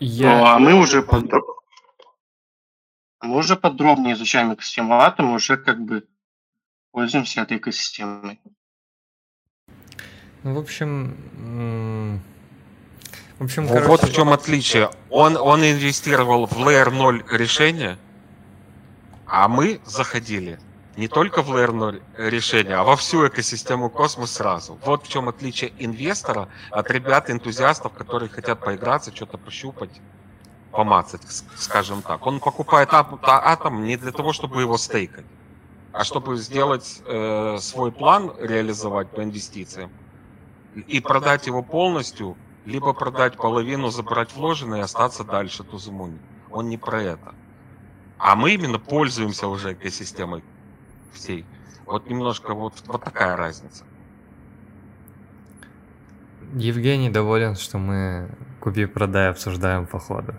[0.00, 0.38] Я...
[0.38, 1.42] Ну, а мы уже подро...
[3.20, 6.06] мы уже подробнее изучаем экосистему атома, уже как бы
[6.90, 8.40] пользуемся этой экосистемой.
[10.42, 12.22] Ну, в общем,
[13.38, 14.88] в общем, Вот, короче, вот в чем отличие.
[15.10, 17.98] Он, он инвестировал в Layer 0 решение,
[19.26, 20.58] а мы заходили
[20.96, 24.78] не только в Layer 0 решение, а во всю экосистему космос сразу.
[24.84, 30.00] Вот в чем отличие инвестора от ребят-энтузиастов, которые хотят поиграться, что-то пощупать,
[30.70, 31.22] помацать,
[31.56, 32.26] скажем так.
[32.26, 35.26] Он покупает ат- та- атом не для того, чтобы его стейкать,
[35.92, 39.90] а чтобы сделать э, свой план, реализовать по инвестициям
[40.74, 46.18] и продать его полностью, либо продать половину, забрать вложенное и остаться дальше тузумуни.
[46.50, 47.34] Он не про это.
[48.18, 50.42] А мы именно пользуемся уже экосистемой
[51.16, 51.44] всей.
[51.86, 53.84] Вот немножко вот, вот такая разница.
[56.54, 58.30] Евгений доволен, что мы
[58.60, 60.34] купи-продай обсуждаем по ходу.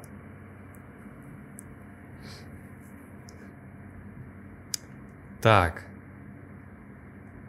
[5.42, 5.84] Так.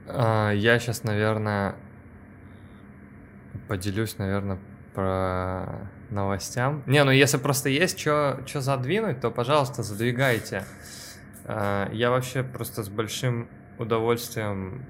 [0.06, 1.74] А, Я сейчас, наверное,
[3.68, 4.58] поделюсь, наверное,
[4.94, 6.82] про новостям.
[6.86, 10.64] Не, ну если просто есть что задвинуть, то, пожалуйста, задвигайте.
[11.48, 13.48] А, Я вообще просто с большим
[13.78, 14.84] удовольствием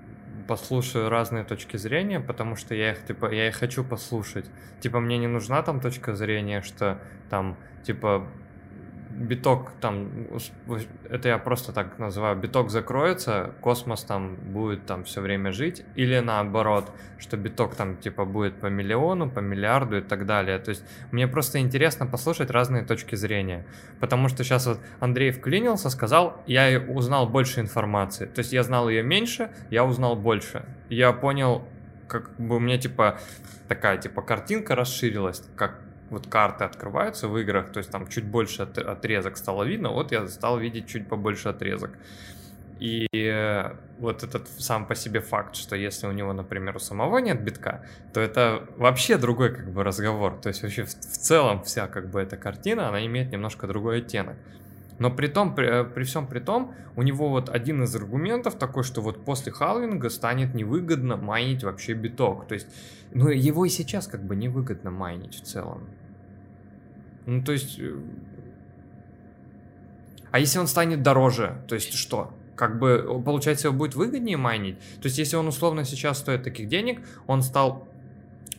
[0.48, 4.46] послушаю разные точки зрения, потому что я их, типа, я их хочу послушать.
[4.80, 8.26] Типа, мне не нужна там точка зрения, что там, типа,
[9.18, 10.10] биток там,
[11.08, 16.18] это я просто так называю, биток закроется, космос там будет там все время жить, или
[16.20, 20.58] наоборот, что биток там типа будет по миллиону, по миллиарду и так далее.
[20.58, 23.66] То есть мне просто интересно послушать разные точки зрения,
[24.00, 28.88] потому что сейчас вот Андрей вклинился, сказал, я узнал больше информации, то есть я знал
[28.88, 30.64] ее меньше, я узнал больше.
[30.88, 31.66] Я понял,
[32.06, 33.18] как бы у меня типа
[33.68, 38.62] такая типа картинка расширилась, как вот карты открываются в играх, то есть там чуть больше
[38.62, 41.90] отрезок стало видно, вот я стал видеть чуть побольше отрезок.
[42.80, 47.18] И э, вот этот сам по себе факт, что если у него, например, у самого
[47.18, 50.38] нет битка, то это вообще другой как бы разговор.
[50.40, 53.98] То есть вообще в, в целом вся как бы эта картина, она имеет немножко другой
[53.98, 54.36] оттенок.
[54.98, 58.56] Но при том, при, э, при всем при том, у него вот один из аргументов
[58.56, 62.46] такой, что вот после халвинга станет невыгодно майнить вообще биток.
[62.46, 62.68] То есть,
[63.12, 65.88] ну его и сейчас как бы невыгодно майнить в целом.
[67.28, 67.78] Ну, то есть...
[67.78, 67.94] Э,
[70.30, 72.32] а если он станет дороже, то есть что?
[72.56, 74.78] Как бы, получается, его будет выгоднее майнить?
[75.02, 77.86] То есть, если он условно сейчас стоит таких денег, он стал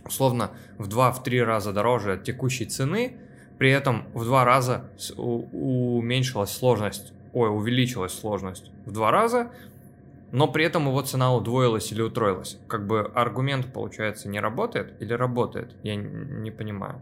[0.06, 3.18] условно в 2-3 раза дороже от текущей цены,
[3.58, 4.86] при этом в два раза
[5.18, 9.52] уменьшилась сложность, ой, увеличилась сложность в два раза,
[10.32, 12.60] но при этом его цена удвоилась или утроилась.
[12.68, 15.76] Как бы аргумент, получается, не работает или работает?
[15.82, 17.02] Я не понимаю.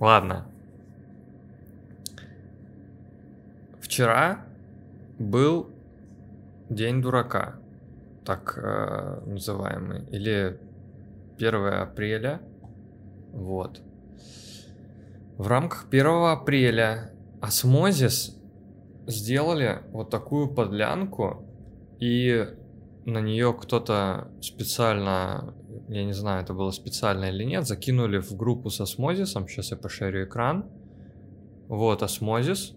[0.00, 0.46] Ладно.
[3.80, 4.44] Вчера
[5.18, 5.70] был
[6.68, 7.56] День дурака,
[8.24, 10.60] так э, называемый, или
[11.38, 12.40] 1 апреля.
[13.32, 13.80] Вот.
[15.38, 18.36] В рамках 1 апреля Osmosis
[19.06, 21.44] сделали вот такую подлянку,
[21.98, 22.46] и
[23.06, 25.54] на нее кто-то специально
[25.88, 29.76] я не знаю, это было специально или нет, закинули в группу с осмозисом, сейчас я
[29.76, 30.66] пошарю экран,
[31.68, 32.74] вот Osmosis,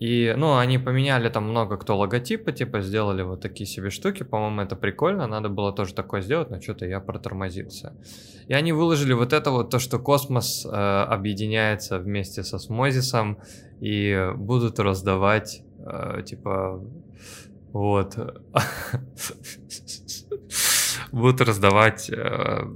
[0.00, 4.62] и, ну, они поменяли там много кто логотипы, типа, сделали вот такие себе штуки, по-моему,
[4.62, 7.94] это прикольно, надо было тоже такое сделать, но что-то я протормозился.
[8.48, 13.38] И они выложили вот это вот, то, что космос э, объединяется вместе с осмозисом
[13.80, 16.84] и будут раздавать, э, типа,
[17.72, 18.18] вот,
[21.14, 22.10] будут раздавать...
[22.10, 22.66] Э,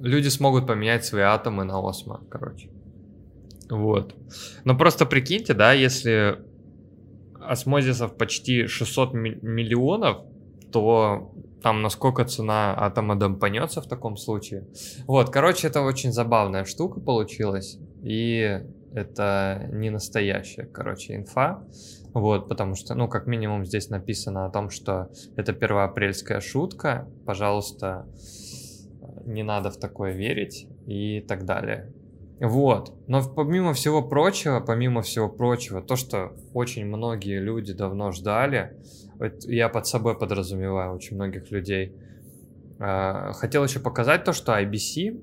[0.00, 2.70] люди смогут поменять свои атомы на осмо, короче.
[3.70, 4.14] Вот.
[4.64, 6.38] Но просто прикиньте, да, если
[7.40, 10.22] осмозисов почти 600 миллионов,
[10.72, 11.32] то
[11.62, 14.66] там насколько цена атома дампанется в таком случае.
[15.06, 17.78] Вот, короче, это очень забавная штука получилась.
[18.02, 18.60] И
[18.92, 21.62] это не настоящая, короче, инфа.
[22.14, 27.08] Вот, потому что, ну, как минимум здесь написано о том, что это первоапрельская шутка.
[27.26, 28.06] Пожалуйста,
[29.24, 31.92] не надо в такое верить и так далее.
[32.40, 32.94] Вот.
[33.08, 38.76] Но помимо всего прочего, помимо всего прочего, то, что очень многие люди давно ждали,
[39.46, 41.96] я под собой подразумеваю очень многих людей,
[42.78, 45.20] а, хотел еще показать то, что IBC,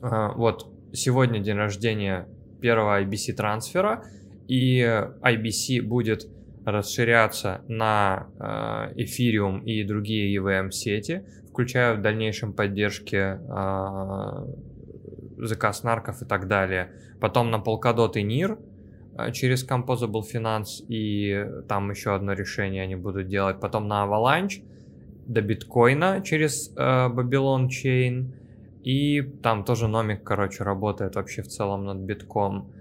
[0.00, 2.26] а, вот сегодня день рождения
[2.60, 4.04] первого IBC трансфера,
[4.46, 6.28] и IBC будет
[6.64, 14.46] расширяться на э, Ethereum и другие EVM сети, включая в дальнейшем поддержки э,
[15.38, 16.92] заказ нарков и так далее.
[17.20, 18.58] Потом на Polkadot и NIR
[19.18, 23.60] э, через Composable Finance и там еще одно решение они будут делать.
[23.60, 24.62] Потом на Avalanche
[25.26, 28.32] до биткоина через э, Babylon Chain.
[28.88, 32.72] И там тоже номик, короче, работает вообще в целом над битком.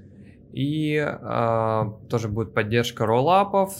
[0.54, 3.74] И э, тоже будет поддержка роллапов.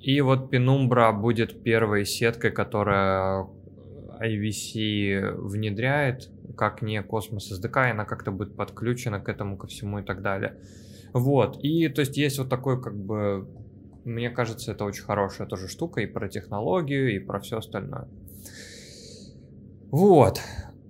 [0.00, 3.46] И вот Penumbra будет первой сеткой, которая
[4.22, 10.02] IVC внедряет, как не Cosmos SDK, она как-то будет подключена к этому, ко всему и
[10.02, 10.56] так далее.
[11.12, 13.46] Вот, и то есть есть вот такой как бы,
[14.06, 18.08] мне кажется, это очень хорошая тоже штука и про технологию, и про все остальное.
[19.90, 20.40] Вот.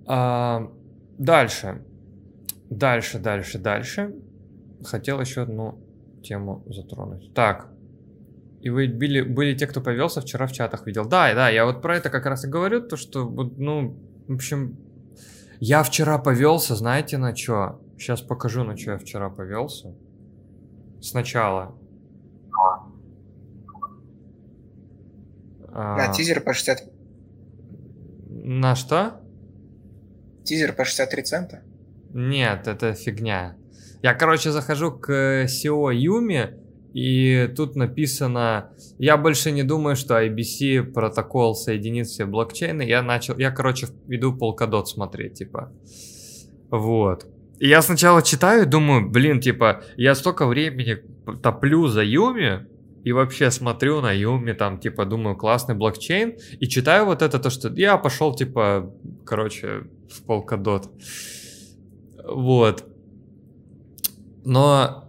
[0.07, 0.71] А,
[1.17, 1.83] дальше.
[2.69, 4.15] Дальше, дальше, дальше
[4.85, 5.79] хотел еще одну
[6.23, 7.33] тему затронуть.
[7.33, 7.69] Так,
[8.61, 11.05] и вы были, были те, кто повелся, вчера в чатах видел.
[11.05, 14.77] Да, да, я вот про это как раз и говорю, то что, ну, в общем,
[15.59, 17.81] я вчера повелся, знаете, на что?
[17.97, 19.95] Сейчас покажу, на что я вчера повелся.
[21.01, 21.75] Сначала.
[25.71, 26.89] На а, тизер по 60.
[28.29, 29.21] На что?
[30.45, 31.63] Тизер по 63 цента?
[32.13, 33.57] Нет, это фигня.
[34.01, 35.11] Я, короче, захожу к
[35.45, 36.53] SEO Юми,
[36.93, 38.69] и тут написано,
[38.99, 42.83] я больше не думаю, что IBC протокол соединит все блокчейны.
[42.83, 45.73] Я начал, я, короче, иду полкадот смотреть, типа.
[46.69, 47.27] Вот.
[47.59, 50.99] И я сначала читаю и думаю, блин, типа, я столько времени
[51.41, 52.67] топлю за Юми,
[53.05, 57.51] и вообще смотрю на Юми, там, типа, думаю, классный блокчейн, и читаю вот это, то,
[57.51, 58.91] что я пошел, типа,
[59.23, 60.89] короче, в полкадот.
[62.27, 62.83] Вот.
[64.43, 65.07] Но,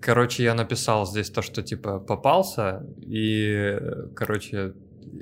[0.00, 3.80] короче, я написал здесь то, что, типа, попался, и,
[4.14, 4.74] короче,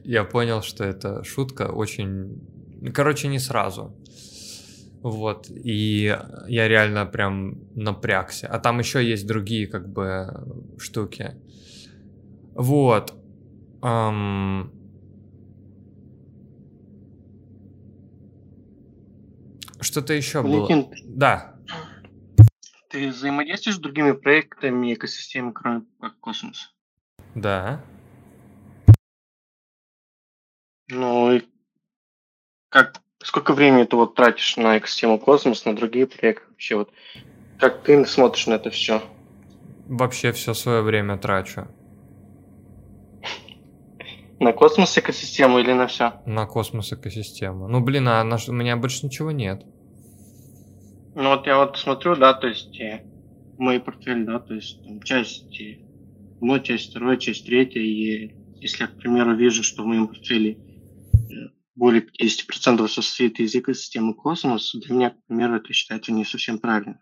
[0.02, 2.40] я понял, что это шутка очень...
[2.92, 3.94] Короче, не сразу.
[5.02, 6.16] Вот, и
[6.48, 8.48] я реально прям напрягся.
[8.48, 10.26] А там еще есть другие, как бы,
[10.78, 11.36] штуки.
[12.56, 13.14] Вот.
[13.82, 14.70] Um...
[19.80, 20.94] Что-то еще Валентин, было.
[21.04, 21.56] Да.
[22.90, 25.82] Ты взаимодействуешь с другими проектами экосистемы, кроме
[26.20, 26.74] Космос?
[27.34, 27.84] Да.
[30.88, 31.42] Ну и
[32.70, 36.90] как сколько времени ты вот тратишь на экосистему Космос, на другие проекты вообще вот?
[37.58, 39.02] Как ты смотришь на это все?
[39.86, 41.68] Вообще все свое время трачу.
[44.38, 46.20] На космос экосистему или на все?
[46.26, 47.68] На космос экосистему.
[47.68, 48.48] Ну блин, а наш...
[48.48, 49.64] у меня больше ничего нет.
[51.14, 53.02] Ну вот я вот смотрю, да, то есть э,
[53.58, 55.58] мой портфель, да, то есть там, часть,
[56.42, 60.52] ну, часть вторая, часть третья, и если я, к примеру, вижу, что в моем портфеле
[60.52, 66.58] э, более 50% состоит из экосистемы космос, для меня, к примеру, это считается не совсем
[66.58, 67.00] правильно.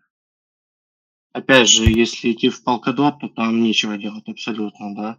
[1.32, 5.19] Опять же, если идти в Polkadot, то там нечего делать абсолютно, да.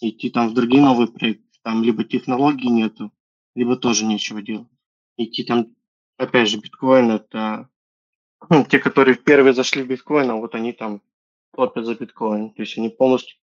[0.00, 3.12] Идти там в другие новые проекты, там либо технологий нету,
[3.54, 4.68] либо тоже нечего делать.
[5.16, 5.74] Идти там,
[6.16, 7.68] опять же, биткоин это
[8.48, 11.02] ну, те, которые первые зашли в биткоин, а вот они там
[11.54, 12.50] топят за биткоин.
[12.50, 13.38] То есть они полностью,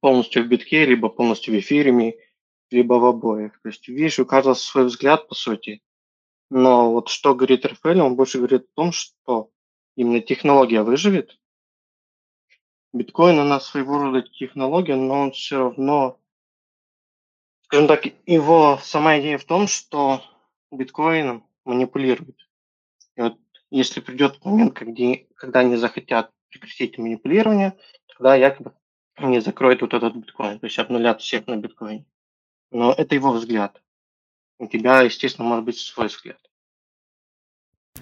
[0.00, 2.18] полностью в битке, либо полностью в эфире,
[2.70, 3.60] либо в обоих.
[3.62, 5.82] То есть, видишь, у каждого свой взгляд, по сути.
[6.50, 9.50] Но вот что говорит Рафаэль, он больше говорит о том, что
[9.96, 11.38] именно технология выживет.
[12.92, 16.20] Биткоин, она своего рода технология, но он все равно,
[17.74, 20.22] скажем так, его сама идея в том, что
[20.70, 22.36] биткоином манипулирует.
[23.16, 23.36] И вот
[23.70, 25.02] если придет момент, когда,
[25.34, 27.76] когда они захотят прекратить манипулирование,
[28.06, 28.74] тогда якобы
[29.16, 32.06] они закроют вот этот биткоин, то есть обнулят всех на биткоине
[32.70, 33.80] но это его взгляд.
[34.58, 36.38] У тебя, естественно, может быть свой взгляд.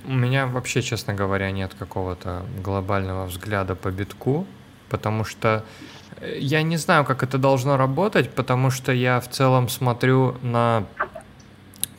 [0.04, 4.46] У меня вообще, честно говоря, нет какого-то глобального взгляда по битку,
[4.90, 5.64] потому что
[6.20, 10.84] я не знаю, как это должно работать, потому что я в целом смотрю на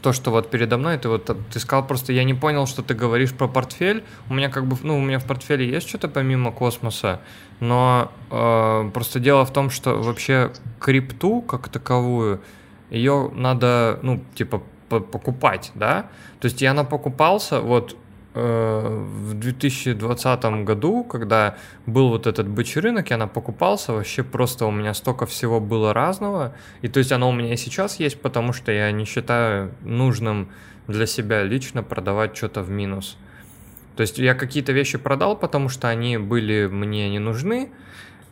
[0.03, 2.93] то, что вот передо мной, ты вот ты сказал просто, я не понял, что ты
[2.93, 4.03] говоришь про портфель.
[4.29, 7.21] У меня как бы, ну, у меня в портфеле есть что-то помимо космоса,
[7.61, 12.41] но э, просто дело в том, что вообще крипту как таковую
[12.89, 16.07] ее надо, ну, типа, покупать, да.
[16.39, 17.95] То есть я напокупался вот э,
[18.33, 21.55] в 2020 году, когда
[21.85, 26.55] был вот этот бычий рынок, я покупался, вообще просто у меня столько всего было разного,
[26.81, 30.49] и то есть оно у меня и сейчас есть, потому что я не считаю нужным
[30.87, 33.17] для себя лично продавать что-то в минус.
[33.95, 37.69] То есть я какие-то вещи продал, потому что они были мне не нужны,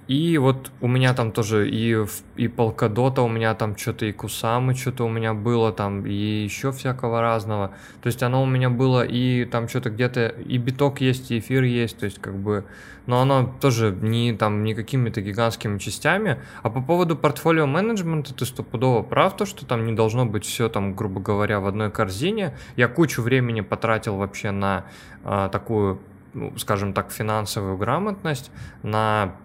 [0.07, 2.05] и вот у меня там тоже и,
[2.35, 6.71] и полкадота у меня там что-то, и кусамы что-то у меня было там, и еще
[6.71, 7.69] всякого разного.
[8.01, 11.63] То есть оно у меня было и там что-то где-то, и биток есть, и эфир
[11.63, 12.65] есть, то есть как бы,
[13.05, 16.39] но оно тоже не там не какими-то гигантскими частями.
[16.63, 20.67] А по поводу портфолио менеджмента ты стопудово прав, то, что там не должно быть все
[20.67, 22.57] там, грубо говоря, в одной корзине.
[22.75, 24.85] Я кучу времени потратил вообще на
[25.23, 26.01] э, такую,
[26.33, 28.51] ну, скажем так, финансовую грамотность,
[28.83, 29.35] на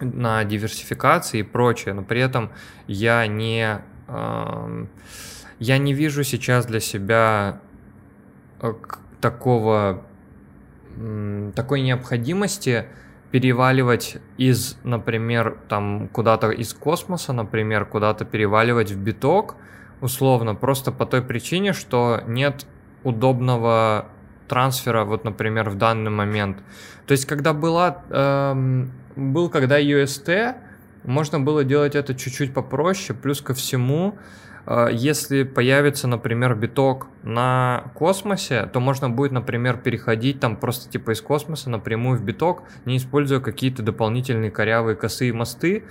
[0.00, 2.50] на диверсификации и прочее, но при этом
[2.86, 3.80] я не,
[5.58, 7.60] я не вижу сейчас для себя
[8.60, 8.72] э,
[9.20, 10.04] такого,
[11.54, 12.86] такой необходимости
[13.30, 19.56] переваливать из, например, там куда-то из космоса, например, куда-то переваливать в биток,
[20.00, 22.66] условно, просто по той причине, что нет
[23.02, 24.06] удобного
[24.48, 26.58] трансфера, вот, например, в данный момент.
[27.06, 30.54] То есть, когда была эм, был, когда UST,
[31.04, 34.16] можно было делать это чуть-чуть попроще, плюс ко всему,
[34.66, 41.12] э, если появится, например, биток на космосе, то можно будет, например, переходить там просто типа
[41.12, 45.84] из космоса напрямую в биток, не используя какие-то дополнительные корявые косые мосты,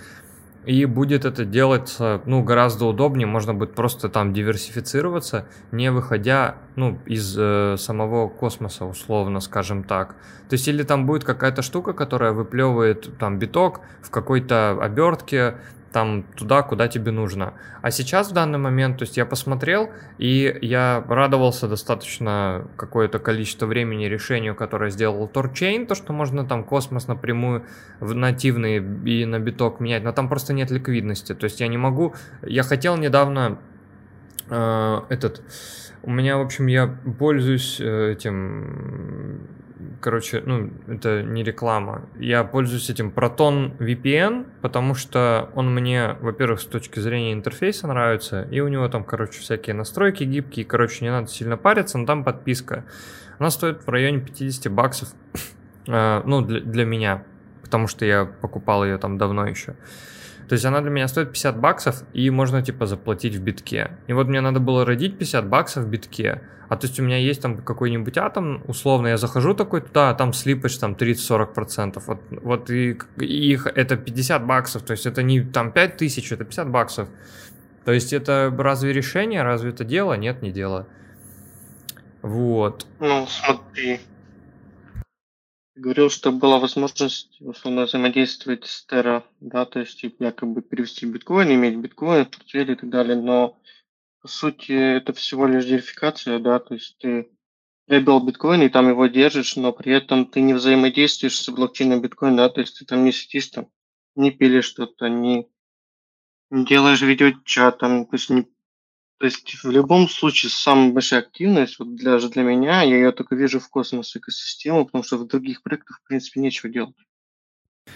[0.66, 7.00] и будет это делать, ну, гораздо удобнее, можно будет просто там диверсифицироваться, не выходя, ну,
[7.06, 10.16] из э, самого космоса, условно, скажем так.
[10.50, 15.56] То есть, или там будет какая-то штука, которая выплевывает там биток в какой-то обертке,
[15.96, 17.54] там туда, куда тебе нужно.
[17.82, 23.66] А сейчас в данный момент, то есть я посмотрел, и я радовался достаточно какое-то количество
[23.66, 27.64] времени решению, которое сделал Торчейн, то, что можно там космос напрямую
[28.02, 31.34] в нативный и на биток менять, но там просто нет ликвидности.
[31.34, 32.14] То есть я не могу...
[32.42, 33.58] Я хотел недавно
[34.50, 35.44] э, этот...
[36.04, 39.48] У меня, в общем, я пользуюсь э, этим
[40.02, 42.08] короче, ну, это не реклама.
[42.18, 48.44] Я пользуюсь этим Proton VPN, потому что он мне, во-первых, с точки зрения интерфейса нравится,
[48.52, 52.24] и у него там, короче, всякие настройки гибкие, короче, не надо сильно париться, но там
[52.24, 52.86] подписка.
[53.38, 55.10] Она стоит в районе 50 баксов,
[55.88, 57.24] э, ну, для, для меня,
[57.62, 59.76] потому что я покупал ее там давно еще.
[60.48, 63.92] То есть она для меня стоит 50 баксов, и можно типа заплатить в битке.
[64.08, 66.42] И вот мне надо было родить 50 баксов в битке.
[66.68, 70.16] А то есть у меня есть там какой-нибудь атом, условно, я захожу такой туда, а
[70.16, 72.02] там слипач там 30-40%.
[72.08, 76.32] Вот, вот и, и их это 50 баксов, то есть это не там 5 тысяч,
[76.32, 77.10] это 50 баксов.
[77.86, 80.14] То есть это разве решение, разве это дело?
[80.14, 80.88] Нет, не дело.
[82.24, 82.88] Вот.
[83.00, 84.00] Ну, смотри,
[85.76, 91.54] говорил, что была возможность условно взаимодействовать с Terra, да, то есть типа, якобы перевести биткоин,
[91.54, 93.60] иметь биткоин в портфеле и так далее, но
[94.22, 97.30] по сути это всего лишь верификация, да, то есть ты
[97.88, 102.38] приобрел биткоин и там его держишь, но при этом ты не взаимодействуешь с блокчейном биткоин,
[102.38, 103.68] да, то есть ты там не сидишь там,
[104.16, 105.50] не пилишь что-то, не,
[106.50, 108.48] не делаешь видеочат, там, то есть не
[109.18, 113.36] то есть в любом случае самая большая активность, вот даже для меня, я ее только
[113.36, 116.96] вижу в космос экосистему, потому что в других проектах, в принципе, нечего делать.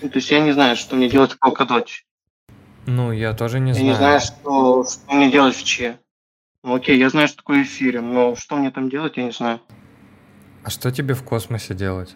[0.01, 1.87] Ну, то есть я не знаю, что мне делать в Polkadot.
[2.85, 3.85] Ну, я тоже не я знаю.
[3.85, 5.99] Я не знаю, что, что мне делать в Че.
[6.63, 9.59] Ну, окей, я знаю, что такое эфирем, но что мне там делать, я не знаю.
[10.63, 12.15] А что тебе в космосе делать?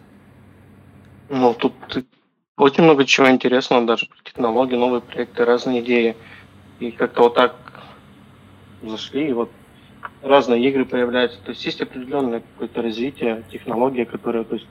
[1.28, 1.74] Ну, тут
[2.56, 6.16] очень много чего интересного, даже про технологии, новые проекты, разные идеи.
[6.80, 7.56] И как-то вот так
[8.88, 9.50] зашли, и вот
[10.22, 11.38] разные игры появляются.
[11.44, 14.66] То есть есть определенное какое-то развитие, технология, которая, то есть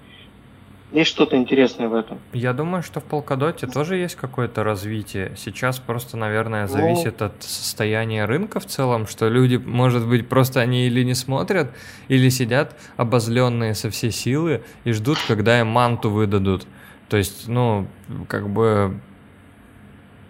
[0.93, 2.19] есть что-то интересное в этом.
[2.33, 5.33] Я думаю, что в Полкадоте тоже есть какое-то развитие.
[5.37, 6.67] Сейчас просто, наверное, ну.
[6.67, 11.15] зависит ну, от состояния рынка в целом, что люди, может быть, просто они или не
[11.15, 11.71] смотрят,
[12.09, 16.67] или сидят обозленные со всей силы и ждут, когда им манту выдадут.
[17.09, 17.87] То есть, ну,
[18.27, 18.99] как бы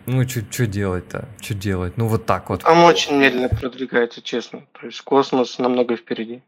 [0.06, 1.30] ну, что делать-то?
[1.42, 1.98] Что делать?
[1.98, 2.62] Ну, вот так вот.
[2.62, 4.64] Там очень медленно продвигается, честно.
[4.80, 6.42] То есть космос намного впереди.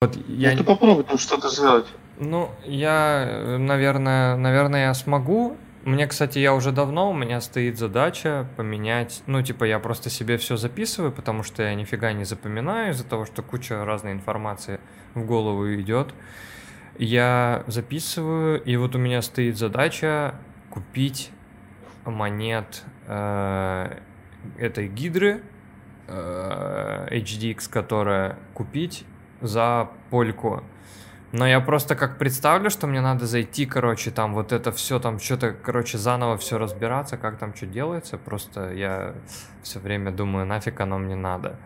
[0.00, 0.52] Вот я...
[0.52, 1.86] Ну, ты попробуй там что-то сделать.
[2.18, 5.56] Ну, я, наверное, наверное, я смогу.
[5.84, 10.36] Мне, кстати, я уже давно, у меня стоит задача поменять, ну, типа, я просто себе
[10.36, 14.78] все записываю, потому что я нифига не запоминаю из-за того, что куча разной информации
[15.14, 16.14] в голову идет.
[16.98, 20.36] Я записываю, и вот у меня стоит задача
[20.70, 21.30] купить
[22.04, 23.98] монет э,
[24.58, 25.42] этой гидры
[26.08, 29.04] э, HDX, которая купить
[29.40, 30.62] за польку.
[31.32, 35.18] Но я просто как представлю, что мне надо зайти, короче, там вот это все, там
[35.18, 38.18] что-то, короче, заново все разбираться, как там что делается.
[38.18, 39.14] Просто я
[39.62, 41.56] все время думаю, нафиг оно мне надо.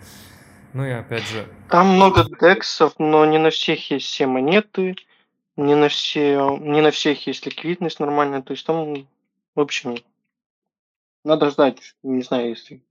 [0.73, 1.49] Ну и опять же...
[1.69, 4.95] Там много дексов, но не на всех есть все монеты,
[5.57, 8.43] не на, все, не на всех есть ликвидность нормальная.
[8.43, 9.07] То есть там,
[9.57, 9.97] в общем,
[11.27, 12.83] надо ждать, не знаю, если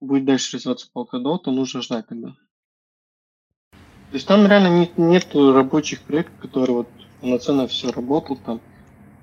[0.00, 2.36] будет дальше развиваться Polkadot, то нужно ждать тогда.
[3.70, 6.88] То есть там реально нет, нет рабочих проектов, которые вот
[7.20, 8.60] полноценно все работал там,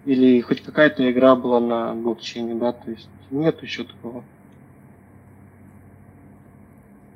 [0.05, 4.25] или хоть какая-то игра была на блокчейне, да, то есть нет еще такого.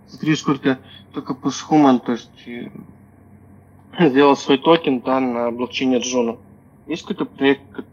[0.08, 0.80] Смотри, сколько
[1.14, 2.30] только Pushhuman, то есть
[4.00, 6.38] сделал свой токен, да, на блокчейне Juno.
[6.86, 7.86] Есть какой-то проект,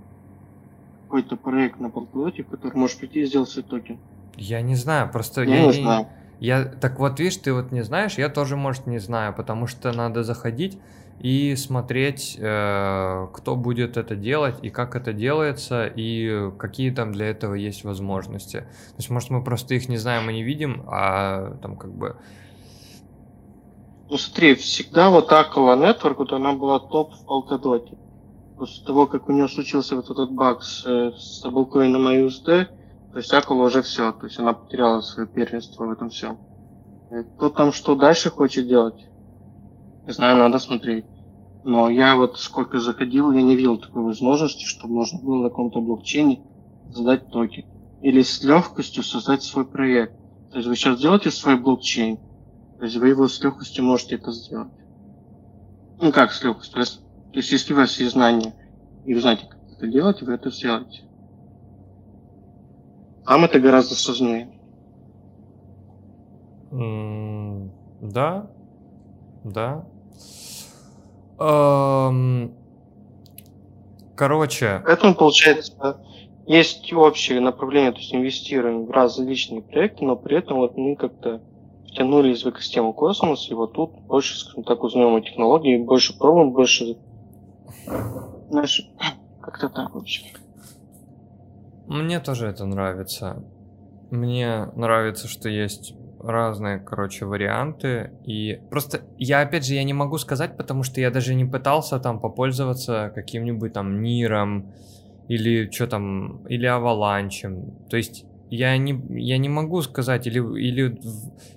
[1.14, 3.98] какой-то проект на в который можешь прийти и сделать свой токен?
[4.36, 6.08] Я не знаю, просто я, я не знаю.
[6.40, 9.92] Я, так вот, видишь, ты вот не знаешь, я тоже, может, не знаю, потому что
[9.92, 10.76] надо заходить
[11.20, 17.26] и смотреть, э, кто будет это делать и как это делается и какие там для
[17.26, 18.58] этого есть возможности.
[18.58, 22.16] То есть, может, мы просто их не знаем и не видим, а там как бы...
[24.10, 27.96] Ну смотри, всегда вот Aqua Network, вот она была топ в Polkadot
[28.64, 32.66] после того, как у него случился вот этот баг с, с стаблкоином USD,
[33.12, 36.38] то есть Акула уже все, то есть она потеряла свое первенство в этом всем.
[37.36, 39.06] Кто там что дальше хочет делать,
[40.06, 41.04] не знаю, надо смотреть.
[41.62, 45.82] Но я вот сколько заходил, я не видел такой возможности, чтобы можно было на каком-то
[45.82, 46.40] блокчейне
[46.90, 47.66] задать токен.
[48.00, 50.14] или с легкостью создать свой проект.
[50.52, 52.16] То есть вы сейчас делаете свой блокчейн,
[52.78, 54.72] то есть вы его с легкостью можете это сделать.
[56.00, 57.03] Ну как с легкостью?
[57.34, 58.54] То есть если у вас есть знания,
[59.04, 61.02] и вы знаете, как это делать, вы это сделаете.
[63.26, 64.52] Там это гораздо сложнее.
[68.00, 68.48] Да,
[69.42, 69.84] да.
[71.38, 72.54] Ам,
[74.14, 75.98] Короче, Поэтому, получается,
[76.46, 81.40] есть общее направление, то есть инвестируем в различные проекты, но при этом вот мы как-то
[81.88, 86.52] втянулись в экосистему космос, и вот тут больше, скажем так, узнаем о технологии, больше пробуем,
[86.52, 86.96] больше,
[88.48, 88.82] знаешь,
[89.40, 90.22] как-то так вообще.
[91.86, 93.44] мне тоже это нравится.
[94.10, 95.94] Мне нравится, что есть
[96.24, 98.12] разные, короче, варианты.
[98.24, 102.00] И просто я, опять же, я не могу сказать, потому что я даже не пытался
[102.00, 104.72] там попользоваться каким-нибудь там Ниром
[105.28, 107.74] или что там, или Аваланчем.
[107.90, 110.98] То есть я не, я не могу сказать, или, или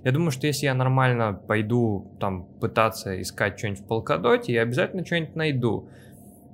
[0.03, 5.05] я думаю, что если я нормально пойду там пытаться искать что-нибудь в Polkadot, я обязательно
[5.05, 5.89] что-нибудь найду.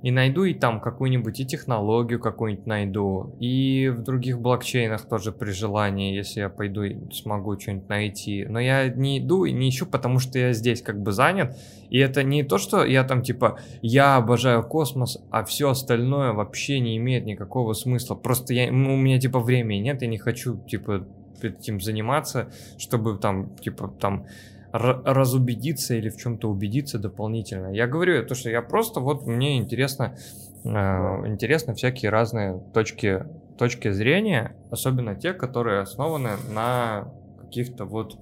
[0.04, 3.34] И найду и там какую-нибудь и технологию какую-нибудь найду.
[3.40, 8.44] И в других блокчейнах тоже при желании, если я пойду смогу что-нибудь найти.
[8.44, 11.56] Но я не иду и не ищу, потому что я здесь как бы занят.
[11.88, 16.80] И это не то, что я там типа, я обожаю космос, а все остальное вообще
[16.80, 18.14] не имеет никакого смысла.
[18.14, 21.06] Просто я, у меня типа времени нет, я не хочу типа
[21.40, 24.26] этим заниматься, чтобы там типа там
[24.74, 27.68] разубедиться или в чем-то убедиться дополнительно.
[27.68, 30.16] Я говорю то, что я просто вот мне интересно,
[30.64, 33.24] э, интересно всякие разные точки,
[33.56, 37.08] точки зрения, особенно те, которые основаны на
[37.40, 38.18] каких-то вот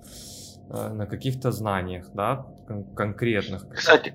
[0.69, 3.66] э, на каких-то знаниях, да, кон- конкретных.
[3.70, 4.15] Кстати,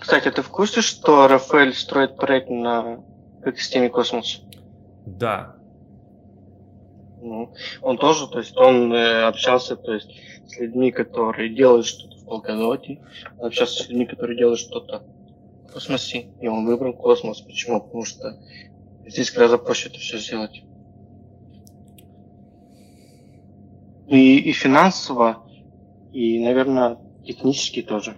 [0.00, 3.04] кстати, ты в курсе, что Рафаэль строит проект на
[3.44, 4.42] экосистеме космос?
[5.04, 5.57] Да,
[7.82, 10.10] он тоже, то есть он э, общался, то есть
[10.46, 13.00] с людьми, которые делают что-то в Полкадоте,
[13.40, 15.02] общался с людьми, которые делают что-то
[15.68, 17.40] в космосе, и он выбрал космос.
[17.40, 17.80] Почему?
[17.80, 18.38] Потому что
[19.06, 20.62] здесь гораздо проще это все сделать.
[24.08, 25.46] И, и финансово,
[26.12, 28.16] и, наверное, технически тоже.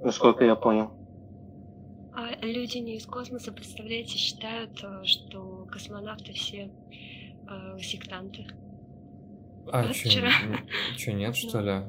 [0.00, 0.90] Насколько я понял.
[2.12, 6.70] А люди не из космоса, представляете, считают, э, что космонавты все
[7.48, 8.46] э, сектанты.
[9.70, 10.30] а Вот что, вчера.
[11.12, 11.82] нет, что ли?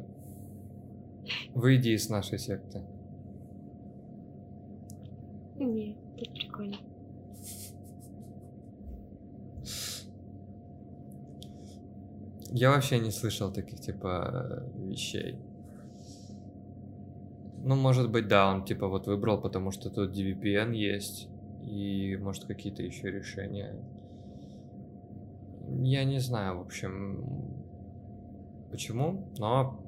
[1.54, 2.84] Выйди из нашей секты.
[5.58, 6.78] Не, это прикольно.
[12.52, 15.36] Я вообще не слышал таких, типа, вещей.
[17.62, 21.28] Ну, может быть, да, он, типа, вот выбрал, потому что тут DVPN есть,
[21.70, 23.76] и, может, какие-то еще решения.
[25.82, 27.24] Я не знаю, в общем,
[28.72, 29.80] почему, но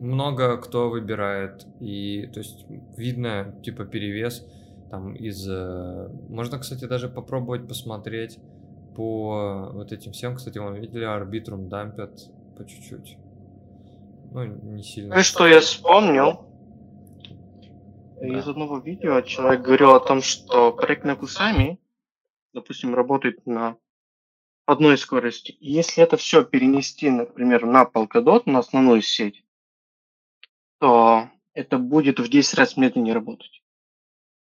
[0.00, 2.66] много кто выбирает, и, то есть,
[2.96, 4.46] видно, типа, перевес
[4.90, 5.48] там из...
[5.48, 8.38] э, Можно, кстати, даже попробовать посмотреть
[8.94, 13.16] по вот этим всем, кстати, вы видели, арбитрум дампят по чуть-чуть.
[14.32, 15.10] Ну, не сильно.
[15.10, 16.44] Знаешь, что я вспомнил?
[18.24, 21.78] Из одного видео человек говорил о том, что проект на Кусами,
[22.54, 23.76] допустим, работает на
[24.64, 25.52] одной скорости.
[25.52, 29.44] И если это все перенести, например, на Polkadot, на основную сеть,
[30.78, 33.62] то это будет в 10 раз медленнее работать.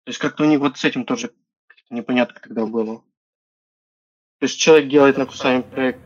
[0.03, 1.33] То есть как-то у них вот с этим тоже
[1.89, 2.97] непонятно тогда было.
[4.39, 5.99] То есть человек делает на Кусами проект,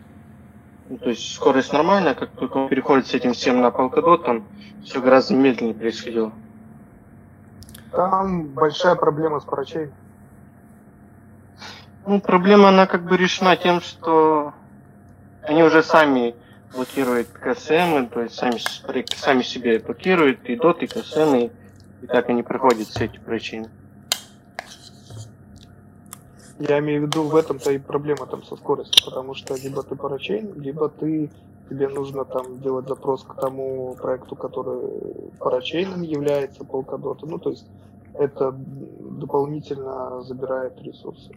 [0.89, 4.47] ну, то есть скорость нормальная, как только он переходит с этим всем на Polkadot, там
[4.83, 6.33] все гораздо медленнее происходило.
[7.95, 9.89] Там большая проблема с парачей.
[12.05, 14.53] Ну, проблема, она как бы решена тем, что
[15.43, 16.35] они уже сами
[16.73, 18.59] блокируют КСМ, то есть сами,
[19.15, 21.51] сами себе блокируют и DOT, и КСМ, и,
[22.01, 23.69] и так они проходят все эти причины.
[26.59, 29.95] Я имею в виду, в этом-то и проблема там со скоростью, потому что либо ты
[29.95, 31.31] парачейн, либо ты
[31.69, 37.19] тебе нужно там делать запрос к тому проекту, который парачейном является, Polkadot.
[37.23, 37.65] Ну, то есть
[38.13, 38.51] это
[39.19, 41.31] дополнительно забирает ресурсы.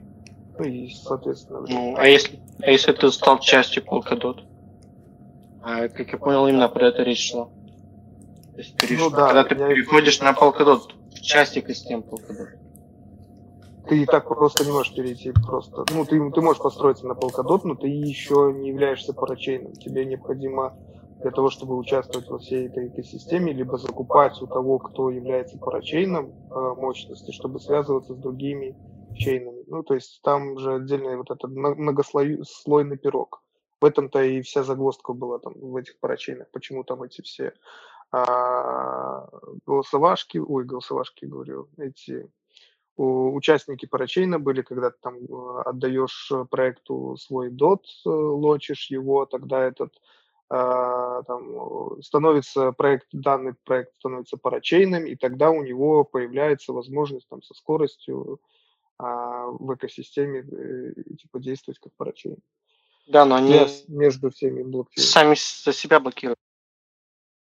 [0.59, 4.41] Ну и, соответственно, Ну, а если, а если ты стал частью Polkadot?
[5.63, 7.45] А, как я понял, именно про это речь шла.
[8.55, 10.83] То есть переш- Ну да, когда ты я- переходишь на Polkadot,
[11.15, 12.49] в части систем Polkadot.
[13.89, 15.85] Ты и так просто не можешь перейти просто.
[15.93, 19.73] Ну, ты, ты можешь построиться на Polkadot, но ты еще не являешься парачейном.
[19.73, 20.77] Тебе необходимо
[21.23, 26.27] для того, чтобы участвовать во всей этой экосистеме, либо закупать у того, кто является парачейном,
[26.27, 28.77] э, мощности, чтобы связываться с другими
[29.17, 29.65] чейнами.
[29.67, 33.43] Ну, то есть там же отдельный вот этот многослойный пирог.
[33.81, 36.51] В этом-то и вся загвоздка была там в этих парачейнах.
[36.53, 37.53] Почему там эти все
[38.11, 39.29] а,
[39.67, 42.29] голосовашки, ой, голосовашки, говорю, эти
[43.03, 49.63] участники парачейна были, когда ты там э, отдаешь проекту свой дот, э, лочишь его, тогда
[49.63, 49.95] этот
[50.51, 57.53] там, становится проект, данный проект становится парачейным, и тогда у него появляется возможность там со
[57.53, 58.41] скоростью
[58.99, 62.39] а, в экосистеме э, типа действовать как парачейн.
[63.07, 65.11] Да, но они между всеми блокчейнами.
[65.11, 66.39] Сами за себя блокируют.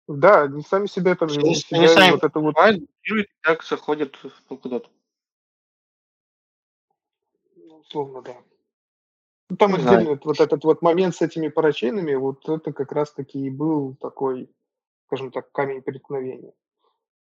[0.08, 1.30] Да, они сами себя там...
[1.30, 2.54] Они себя, сами вот это вот...
[2.54, 4.90] блокируют, так заходят в куда-то.
[7.94, 8.38] Ну, условно, да.
[9.50, 10.22] Ну, там Не отдельно знаю.
[10.24, 14.50] вот этот вот момент с этими парачейнами, вот это как раз-таки и был такой,
[15.06, 16.54] скажем так, камень преткновения.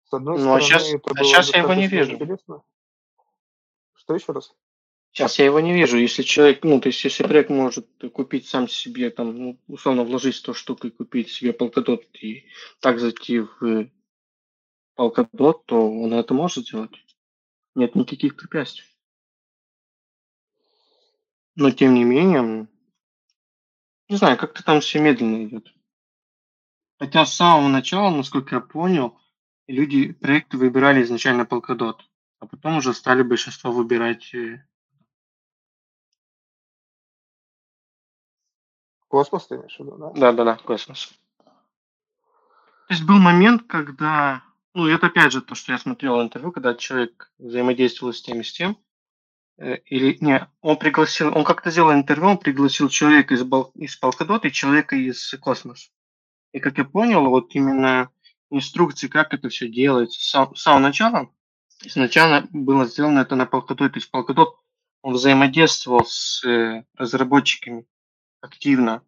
[0.03, 2.13] С одной ну, а стороны, а сейчас, это а сейчас я его не вижу.
[2.13, 2.63] Интересно.
[3.93, 4.53] Что еще раз?
[5.11, 5.97] Сейчас я его не вижу.
[5.97, 10.35] Если человек, ну, то есть, если проект может купить сам себе, там, ну, условно, вложить
[10.35, 12.45] 100 штук и купить себе Polkadot и
[12.81, 13.89] так зайти в
[14.97, 16.91] Polkadot, то он это может сделать.
[17.73, 18.85] Нет никаких препятствий.
[21.57, 22.67] Но тем не менее,
[24.09, 25.73] не знаю, как-то там все медленно идет.
[26.99, 29.19] Хотя с самого начала, насколько я понял,
[29.67, 31.97] люди проекты выбирали изначально Polkadot,
[32.37, 34.63] а потом уже стали большинство выбирать э,
[39.07, 40.11] Космос ты имеешь в виду, да?
[40.11, 41.11] Да, да, да, космос.
[41.39, 44.43] То есть был момент, когда,
[44.75, 48.43] ну, это опять же то, что я смотрел интервью, когда человек взаимодействовал с тем и
[48.43, 48.77] с тем,
[49.57, 54.41] или не, он пригласил, он как-то сделал интервью, он пригласил человека из, Бал, из Polkadot
[54.43, 55.91] и человека из Космос.
[56.51, 58.11] И как я понял, вот именно
[58.49, 61.31] инструкции, как это все делается, с, с самого начала,
[61.83, 64.53] изначально было сделано это на Polkadot, то есть Polkadot,
[65.01, 67.85] он взаимодействовал с э, разработчиками
[68.41, 69.03] активно,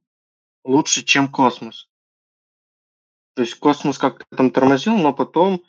[0.64, 1.90] лучше, чем Космос.
[3.36, 5.64] То есть Космос как-то там тормозил, но потом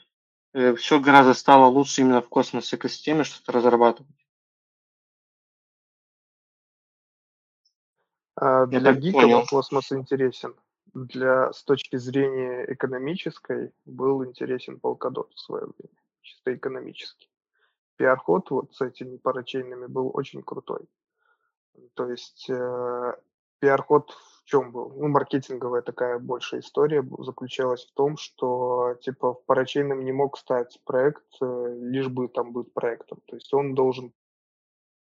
[0.53, 4.20] э, все гораздо стало лучше именно в космос экосистеме что-то разрабатывать.
[8.41, 10.55] Для гиков космос интересен.
[10.95, 17.29] Для, с точки зрения экономической был интересен Polkadot в свое время, чисто экономически.
[17.97, 20.89] Пиар-ход вот с этими парачейнами был очень крутой.
[21.95, 23.15] То есть э,
[23.61, 24.93] пиар-ход в чем был?
[24.97, 31.23] Ну, маркетинговая такая большая история заключалась в том, что типа парачейном не мог стать проект,
[31.41, 33.21] э, лишь бы там быть проектом.
[33.27, 34.13] То есть он должен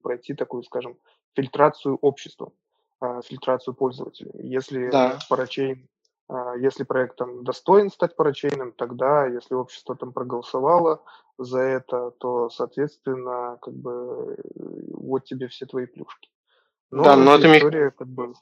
[0.02, 0.96] пройти такую, скажем,
[1.34, 2.52] фильтрацию общества
[3.00, 4.32] а, фильтрацию пользователей.
[4.34, 5.18] Если да.
[5.28, 5.88] парачейн,
[6.28, 11.02] а, если проект там достоин стать парачейном, тогда, если общество там проголосовало
[11.38, 16.30] за это, то, соответственно, как бы вот тебе все твои плюшки.
[16.90, 18.34] Но да, но это история как бы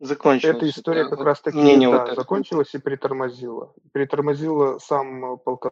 [0.00, 0.56] закончилась.
[0.56, 3.72] Эта история как раз таки да, вот закончилась и притормозила.
[3.92, 5.70] Притормозила сам полка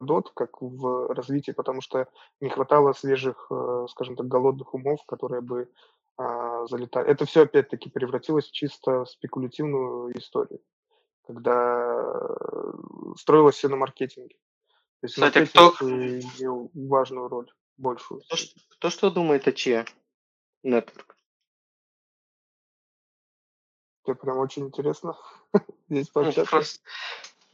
[0.00, 2.08] дот как в развитии, потому что
[2.40, 5.70] не хватало свежих, э, скажем так, голодных умов, которые бы
[6.16, 7.08] а, залетали.
[7.08, 10.60] Это все опять-таки превратилось в чисто спекулятивную историю,
[11.26, 12.72] когда э,
[13.16, 14.36] строилось все на маркетинге.
[15.00, 15.88] То есть Кстати, маркетинг кто...
[15.88, 18.20] имел важную роль, большую.
[18.22, 18.36] Кто,
[18.70, 19.86] кто что думает о ЧЕ
[20.62, 21.14] Network?
[24.04, 25.16] Это прям очень интересно
[25.88, 26.50] здесь ну, пообщаться.
[26.50, 26.80] Просто,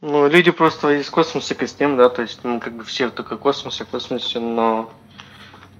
[0.01, 3.37] ну, люди просто из космоса к тем, да, то есть, ну, как бы все только
[3.37, 4.89] космосе, космосе, но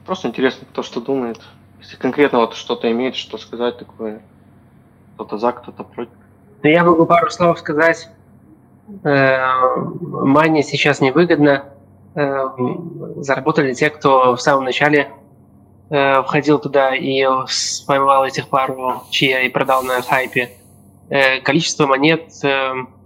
[0.05, 1.39] просто интересно, кто что думает.
[1.79, 4.21] Если конкретно вот что-то имеет, что сказать такое,
[5.13, 6.13] кто-то за, кто-то против.
[6.63, 8.09] Ну, я могу пару слов сказать.
[9.03, 11.65] Э, Мане сейчас невыгодно.
[12.15, 12.47] Э,
[13.17, 15.11] заработали те, кто в самом начале
[15.89, 17.23] э, входил туда и
[17.85, 20.51] поймал этих пару чья и продал на хайпе.
[21.43, 22.33] Количество монет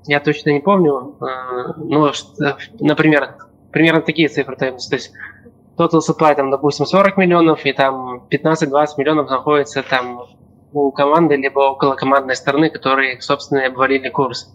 [0.06, 2.11] я точно не помню, э, но,
[2.80, 3.36] например,
[3.72, 4.56] примерно такие цифры.
[4.56, 5.14] То есть
[5.78, 10.26] total supply, там, допустим, 40 миллионов, и там 15-20 миллионов находится там
[10.73, 14.53] у команды, либо около командной стороны, которые, собственно, обвалили курс.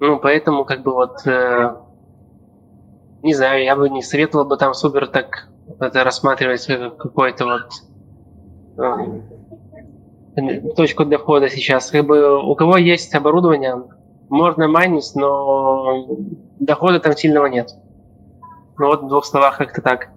[0.00, 1.76] Ну, поэтому, как бы вот, э,
[3.22, 5.48] не знаю, я бы не советовал бы там супер так
[5.80, 6.66] это рассматривать
[6.98, 7.70] какой-то вот
[10.36, 11.90] э, точку для входа сейчас.
[11.90, 13.82] Как бы у кого есть оборудование,
[14.28, 16.18] можно майнить, но
[16.58, 17.74] дохода там сильного нет.
[18.78, 20.10] Ну вот в двух словах как-то так.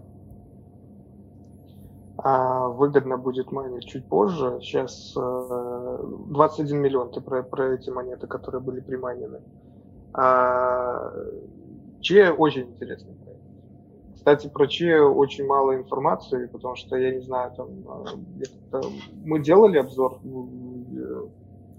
[2.18, 4.60] А выгодно будет майнить чуть позже.
[4.62, 9.40] Сейчас э, 21 миллион, ты про, про эти монеты, которые были примайнены.
[10.14, 11.14] А,
[12.02, 13.42] Че очень интересный проект.
[14.16, 18.82] Кстати, про Че очень мало информации, потому что, я не знаю, там, а,
[19.24, 20.20] мы делали обзор,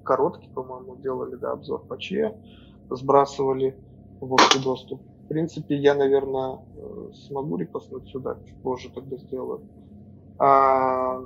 [0.09, 2.35] короткий, по-моему, делали, да, обзор по Че,
[2.89, 3.77] сбрасывали
[4.21, 5.03] в общий доступ.
[5.25, 9.61] В принципе, я, наверное, э, смогу репостнуть сюда, чуть позже тогда сделаю.
[10.39, 11.23] А,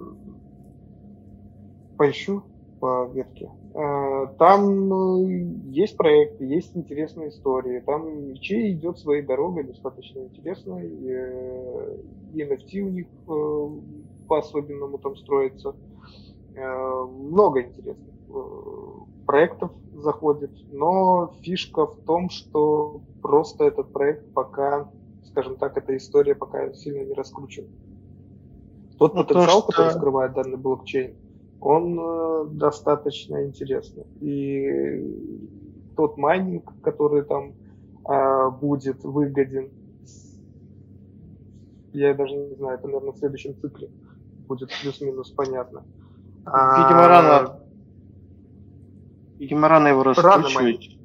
[1.97, 2.43] поищу
[2.81, 3.53] по ветке.
[3.75, 7.79] А, там э, есть проекты, есть интересные истории.
[7.79, 10.89] Там Че идет своей дорогой, достаточно интересной.
[12.35, 13.07] И NFT у них
[14.27, 15.77] по-особенному там строится.
[16.55, 18.12] Много интересных
[19.27, 24.91] проектов заходит, но фишка в том, что просто этот проект пока,
[25.25, 27.67] скажем так, эта история пока сильно не раскручен.
[28.99, 29.67] Тот ну, потенциал, что...
[29.69, 31.15] который скрывает данный блокчейн,
[31.61, 34.05] он э, достаточно интересный.
[34.21, 37.55] И тот майнинг, который там
[38.09, 39.71] э, будет выгоден,
[41.93, 43.91] я даже не знаю, это, наверное, в следующем цикле
[44.49, 45.85] будет плюс-минус понятно.
[46.45, 47.62] Видимо, а, рано
[49.43, 50.97] Видимо, рано его раскручивать.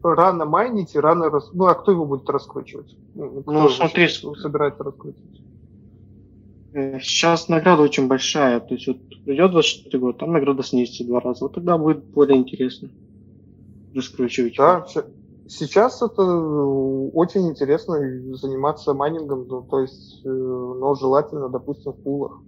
[0.00, 1.50] Рано майнить и рано рас...
[1.52, 2.94] Ну, а кто его будет раскручивать?
[3.16, 5.40] Ну, ну смотри, собирается раскручивать.
[6.72, 8.60] Э, сейчас награда очень большая.
[8.60, 11.46] То есть вот придет 24 год, там награда снизится два раза.
[11.46, 12.90] Вот тогда будет более интересно
[13.92, 14.54] раскручивать.
[14.56, 14.86] Да,
[15.48, 17.96] сейчас это очень интересно
[18.36, 22.40] заниматься майнингом, ну, то есть, э, но желательно, допустим, в пулах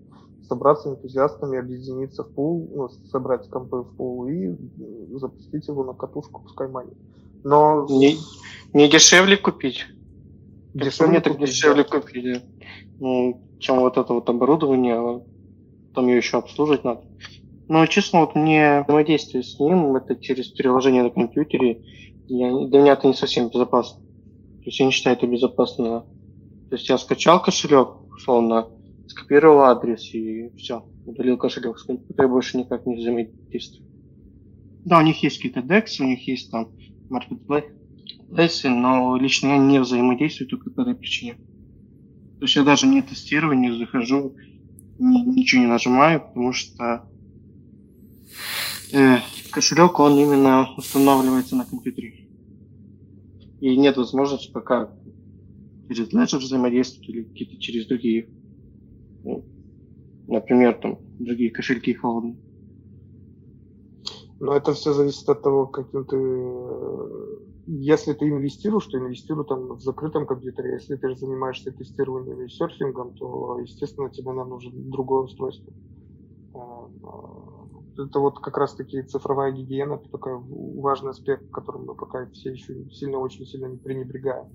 [0.49, 4.57] собраться энтузиастами, объединиться в пул, ну, собрать компы в пул и
[5.19, 6.97] запустить его на катушку, пускай манит.
[7.45, 7.87] Но...
[7.89, 8.17] Не,
[8.73, 9.87] не дешевле купить?
[10.75, 12.01] Дешевле мне так дешевле да.
[12.01, 12.43] купить,
[12.99, 15.23] ну, чем вот это вот оборудование, а
[15.95, 17.03] там ее еще обслуживать надо.
[17.69, 21.83] Но, честно, вот мне взаимодействие с ним, это через приложение на компьютере,
[22.27, 24.01] я, для меня это не совсем безопасно.
[24.01, 26.07] То есть я не считаю это безопасно.
[26.71, 28.69] То есть я скачал кошелек, условно,
[29.09, 33.89] скопировал адрес и все, удалил кошелек, с компьютером больше никак не взаимодействую.
[34.85, 36.71] Да, у них есть какие-то DEX, у них есть там
[37.11, 41.35] marketplace, но лично я не взаимодействую только по этой причине.
[42.39, 44.37] То есть я даже не тестирую, не захожу,
[44.99, 47.09] ни, ничего не нажимаю, потому что
[48.93, 49.19] э,
[49.51, 52.29] кошелек, он именно устанавливается на компьютере.
[53.61, 54.91] И нет возможности пока
[55.89, 58.29] через Ledger взаимодействовать или какие-то через другие
[60.27, 62.37] например, там другие кошельки холодные.
[64.41, 66.17] Но это все зависит от того, каким ты...
[67.67, 70.75] Если ты инвестируешь, то инвестируй там в закрытом компьютере.
[70.75, 75.73] Если ты занимаешься тестированием и серфингом, то, естественно, тебе нам нужно другое устройство.
[76.55, 80.39] А, а, это вот как раз-таки цифровая гигиена, это такой
[80.81, 84.47] важный аспект, которым мы пока все еще сильно, очень сильно не пренебрегаем.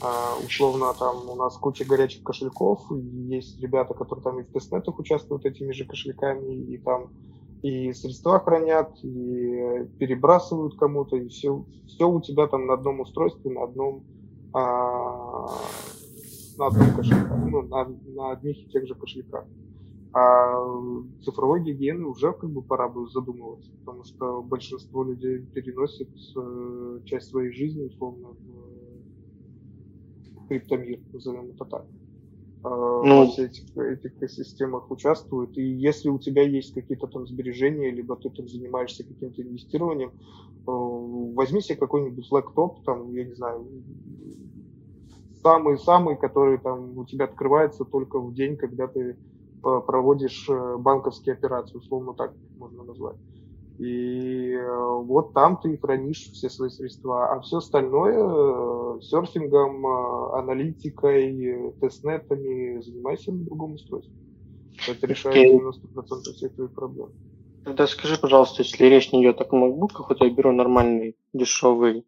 [0.00, 4.98] А, условно, там у нас куча горячих кошельков, есть ребята, которые там и в тестнетах
[4.98, 7.10] участвуют этими же кошельками, и там
[7.62, 13.50] и средства хранят, и перебрасывают кому-то, и все, все у тебя там на одном устройстве,
[13.50, 14.04] на одном,
[14.52, 15.46] а,
[16.56, 19.44] на одном кошельке, ну, на, на одних и тех же кошельках.
[20.12, 20.56] А
[21.24, 27.28] цифровой гигиены уже как бы пора бы задумываться, потому что большинство людей переносит э, часть
[27.28, 28.67] своей жизни, условно, в
[30.48, 31.86] криптомир, назовем это так,
[32.64, 35.56] а, ну, во всех этих, этих экосистемах участвуют.
[35.56, 40.12] И если у тебя есть какие-то там сбережения, либо ты там занимаешься каким-то инвестированием,
[40.66, 43.66] а, возьми себе какой-нибудь лэптоп, там, я не знаю,
[45.42, 49.16] самый-самый, который там у тебя открывается только в день, когда ты
[49.62, 53.16] а, проводишь э, банковские операции, условно так можно назвать.
[53.78, 57.32] И э, вот там ты хранишь все свои средства.
[57.32, 64.12] А все остальное э, серфингом, э, аналитикой, тестнетами занимайся на другом устройстве.
[64.88, 65.60] Это решает okay.
[65.60, 67.10] 90% всех твоих проблем.
[67.64, 72.04] Тогда скажи, пожалуйста, если речь не идет о макбуках, вот я беру нормальный, дешевый,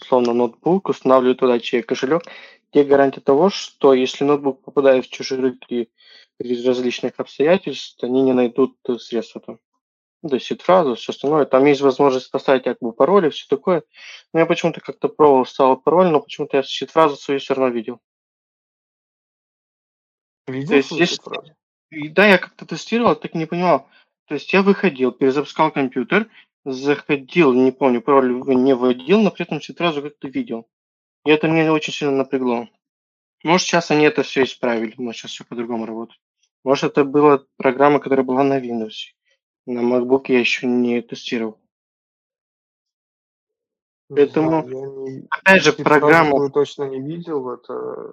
[0.00, 2.22] условно, ноутбук, устанавливаю туда чей кошелек,
[2.70, 5.88] где гарантия того, что если ноутбук попадает в чужие руки
[6.38, 9.58] из различных обстоятельств, они не найдут средства там?
[10.24, 11.44] Да, сид-фразу, все остальное.
[11.44, 13.82] Там есть возможность поставить как бы пароль и все такое.
[14.32, 18.00] Но я почему-то как-то пробовал, ставил пароль, но почему-то я сид-фразу свою все равно видел.
[20.46, 21.20] Видел То есть, если...
[21.90, 23.88] Да, я как-то тестировал, так не понимал.
[24.26, 26.30] То есть я выходил, перезапускал компьютер,
[26.64, 30.66] заходил, не помню, пароль не вводил, но при этом сид-фразу как-то видел.
[31.26, 32.68] И это меня очень сильно напрягло.
[33.42, 36.18] Может, сейчас они это все исправили, может, сейчас все по-другому работает.
[36.64, 39.12] Может, это была программа, которая была на Windows.
[39.66, 41.58] На MacBook я еще не тестировал.
[44.08, 46.50] Поэтому, не, опять же, программа...
[46.50, 47.50] точно не видел.
[47.50, 48.12] Это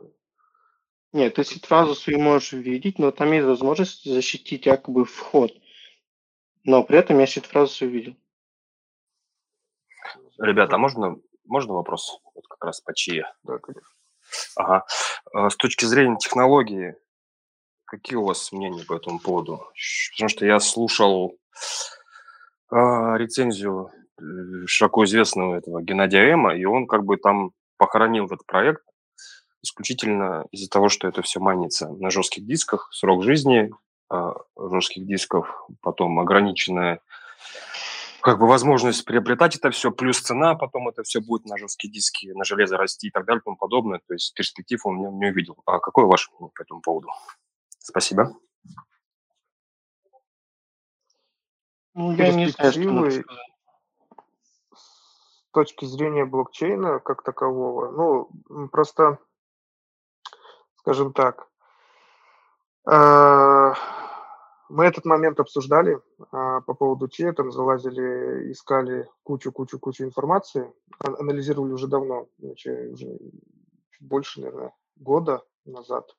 [1.11, 5.51] Нет, ты фразу свою можешь видеть, но там есть возможность защитить якобы вход.
[6.63, 8.15] Но при этом я фразу свою видел.
[10.37, 12.19] Ребята, а можно, можно вопрос?
[12.33, 13.25] Вот как раз по ЧИЕ.
[13.43, 13.89] Да, конечно.
[14.55, 14.85] Ага.
[15.33, 16.95] А с точки зрения технологии,
[17.91, 19.67] какие у вас мнения по этому поводу?
[20.13, 21.35] Потому что я слушал
[22.69, 28.45] а, рецензию э, широко известного этого Геннадия Эма, и он как бы там похоронил этот
[28.45, 28.83] проект
[29.61, 33.71] исключительно из-за того, что это все манится на жестких дисках, срок жизни
[34.09, 37.01] а, жестких дисков, потом ограниченная
[38.21, 42.27] как бы возможность приобретать это все, плюс цена, потом это все будет на жесткие диски,
[42.27, 43.99] на железо расти и так далее и тому подобное.
[44.07, 45.57] То есть перспектив он не, не увидел.
[45.65, 47.09] А какое ваше мнение по этому поводу?
[47.91, 48.33] Спасибо.
[51.93, 53.35] Ну, я не знаю, что
[54.73, 59.17] С точки зрения блокчейна как такового, ну, просто,
[60.77, 61.49] скажем так,
[62.89, 63.73] э,
[64.69, 65.99] мы этот момент обсуждали
[66.31, 73.19] а, по поводу ЧЕ, там залазили, искали кучу-кучу-кучу информации, анализировали уже давно, значит, уже
[73.99, 76.15] больше, наверное, года назад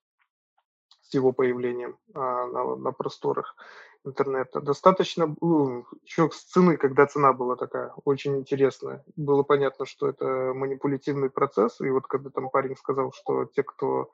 [1.14, 3.56] его появлением а, на, на просторах
[4.04, 4.60] интернета.
[4.60, 10.52] Достаточно, ну, еще с цены, когда цена была такая очень интересная, было понятно, что это
[10.54, 14.10] манипулятивный процесс, и вот когда там парень сказал, что те, кто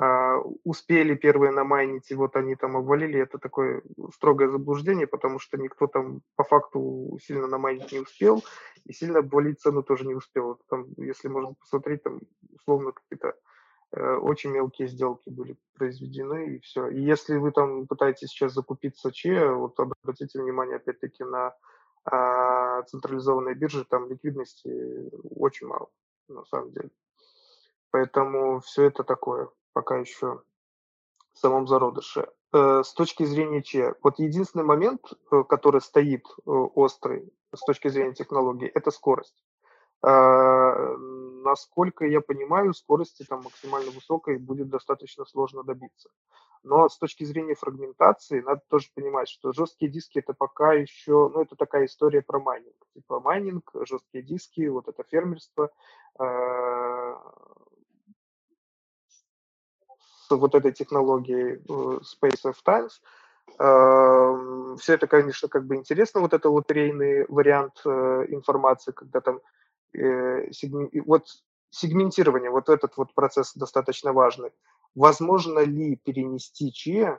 [0.00, 3.82] а, успели первые намайнить, и вот они там обвалили, это такое
[4.14, 8.44] строгое заблуждение, потому что никто там по факту сильно намайнить не успел,
[8.84, 10.60] и сильно обвалить цену тоже не успел.
[10.68, 12.20] Там, если можно посмотреть, там
[12.54, 13.34] условно какие-то
[13.92, 16.88] очень мелкие сделки были произведены, и все.
[16.88, 21.54] И если вы там пытаетесь сейчас закупиться ЧЕ, вот обратите внимание опять-таки на
[22.04, 25.88] а, централизованные биржи, там ликвидности очень мало,
[26.28, 26.90] на самом деле.
[27.90, 30.42] Поэтому все это такое пока еще
[31.32, 32.26] в самом зародыше.
[32.52, 37.86] Э, с точки зрения Chia, вот единственный момент, э, который стоит э, острый с точки
[37.88, 39.44] зрения технологии, это скорость.
[41.42, 46.10] Насколько я понимаю, скорости там максимально высокой будет достаточно сложно добиться.
[46.62, 51.42] Но с точки зрения фрагментации, надо тоже понимать, что жесткие диски это пока еще, ну
[51.42, 52.76] это такая история про майнинг.
[52.94, 55.70] Типа майнинг, жесткие диски, вот это фермерство,
[60.30, 63.00] вот этой технологией э, Space of Times.
[63.58, 69.36] Эм, Все это, конечно, как бы интересно, вот это лотерейный вариант э, информации, когда там
[69.36, 69.40] э,
[69.94, 71.26] вот
[71.70, 74.50] сегментирование, вот этот вот процесс достаточно важный.
[74.94, 77.18] Возможно ли перенести ЧИ,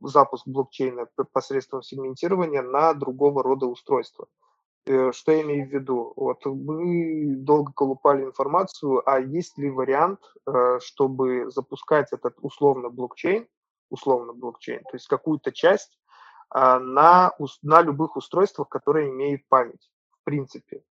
[0.00, 4.26] запуск блокчейна посредством сегментирования на другого рода устройства?
[4.84, 6.12] Э, что я имею в виду?
[6.16, 13.46] Вот мы долго колупали информацию, а есть ли вариант, э, чтобы запускать этот условно блокчейн,
[13.90, 15.98] условно блокчейн, то есть какую-то часть
[16.48, 17.32] а, на,
[17.62, 20.82] на любых устройствах, которые имеют память, в принципе,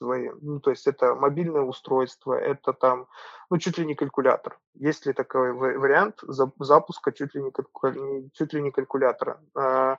[0.00, 0.30] свои.
[0.40, 3.06] Ну, то есть это мобильное устройство, это там,
[3.50, 4.58] ну, чуть ли не калькулятор.
[4.74, 9.98] Есть ли такой вариант запуска чуть ли не, чуть ли не калькулятора а,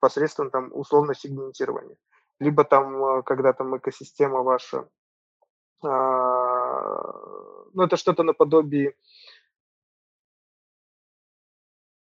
[0.00, 1.96] посредством там условно сегментирования?
[2.40, 4.88] либо там, э, когда там экосистема ваша,
[5.82, 7.12] а,
[7.72, 8.96] ну, это что-то наподобие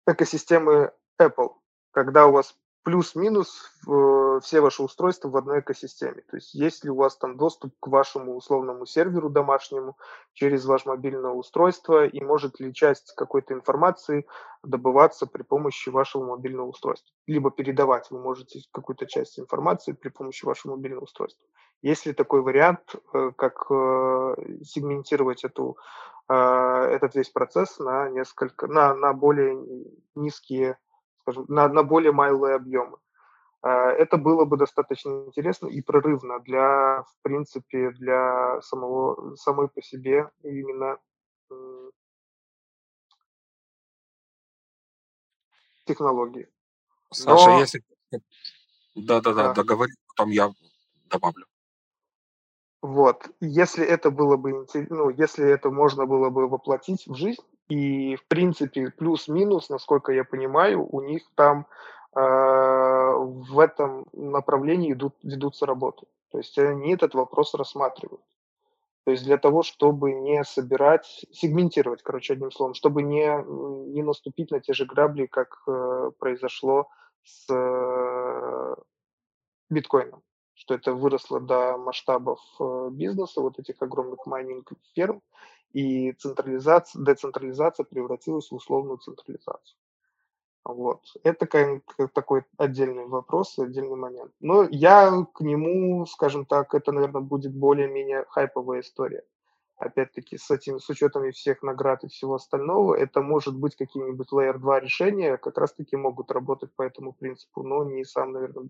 [0.07, 1.55] экосистемы Apple,
[1.91, 6.23] когда у вас плюс-минус э, все ваши устройства в одной экосистеме.
[6.31, 9.97] То есть есть ли у вас там доступ к вашему условному серверу домашнему
[10.33, 14.27] через ваше мобильное устройство, и может ли часть какой-то информации
[14.63, 17.15] добываться при помощи вашего мобильного устройства.
[17.27, 21.45] Либо передавать вы можете какую-то часть информации при помощи вашего мобильного устройства.
[21.83, 24.35] Есть ли такой вариант, э, как э,
[24.65, 25.77] сегментировать эту,
[26.29, 29.61] этот весь процесс на несколько, на, на более
[30.15, 30.79] низкие
[31.23, 32.99] скажем, на, на более малые объемы.
[33.63, 39.83] А, это было бы достаточно интересно и прорывно для, в принципе, для самого, самой по
[39.83, 40.99] себе именно
[45.85, 46.49] технологии.
[47.13, 47.61] Саша, Но...
[47.61, 47.83] если...
[48.95, 49.55] Да-да-да, да.
[49.55, 50.53] договори, потом я
[51.11, 51.47] добавлю.
[52.83, 53.29] Вот.
[53.41, 58.17] Если это было бы интересно, ну, если это можно было бы воплотить в жизнь, и,
[58.17, 61.67] в принципе, плюс-минус, насколько я понимаю, у них там
[62.17, 66.07] э, в этом направлении идут, ведутся работы.
[66.33, 68.25] То есть они этот вопрос рассматривают.
[69.05, 73.27] То есть для того, чтобы не собирать, сегментировать, короче, одним словом, чтобы не,
[73.93, 76.89] не наступить на те же грабли, как э, произошло
[77.23, 78.75] с э,
[79.71, 80.23] биткоином
[80.61, 85.23] что это выросло до масштабов э, бизнеса, вот этих огромных майнинг-ферм,
[85.73, 89.77] и централизация, децентрализация превратилась в условную централизацию.
[90.65, 91.01] Вот.
[91.25, 91.47] Это
[92.13, 94.33] такой отдельный вопрос, отдельный момент.
[94.41, 99.25] Но я к нему, скажем так, это, наверное, будет более-менее хайповая история.
[99.79, 104.59] Опять-таки, с этим, с учетом всех наград и всего остального, это может быть какие-нибудь Layer
[104.59, 108.69] 2 решения, как раз-таки могут работать по этому принципу, но не сам, наверное,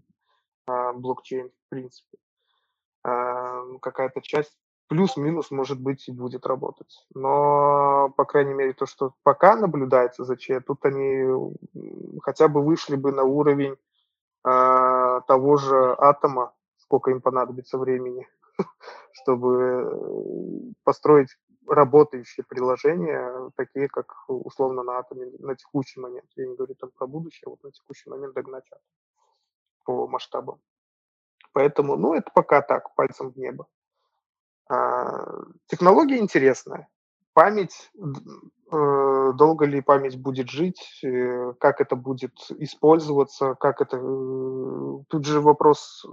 [0.67, 2.19] а, блокчейн в принципе.
[3.03, 4.57] А, какая-то часть
[4.91, 7.07] плюс-минус, может быть, и будет работать.
[7.15, 11.55] Но, по крайней мере, то, что пока наблюдается за ЧЕ, тут они
[12.23, 13.77] хотя бы вышли бы на уровень
[14.45, 18.27] э, того же атома, сколько им понадобится времени,
[19.13, 21.37] чтобы построить
[21.69, 26.27] работающие приложения, такие как условно на атоме на текущий момент.
[26.35, 28.83] Я не говорю там про будущее, а вот на текущий момент догнать атом
[29.85, 30.61] по масштабам.
[31.53, 33.69] Поэтому, ну, это пока так, пальцем в небо.
[34.71, 35.27] А,
[35.67, 36.89] технология интересная.
[37.33, 43.97] Память, э, долго ли память будет жить, э, как это будет использоваться, как это...
[43.97, 46.07] Э, тут же вопрос,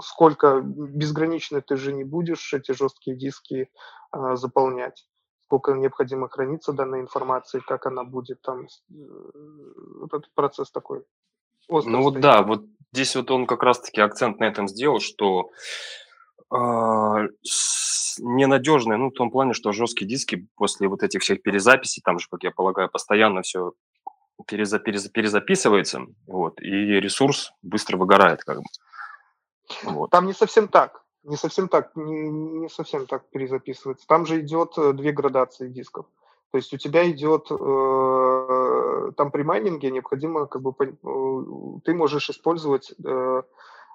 [0.00, 3.70] сколько безгранично ты же не будешь эти жесткие диски
[4.10, 5.06] а, заполнять
[5.46, 11.04] сколько необходимо храниться данной информации, как она будет там, вот этот процесс такой.
[11.70, 15.50] Ну вот да, вот здесь вот он как раз-таки акцент на этом сделал, что
[16.52, 17.28] э,
[18.20, 22.26] ненадежные, ну, в том плане, что жесткие диски после вот этих всех перезаписей, там же,
[22.30, 23.72] как я полагаю, постоянно все
[24.46, 26.70] переза, переза, перезаписывается, вот, и
[27.00, 28.64] ресурс быстро выгорает, как бы.
[29.84, 30.10] Вот.
[30.10, 31.02] Там не совсем так.
[31.24, 34.06] Не совсем так, не, не совсем так перезаписывается.
[34.06, 36.06] Там же идет э, две градации дисков.
[36.50, 42.30] То есть у тебя идет, э, там при майнинге необходимо, как бы, э, ты можешь
[42.30, 43.42] использовать э, а,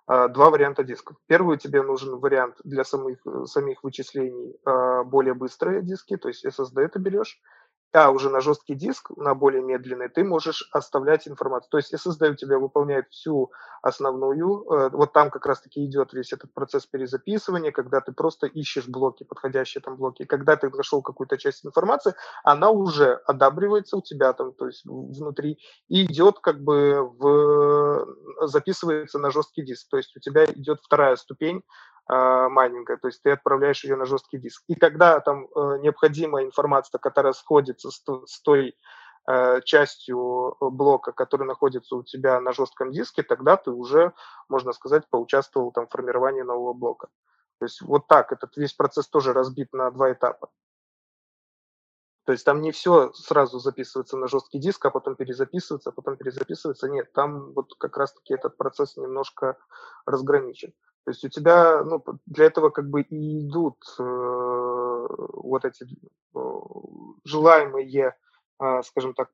[0.07, 1.17] два варианта дисков.
[1.27, 6.87] Первый тебе нужен вариант для самих, самих вычислений а, более быстрые диски, то есть SSD
[6.89, 7.39] ты берешь,
[7.93, 11.69] а уже на жесткий диск, на более медленный, ты можешь оставлять информацию.
[11.69, 13.51] То есть SSD у тебя выполняет всю
[13.83, 18.87] основную, э, вот там как раз-таки идет весь этот процесс перезаписывания, когда ты просто ищешь
[18.87, 20.23] блоки, подходящие там блоки.
[20.23, 24.83] И когда ты нашел какую-то часть информации, она уже одабривается у тебя там, то есть
[24.85, 29.87] внутри, и идет как бы в, записывается на жесткий диск.
[29.89, 31.61] То есть у тебя идет вторая ступень
[32.07, 34.63] майнинга, то есть ты отправляешь ее на жесткий диск.
[34.67, 38.75] И когда там э, необходимая информация, которая сходится с, той
[39.27, 44.13] э, частью блока, который находится у тебя на жестком диске, тогда ты уже,
[44.49, 47.07] можно сказать, поучаствовал там, в формировании нового блока.
[47.59, 50.49] То есть вот так этот весь процесс тоже разбит на два этапа.
[52.25, 56.15] То есть там не все сразу записывается на жесткий диск, а потом перезаписывается, а потом
[56.15, 56.87] перезаписывается.
[56.87, 59.57] Нет, там вот как раз-таки этот процесс немножко
[60.05, 60.73] разграничен.
[61.03, 66.39] То есть у тебя, ну, для этого как бы и идут э, вот эти э,
[67.25, 68.15] желаемые,
[68.61, 69.29] э, скажем так,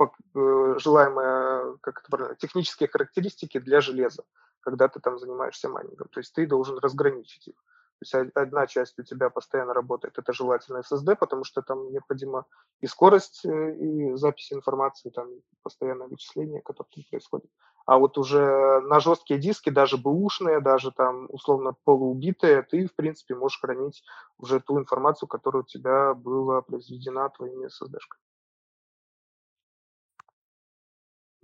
[0.00, 4.24] э, желаемые, как это правильно, технические характеристики для железа,
[4.60, 6.08] когда ты там занимаешься майнингом.
[6.08, 7.54] То есть ты должен разграничить их.
[8.04, 12.44] Есть одна часть у тебя постоянно работает, это желательно SSD, потому что там необходимо
[12.82, 15.28] и скорость, э, и запись информации, там
[15.62, 17.50] постоянное вычисление, которое там происходит.
[17.86, 23.34] А вот уже на жесткие диски, даже бэушные, даже там условно полуубитые, ты, в принципе,
[23.34, 24.02] можешь хранить
[24.38, 28.20] уже ту информацию, которая у тебя была произведена твоими SSD-шками.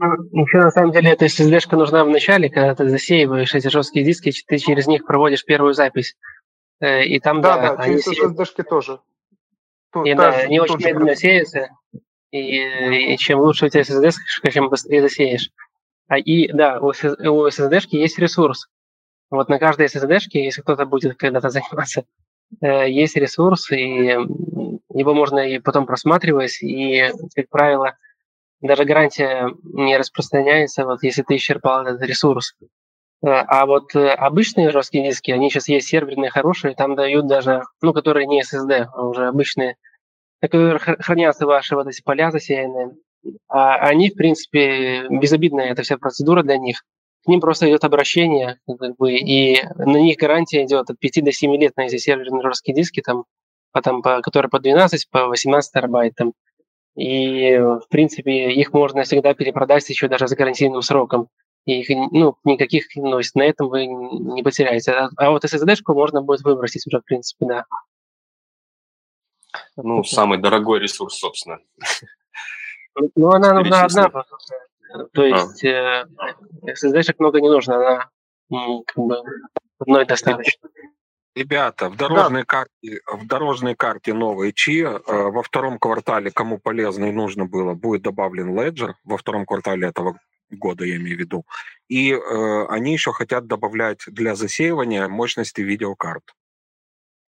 [0.03, 4.03] Ну, еще на самом деле эта SSD-шка нужна в начале, когда ты засеиваешь эти жесткие
[4.03, 6.17] диски, ты через них проводишь первую запись.
[6.81, 9.01] Э, и там, да, да, да через SSD-шки тоже.
[9.93, 11.69] Тут, и, да, они очень медленно сеются,
[12.31, 14.13] и, и чем лучше у тебя SSD,
[14.51, 15.51] чем быстрее засеешь.
[16.09, 18.69] А и да, у, у SSD есть ресурс.
[19.31, 22.05] Вот на каждой SSD, если кто-то будет когда-то заниматься,
[22.61, 24.17] э, есть ресурс, и
[24.93, 27.97] его можно и потом просматривать, и, как правило,
[28.61, 32.57] даже гарантия не распространяется, вот если ты исчерпал этот ресурс.
[33.23, 37.63] Э, а вот э, обычные жесткие диски, они сейчас есть серверные, хорошие, там дают даже,
[37.83, 39.77] ну, которые не SSD, а уже обычные,
[40.41, 42.93] которые хранятся ваши вот эти поля засеянные,
[43.49, 46.83] а они, в принципе, безобидная эта вся процедура для них.
[47.25, 51.33] К ним просто идет обращение, как бы, и на них гарантия идет от 5 до
[51.33, 53.25] 7 лет на эти серверные жесткие диски, там,
[53.73, 56.15] по, там, по, которые по 12, по 18 терабайт.
[56.17, 56.33] Там.
[56.97, 61.29] И, в принципе, их можно всегда перепродать еще даже с гарантийным сроком.
[61.67, 64.93] И их, ну, никаких, ну, на этом вы не потеряете.
[64.93, 67.65] А, а вот SSD-шку можно будет выбросить уже, в принципе, да.
[69.77, 71.59] Ну, самый дорогой ресурс, собственно.
[73.15, 74.11] Ну, она нужна одна.
[75.13, 75.27] То а.
[75.27, 76.07] есть а.
[76.67, 78.11] SSD-шек много не нужно, она
[78.87, 79.23] как бы
[79.79, 80.69] одной достаточно.
[81.37, 87.05] Ребята, в дорожной, карте, в дорожной карте новой ЧИ э, во втором квартале, кому полезно
[87.07, 90.19] и нужно было, будет добавлен Ledger во втором квартале этого
[90.51, 91.47] года, я имею в виду.
[91.89, 96.35] И э, они еще хотят добавлять для засеивания мощности видеокарт.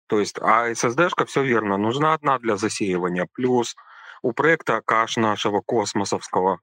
[0.08, 3.28] То есть, а SSD-шка, все верно, нужна одна для засеивания.
[3.34, 3.76] Плюс
[4.22, 6.60] у проекта Акаш нашего космосовского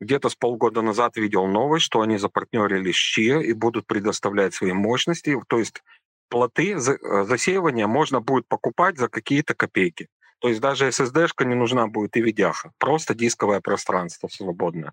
[0.00, 5.38] где-то с полгода назад видел новость, что они запартнерились с и будут предоставлять свои мощности.
[5.48, 5.82] То есть
[6.28, 10.08] плоты э, засеивания можно будет покупать за какие-то копейки.
[10.40, 12.72] То есть даже SSD-шка не нужна будет и видяха.
[12.78, 14.92] Просто дисковое пространство свободное.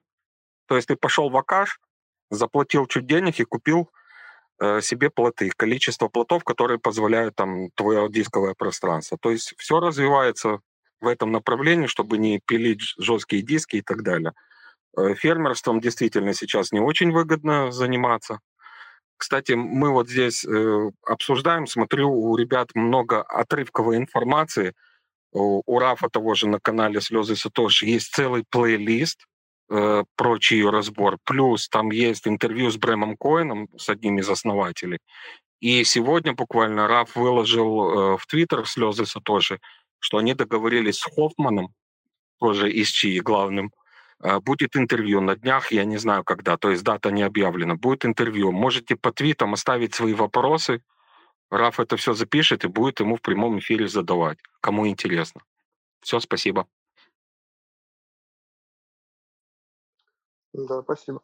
[0.68, 1.80] То есть ты пошел в Акаш,
[2.30, 3.90] заплатил чуть денег и купил
[4.60, 5.50] э, себе плоты.
[5.56, 9.18] Количество плотов, которые позволяют там твое дисковое пространство.
[9.20, 10.60] То есть все развивается
[11.00, 14.34] в этом направлении, чтобы не пилить жесткие диски и так далее.
[14.98, 18.40] Э, фермерством действительно сейчас не очень выгодно заниматься.
[19.16, 24.74] Кстати, мы вот здесь э, обсуждаем, смотрю, у ребят много отрывковой информации.
[25.32, 29.26] У, у Рафа того же на канале «Слезы Сатоши» есть целый плейлист
[29.70, 31.18] э, про чью разбор.
[31.24, 35.00] Плюс там есть интервью с Брэмом Коином, с одним из основателей.
[35.60, 39.60] И сегодня буквально Раф выложил э, в Твиттер «Слезы Сатоши»,
[40.00, 41.74] что они договорились с Хоффманом,
[42.40, 43.72] тоже из ЧИ главным,
[44.20, 47.76] а, будет интервью на днях, я не знаю когда, то есть дата не объявлена.
[47.76, 48.52] Будет интервью.
[48.52, 50.82] Можете по твитам оставить свои вопросы.
[51.50, 55.42] Раф это все запишет и будет ему в прямом эфире задавать, кому интересно.
[56.02, 56.68] Все, спасибо.
[60.58, 61.22] Да, спасибо.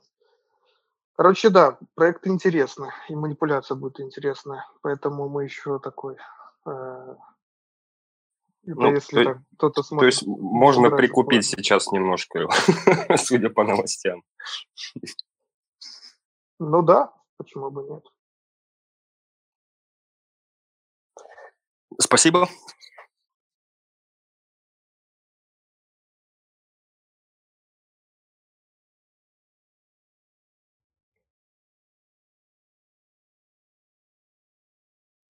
[1.16, 6.18] Короче, да, проект интересный, и манипуляция будет интересная, поэтому мы еще такой
[6.66, 7.16] э,
[8.66, 10.02] ну, если то, кто-то смотрит.
[10.02, 11.66] То есть можно прикупить смотрит.
[11.66, 12.48] сейчас немножко,
[13.18, 14.24] судя по новостям.
[16.60, 18.06] Ну да, почему бы нет.
[22.00, 22.48] Спасибо.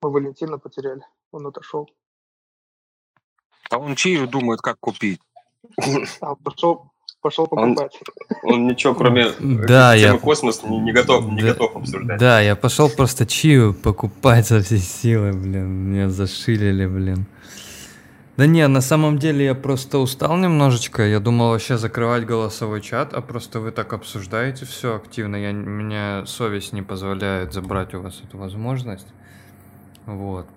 [0.03, 1.01] Мы Валентина потеряли,
[1.31, 1.89] он отошел.
[3.69, 5.21] А он чью думает, как купить?
[6.19, 7.97] А, пошел, пошел покупать.
[8.43, 10.17] Он, он ничего, кроме да, темы я...
[10.17, 12.19] космос, не, не, готов, не да, готов обсуждать.
[12.19, 15.67] Да, я пошел просто чию покупать со всей силы, блин.
[15.67, 17.25] Меня зашилили, блин.
[18.35, 21.03] Да не, на самом деле я просто устал немножечко.
[21.03, 25.37] Я думал вообще закрывать голосовой чат, а просто вы так обсуждаете все активно.
[25.37, 29.07] Я, меня совесть не позволяет забрать у вас эту возможность.
[30.05, 30.47] Вот.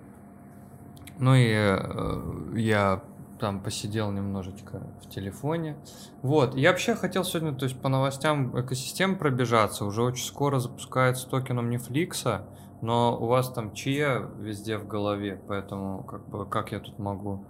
[1.19, 3.01] Ну и э, я
[3.39, 5.77] там посидел немножечко в телефоне.
[6.21, 9.85] Вот, я вообще хотел сегодня, то есть по новостям экосистем пробежаться.
[9.85, 12.45] Уже очень скоро запускается токеном Нефликса,
[12.81, 17.43] но у вас там чья везде в голове, поэтому как бы как я тут могу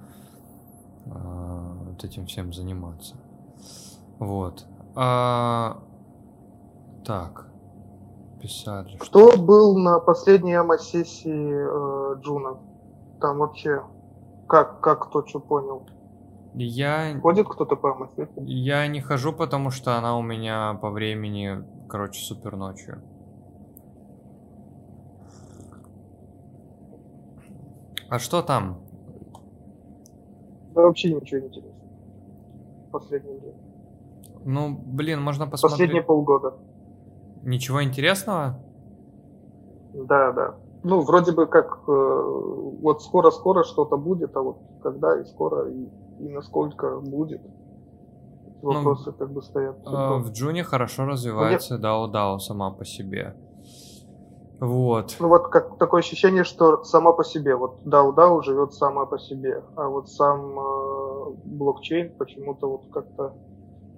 [1.05, 3.15] э, вот этим всем заниматься.
[4.19, 4.65] Вот.
[4.95, 5.83] А,
[7.05, 7.46] так.
[8.41, 8.97] Писали.
[9.01, 9.37] Что...
[9.37, 12.57] был на последней АМА-сессии э, Джуна?
[13.19, 13.81] Там вообще
[14.47, 15.87] как, как кто что понял?
[16.53, 17.19] Я...
[17.19, 18.09] Ходит кто-то по МС?
[18.37, 23.01] Я не хожу, потому что она у меня по времени, короче, супер ночью.
[28.09, 28.79] А что там?
[30.73, 31.73] Да вообще ничего не интересно.
[32.91, 33.53] Последний день.
[34.45, 35.79] Ну, блин, можно посмотреть.
[35.79, 36.55] Последние полгода.
[37.47, 38.59] Ничего интересного?
[39.93, 40.55] Да, да
[40.87, 41.91] ну, вроде бы как э,
[42.81, 47.41] вот скоро-скоро что-то будет, а вот когда и скоро, и, и насколько будет,
[48.61, 49.75] ну, вопросы ну, как бы стоят.
[49.85, 53.35] Э, в Джуне хорошо развивается DAO DAO сама по себе.
[54.59, 55.17] Вот.
[55.19, 59.19] Ну вот как такое ощущение, что сама по себе, вот DAO DAO живет сама по
[59.19, 63.33] себе, а вот сам э, блокчейн почему-то вот как-то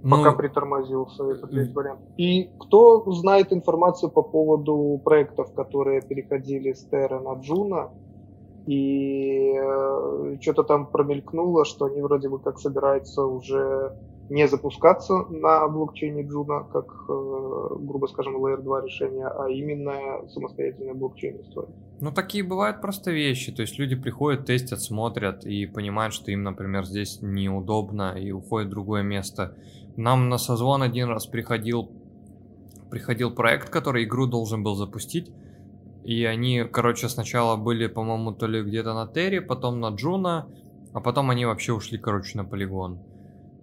[0.01, 2.01] ну, пока притормозился этот весь вариант.
[2.17, 7.91] И кто знает информацию по поводу проектов, которые переходили с Terra на Juno,
[8.65, 13.93] и э, что-то там промелькнуло, что они вроде бы как собираются уже
[14.29, 20.93] не запускаться на блокчейне Juno, как, э, грубо скажем, Layer 2 решение, а именно самостоятельный
[20.93, 21.69] блокчейн строить.
[21.99, 23.51] Ну, такие бывают просто вещи.
[23.51, 28.67] То есть люди приходят, тестят, смотрят и понимают, что им, например, здесь неудобно и уходят
[28.67, 29.55] в другое место.
[29.97, 31.91] Нам на созвон один раз приходил,
[32.89, 35.31] приходил проект, который игру должен был запустить.
[36.03, 40.47] И они, короче, сначала были, по-моему, то ли где-то на Терри, потом на Джуна,
[40.93, 42.99] а потом они вообще ушли, короче, на полигон.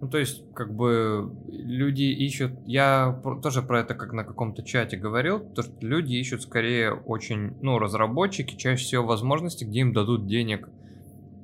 [0.00, 2.52] Ну, то есть, как бы, люди ищут...
[2.66, 7.56] Я тоже про это как на каком-то чате говорил, то, что люди ищут скорее очень,
[7.62, 10.68] ну, разработчики, чаще всего возможности, где им дадут денег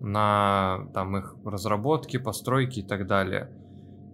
[0.01, 3.51] на, там, их разработки, постройки и так далее.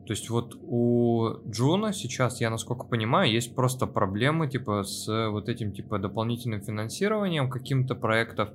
[0.09, 5.51] То есть вот у Juno сейчас, я насколько понимаю, есть просто проблемы типа с вот
[5.51, 8.49] этим типа дополнительным финансированием каким-то проектов,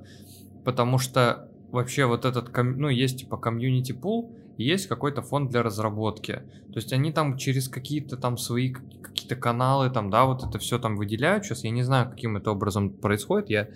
[0.65, 6.41] потому что вообще вот этот, ну, есть типа community pool, есть какой-то фонд для разработки.
[6.69, 10.79] То есть они там через какие-то там свои какие-то каналы там, да, вот это все
[10.79, 11.45] там выделяют.
[11.45, 13.51] Сейчас я не знаю, каким это образом происходит.
[13.51, 13.67] Я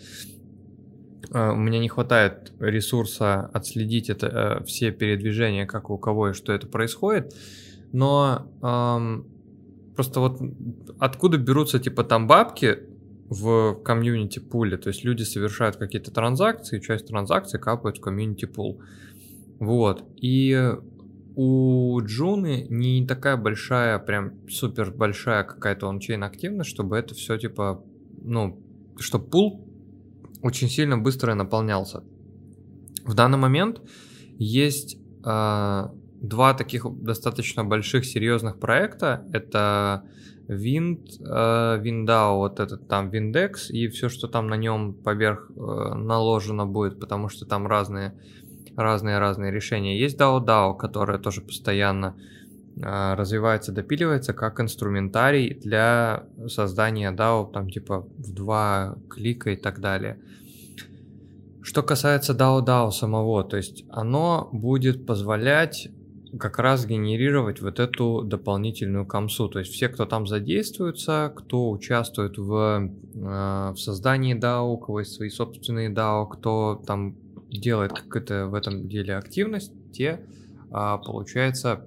[1.31, 6.33] э, у меня не хватает ресурса отследить это э, все передвижения, как у кого и
[6.33, 7.35] что это происходит.
[7.91, 9.25] Но эм,
[9.95, 10.41] просто вот
[10.99, 12.79] откуда берутся типа там бабки
[13.29, 18.81] в комьюнити пуле, то есть люди совершают какие-то транзакции, часть транзакций капают в комьюнити пул.
[19.59, 20.05] Вот.
[20.17, 20.73] И
[21.35, 27.83] у Джуны не такая большая, прям супер большая какая-то ончейн активность, чтобы это все типа,
[28.23, 28.59] ну,
[28.97, 29.67] чтобы пул
[30.41, 32.03] очень сильно быстро наполнялся.
[33.03, 33.81] В данный момент
[34.37, 35.83] есть э,
[36.21, 39.25] два таких достаточно больших серьезных проекта.
[39.33, 40.03] Это
[40.47, 45.93] Wind, э, Windao, вот этот там Windex и все, что там на нем поверх э,
[45.95, 48.13] наложено будет, потому что там разные
[48.75, 49.99] разные-разные решения.
[49.99, 52.15] Есть DAO DAO, которое тоже постоянно
[52.75, 59.79] э, развивается, допиливается как инструментарий для создания DAO, там типа в два клика и так
[59.79, 60.19] далее.
[61.63, 65.89] Что касается DAO DAO самого, то есть оно будет позволять
[66.39, 69.47] как раз генерировать вот эту дополнительную комсу.
[69.49, 74.99] То есть все, кто там задействуется, кто участвует в, э, в создании DAO, у кого
[74.99, 77.15] есть свои собственные DAO, кто там
[77.49, 80.21] делает какую-то в этом деле активность, те,
[80.71, 81.85] а, получается,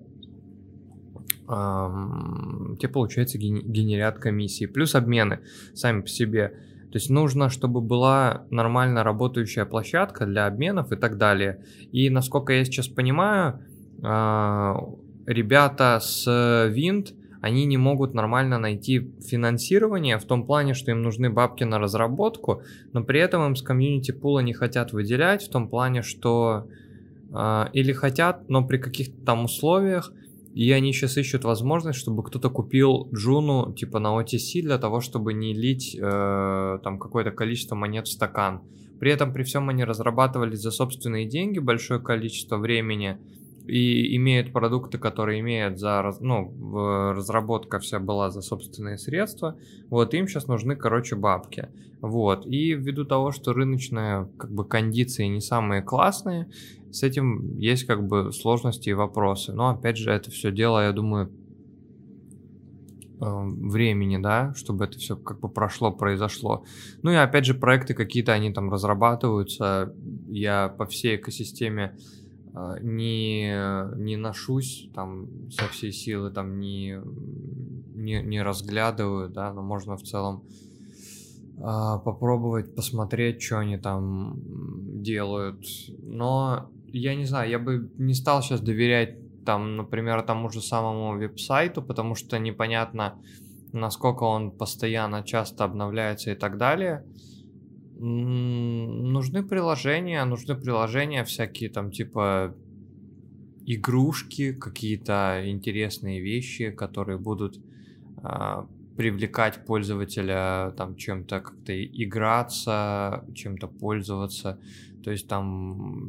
[2.78, 4.66] те, получается, генерят комиссии.
[4.66, 5.40] Плюс обмены
[5.74, 6.54] сами по себе.
[6.92, 11.64] То есть нужно, чтобы была нормально работающая площадка для обменов и так далее.
[11.90, 13.60] И насколько я сейчас понимаю,
[14.02, 21.30] ребята с Wind они не могут нормально найти финансирование в том плане, что им нужны
[21.30, 22.62] бабки на разработку,
[22.92, 26.66] но при этом им с комьюнити пула не хотят выделять в том плане, что
[27.32, 30.12] э, или хотят, но при каких-то там условиях,
[30.54, 35.32] и они сейчас ищут возможность, чтобы кто-то купил Джуну типа на OTC для того, чтобы
[35.32, 38.60] не лить э, там какое-то количество монет в стакан.
[38.98, 43.16] При этом при всем они разрабатывались за собственные деньги большое количество времени,
[43.70, 49.56] и имеют продукты, которые имеют за, ну, разработка вся была за собственные средства,
[49.88, 51.68] вот, им сейчас нужны, короче, бабки,
[52.00, 56.48] вот, и ввиду того, что рыночные, как бы, кондиции не самые классные,
[56.90, 60.92] с этим есть, как бы, сложности и вопросы, но, опять же, это все дело, я
[60.92, 61.30] думаю,
[63.20, 66.64] эм, времени, да, чтобы это все как бы прошло, произошло.
[67.02, 69.94] Ну и опять же проекты какие-то, они там разрабатываются,
[70.28, 71.96] я по всей экосистеме
[72.80, 73.52] не,
[73.96, 77.00] не ношусь там со всей силы, там не,
[77.94, 80.42] не, не разглядываю, да, но можно в целом
[81.62, 84.38] а, попробовать посмотреть, что они там
[85.02, 85.64] делают.
[86.02, 91.18] Но я не знаю, я бы не стал сейчас доверять там, например, тому же самому
[91.18, 93.18] веб-сайту, потому что непонятно,
[93.72, 97.04] насколько он постоянно часто обновляется и так далее.
[98.02, 102.54] Нужны приложения, нужны приложения всякие там типа
[103.66, 107.60] игрушки, какие-то интересные вещи, которые будут
[108.22, 114.58] э, привлекать пользователя там чем-то как-то играться, чем-то пользоваться.
[115.04, 116.08] То есть там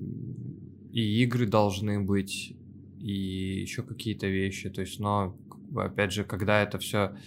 [0.91, 2.55] и игры должны быть,
[2.99, 4.69] и еще какие-то вещи.
[4.69, 5.35] То есть, но
[5.75, 7.17] опять же, когда это все а,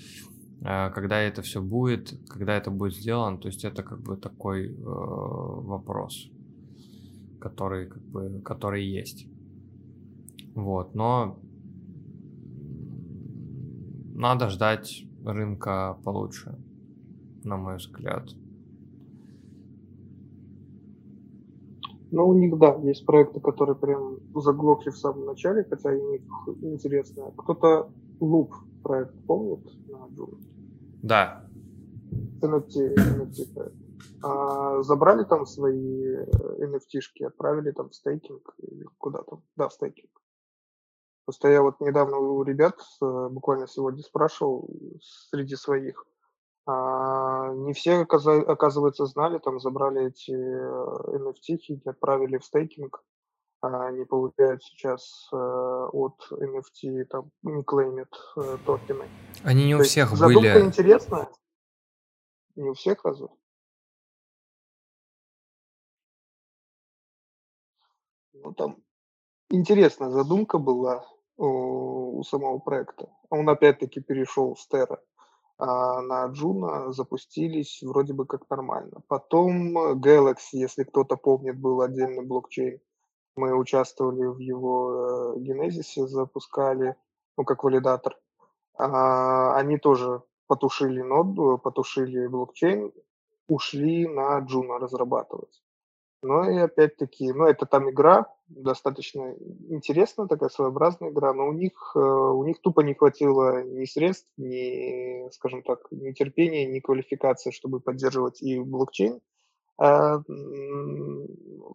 [0.65, 4.75] когда это все будет, когда это будет сделано, то есть это как бы такой э,
[4.83, 6.31] вопрос,
[7.39, 9.27] который как бы, который есть.
[10.55, 11.39] Вот, но
[14.15, 16.57] надо ждать рынка получше,
[17.45, 18.31] на мой взгляд.
[22.11, 26.23] Ну, у них, да, есть проекты, которые прям заглохли в самом начале, хотя и них
[26.63, 27.33] интересно.
[27.37, 30.54] Кто-то луп проект помнит на Джуне?
[31.05, 31.45] Да.
[32.41, 33.73] NFT, NFT
[34.23, 39.43] а, забрали там свои NFT-шки, отправили там в стейкинг или куда там?
[39.55, 40.11] Да, в стейкинг.
[41.27, 44.69] Просто я вот недавно у ребят, буквально сегодня спрашивал
[45.31, 46.07] среди своих,
[46.67, 53.05] а, не все, оказывается, знали, там забрали эти NFT и отправили в стейкинг.
[53.65, 59.09] Они получают сейчас э, от NFT, там, не клеймят э, токены.
[59.43, 60.65] Они не у То есть всех задумка были.
[60.65, 61.29] интересная.
[62.57, 63.29] Не у всех разве?
[68.33, 68.83] Ну, там
[69.51, 73.09] интересная задумка была у, у самого проекта.
[73.31, 74.99] Он опять-таки перешел с Terra
[75.57, 79.03] а на Juno, запустились вроде бы как нормально.
[79.07, 82.81] Потом Galaxy, если кто-то помнит, был отдельный блокчейн.
[83.37, 86.95] Мы участвовали в его э, генезисе, запускали,
[87.37, 88.17] ну, как валидатор.
[88.77, 92.93] А, они тоже потушили ноду, потушили блокчейн,
[93.49, 95.63] ушли на Juno разрабатывать.
[96.23, 99.35] Но и опять-таки, ну, это там игра, достаточно
[99.69, 104.29] интересная, такая своеобразная игра, но у них, э, у них тупо не хватило ни средств,
[104.37, 109.21] ни, скажем так, ни терпения, ни квалификации, чтобы поддерживать и блокчейн,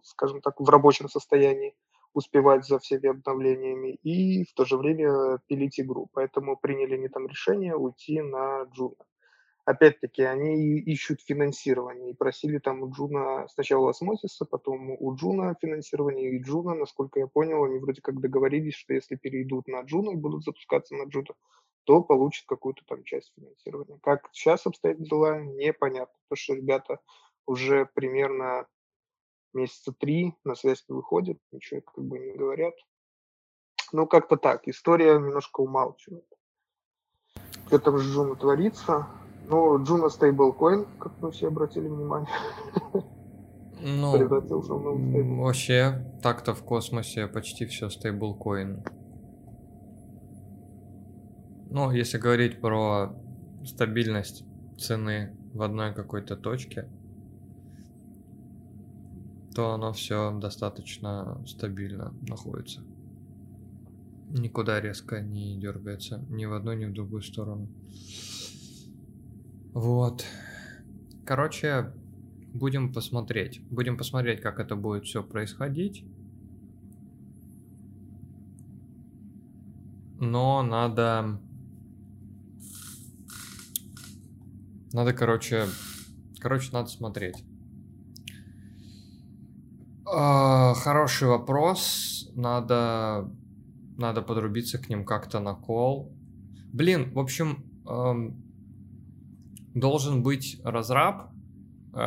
[0.04, 1.74] скажем так, в рабочем состоянии,
[2.12, 6.08] успевать за всеми обновлениями и в то же время пилить игру.
[6.12, 8.96] Поэтому приняли они там решение уйти на Juno
[9.70, 15.54] опять-таки, они ищут финансирование и просили там у Juno сначала Osmosis а, потом у Juno
[15.60, 20.10] финансирование, и Juno, насколько я понял, они вроде как договорились, что если перейдут на Juno
[20.10, 21.34] и будут запускаться на Juno,
[21.84, 23.98] то получат какую-то там часть финансирования.
[24.02, 27.00] Как сейчас обстоят дела, непонятно, потому что ребята
[27.46, 28.66] уже примерно
[29.52, 32.74] месяца три на связь не выходят, ничего как бы не говорят.
[33.92, 36.26] Ну, как-то так, история немножко умалчивает.
[37.66, 39.08] Что там с Джуна творится,
[39.48, 42.30] ну, Juno стейблкоин, как мы все обратили внимание.
[43.82, 45.36] Ну, Превратился в новый стейбл.
[45.42, 48.84] вообще, так-то в космосе почти все стейблкоин.
[51.70, 53.16] Ну, если говорить про
[53.64, 54.44] стабильность
[54.78, 56.90] цены в одной какой-то точке,
[59.54, 62.82] то оно все достаточно стабильно находится.
[64.30, 67.68] Никуда резко не дергается ни в одну, ни в другую сторону.
[69.72, 70.24] Вот.
[71.24, 71.92] Короче,
[72.54, 73.60] будем посмотреть.
[73.70, 76.04] Будем посмотреть, как это будет все происходить.
[80.20, 81.40] Но надо...
[84.92, 85.66] Надо, короче...
[86.38, 87.44] Короче, надо смотреть.
[90.12, 92.30] А, хороший вопрос.
[92.34, 93.30] Надо...
[93.96, 96.10] Надо подрубиться к ним как-то на кол.
[96.72, 98.42] Блин, в общем, эм,
[99.74, 101.30] должен быть разраб
[101.92, 102.00] э,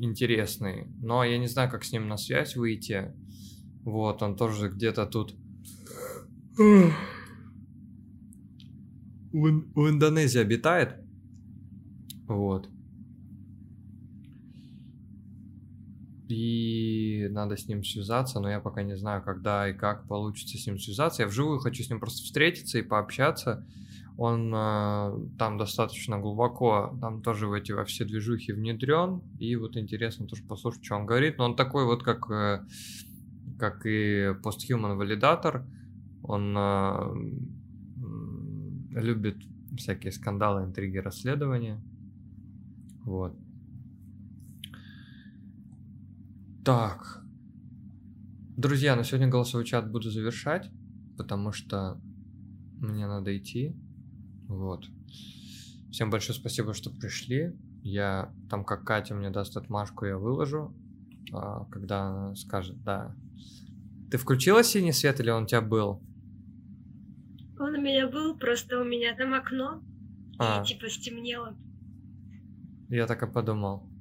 [0.00, 3.14] интересный, но я не знаю, как с ним на связь выйти.
[3.84, 5.36] Вот, он тоже где-то тут
[6.56, 6.92] в,
[9.32, 10.96] в Индонезии обитает.
[12.26, 12.68] Вот.
[16.32, 20.66] И надо с ним связаться, но я пока не знаю, когда и как получится с
[20.66, 21.22] ним связаться.
[21.22, 23.66] Я вживую хочу с ним просто встретиться и пообщаться.
[24.16, 29.20] Он э, там достаточно глубоко, там тоже в эти во все движухи внедрен.
[29.40, 31.36] И вот интересно тоже послушать, что он говорит.
[31.36, 32.64] Но он такой вот, как, э,
[33.58, 35.66] как и постхуман валидатор.
[36.22, 37.14] Он э,
[38.92, 39.36] любит
[39.76, 41.78] всякие скандалы, интриги, расследования.
[43.04, 43.36] Вот.
[46.64, 47.24] Так.
[48.56, 50.70] Друзья, на сегодня голосовой чат буду завершать,
[51.16, 52.00] потому что
[52.78, 53.74] мне надо идти.
[54.46, 54.84] Вот.
[55.90, 57.52] Всем большое спасибо, что пришли.
[57.82, 60.72] Я там, как Катя мне даст отмашку, я выложу,
[61.32, 63.16] а, когда она скажет, да.
[64.12, 66.00] Ты включила синий свет или он у тебя был?
[67.58, 69.82] Он у меня был, просто у меня там окно,
[70.38, 71.56] А, и типа стемнело.
[72.88, 73.91] я так и подумал.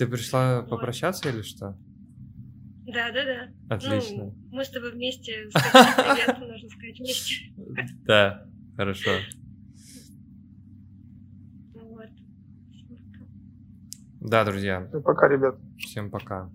[0.00, 1.76] Ты пришла попрощаться или что?
[2.86, 3.76] Да, да, да.
[3.76, 4.24] Отлично.
[4.24, 7.52] Ну, мы с тобой вместе сказали привет, нужно сказать вместе.
[8.06, 8.46] Да,
[8.78, 9.10] хорошо.
[14.22, 14.88] Да, друзья.
[15.04, 15.58] Пока, ребят.
[15.76, 16.50] Всем пока.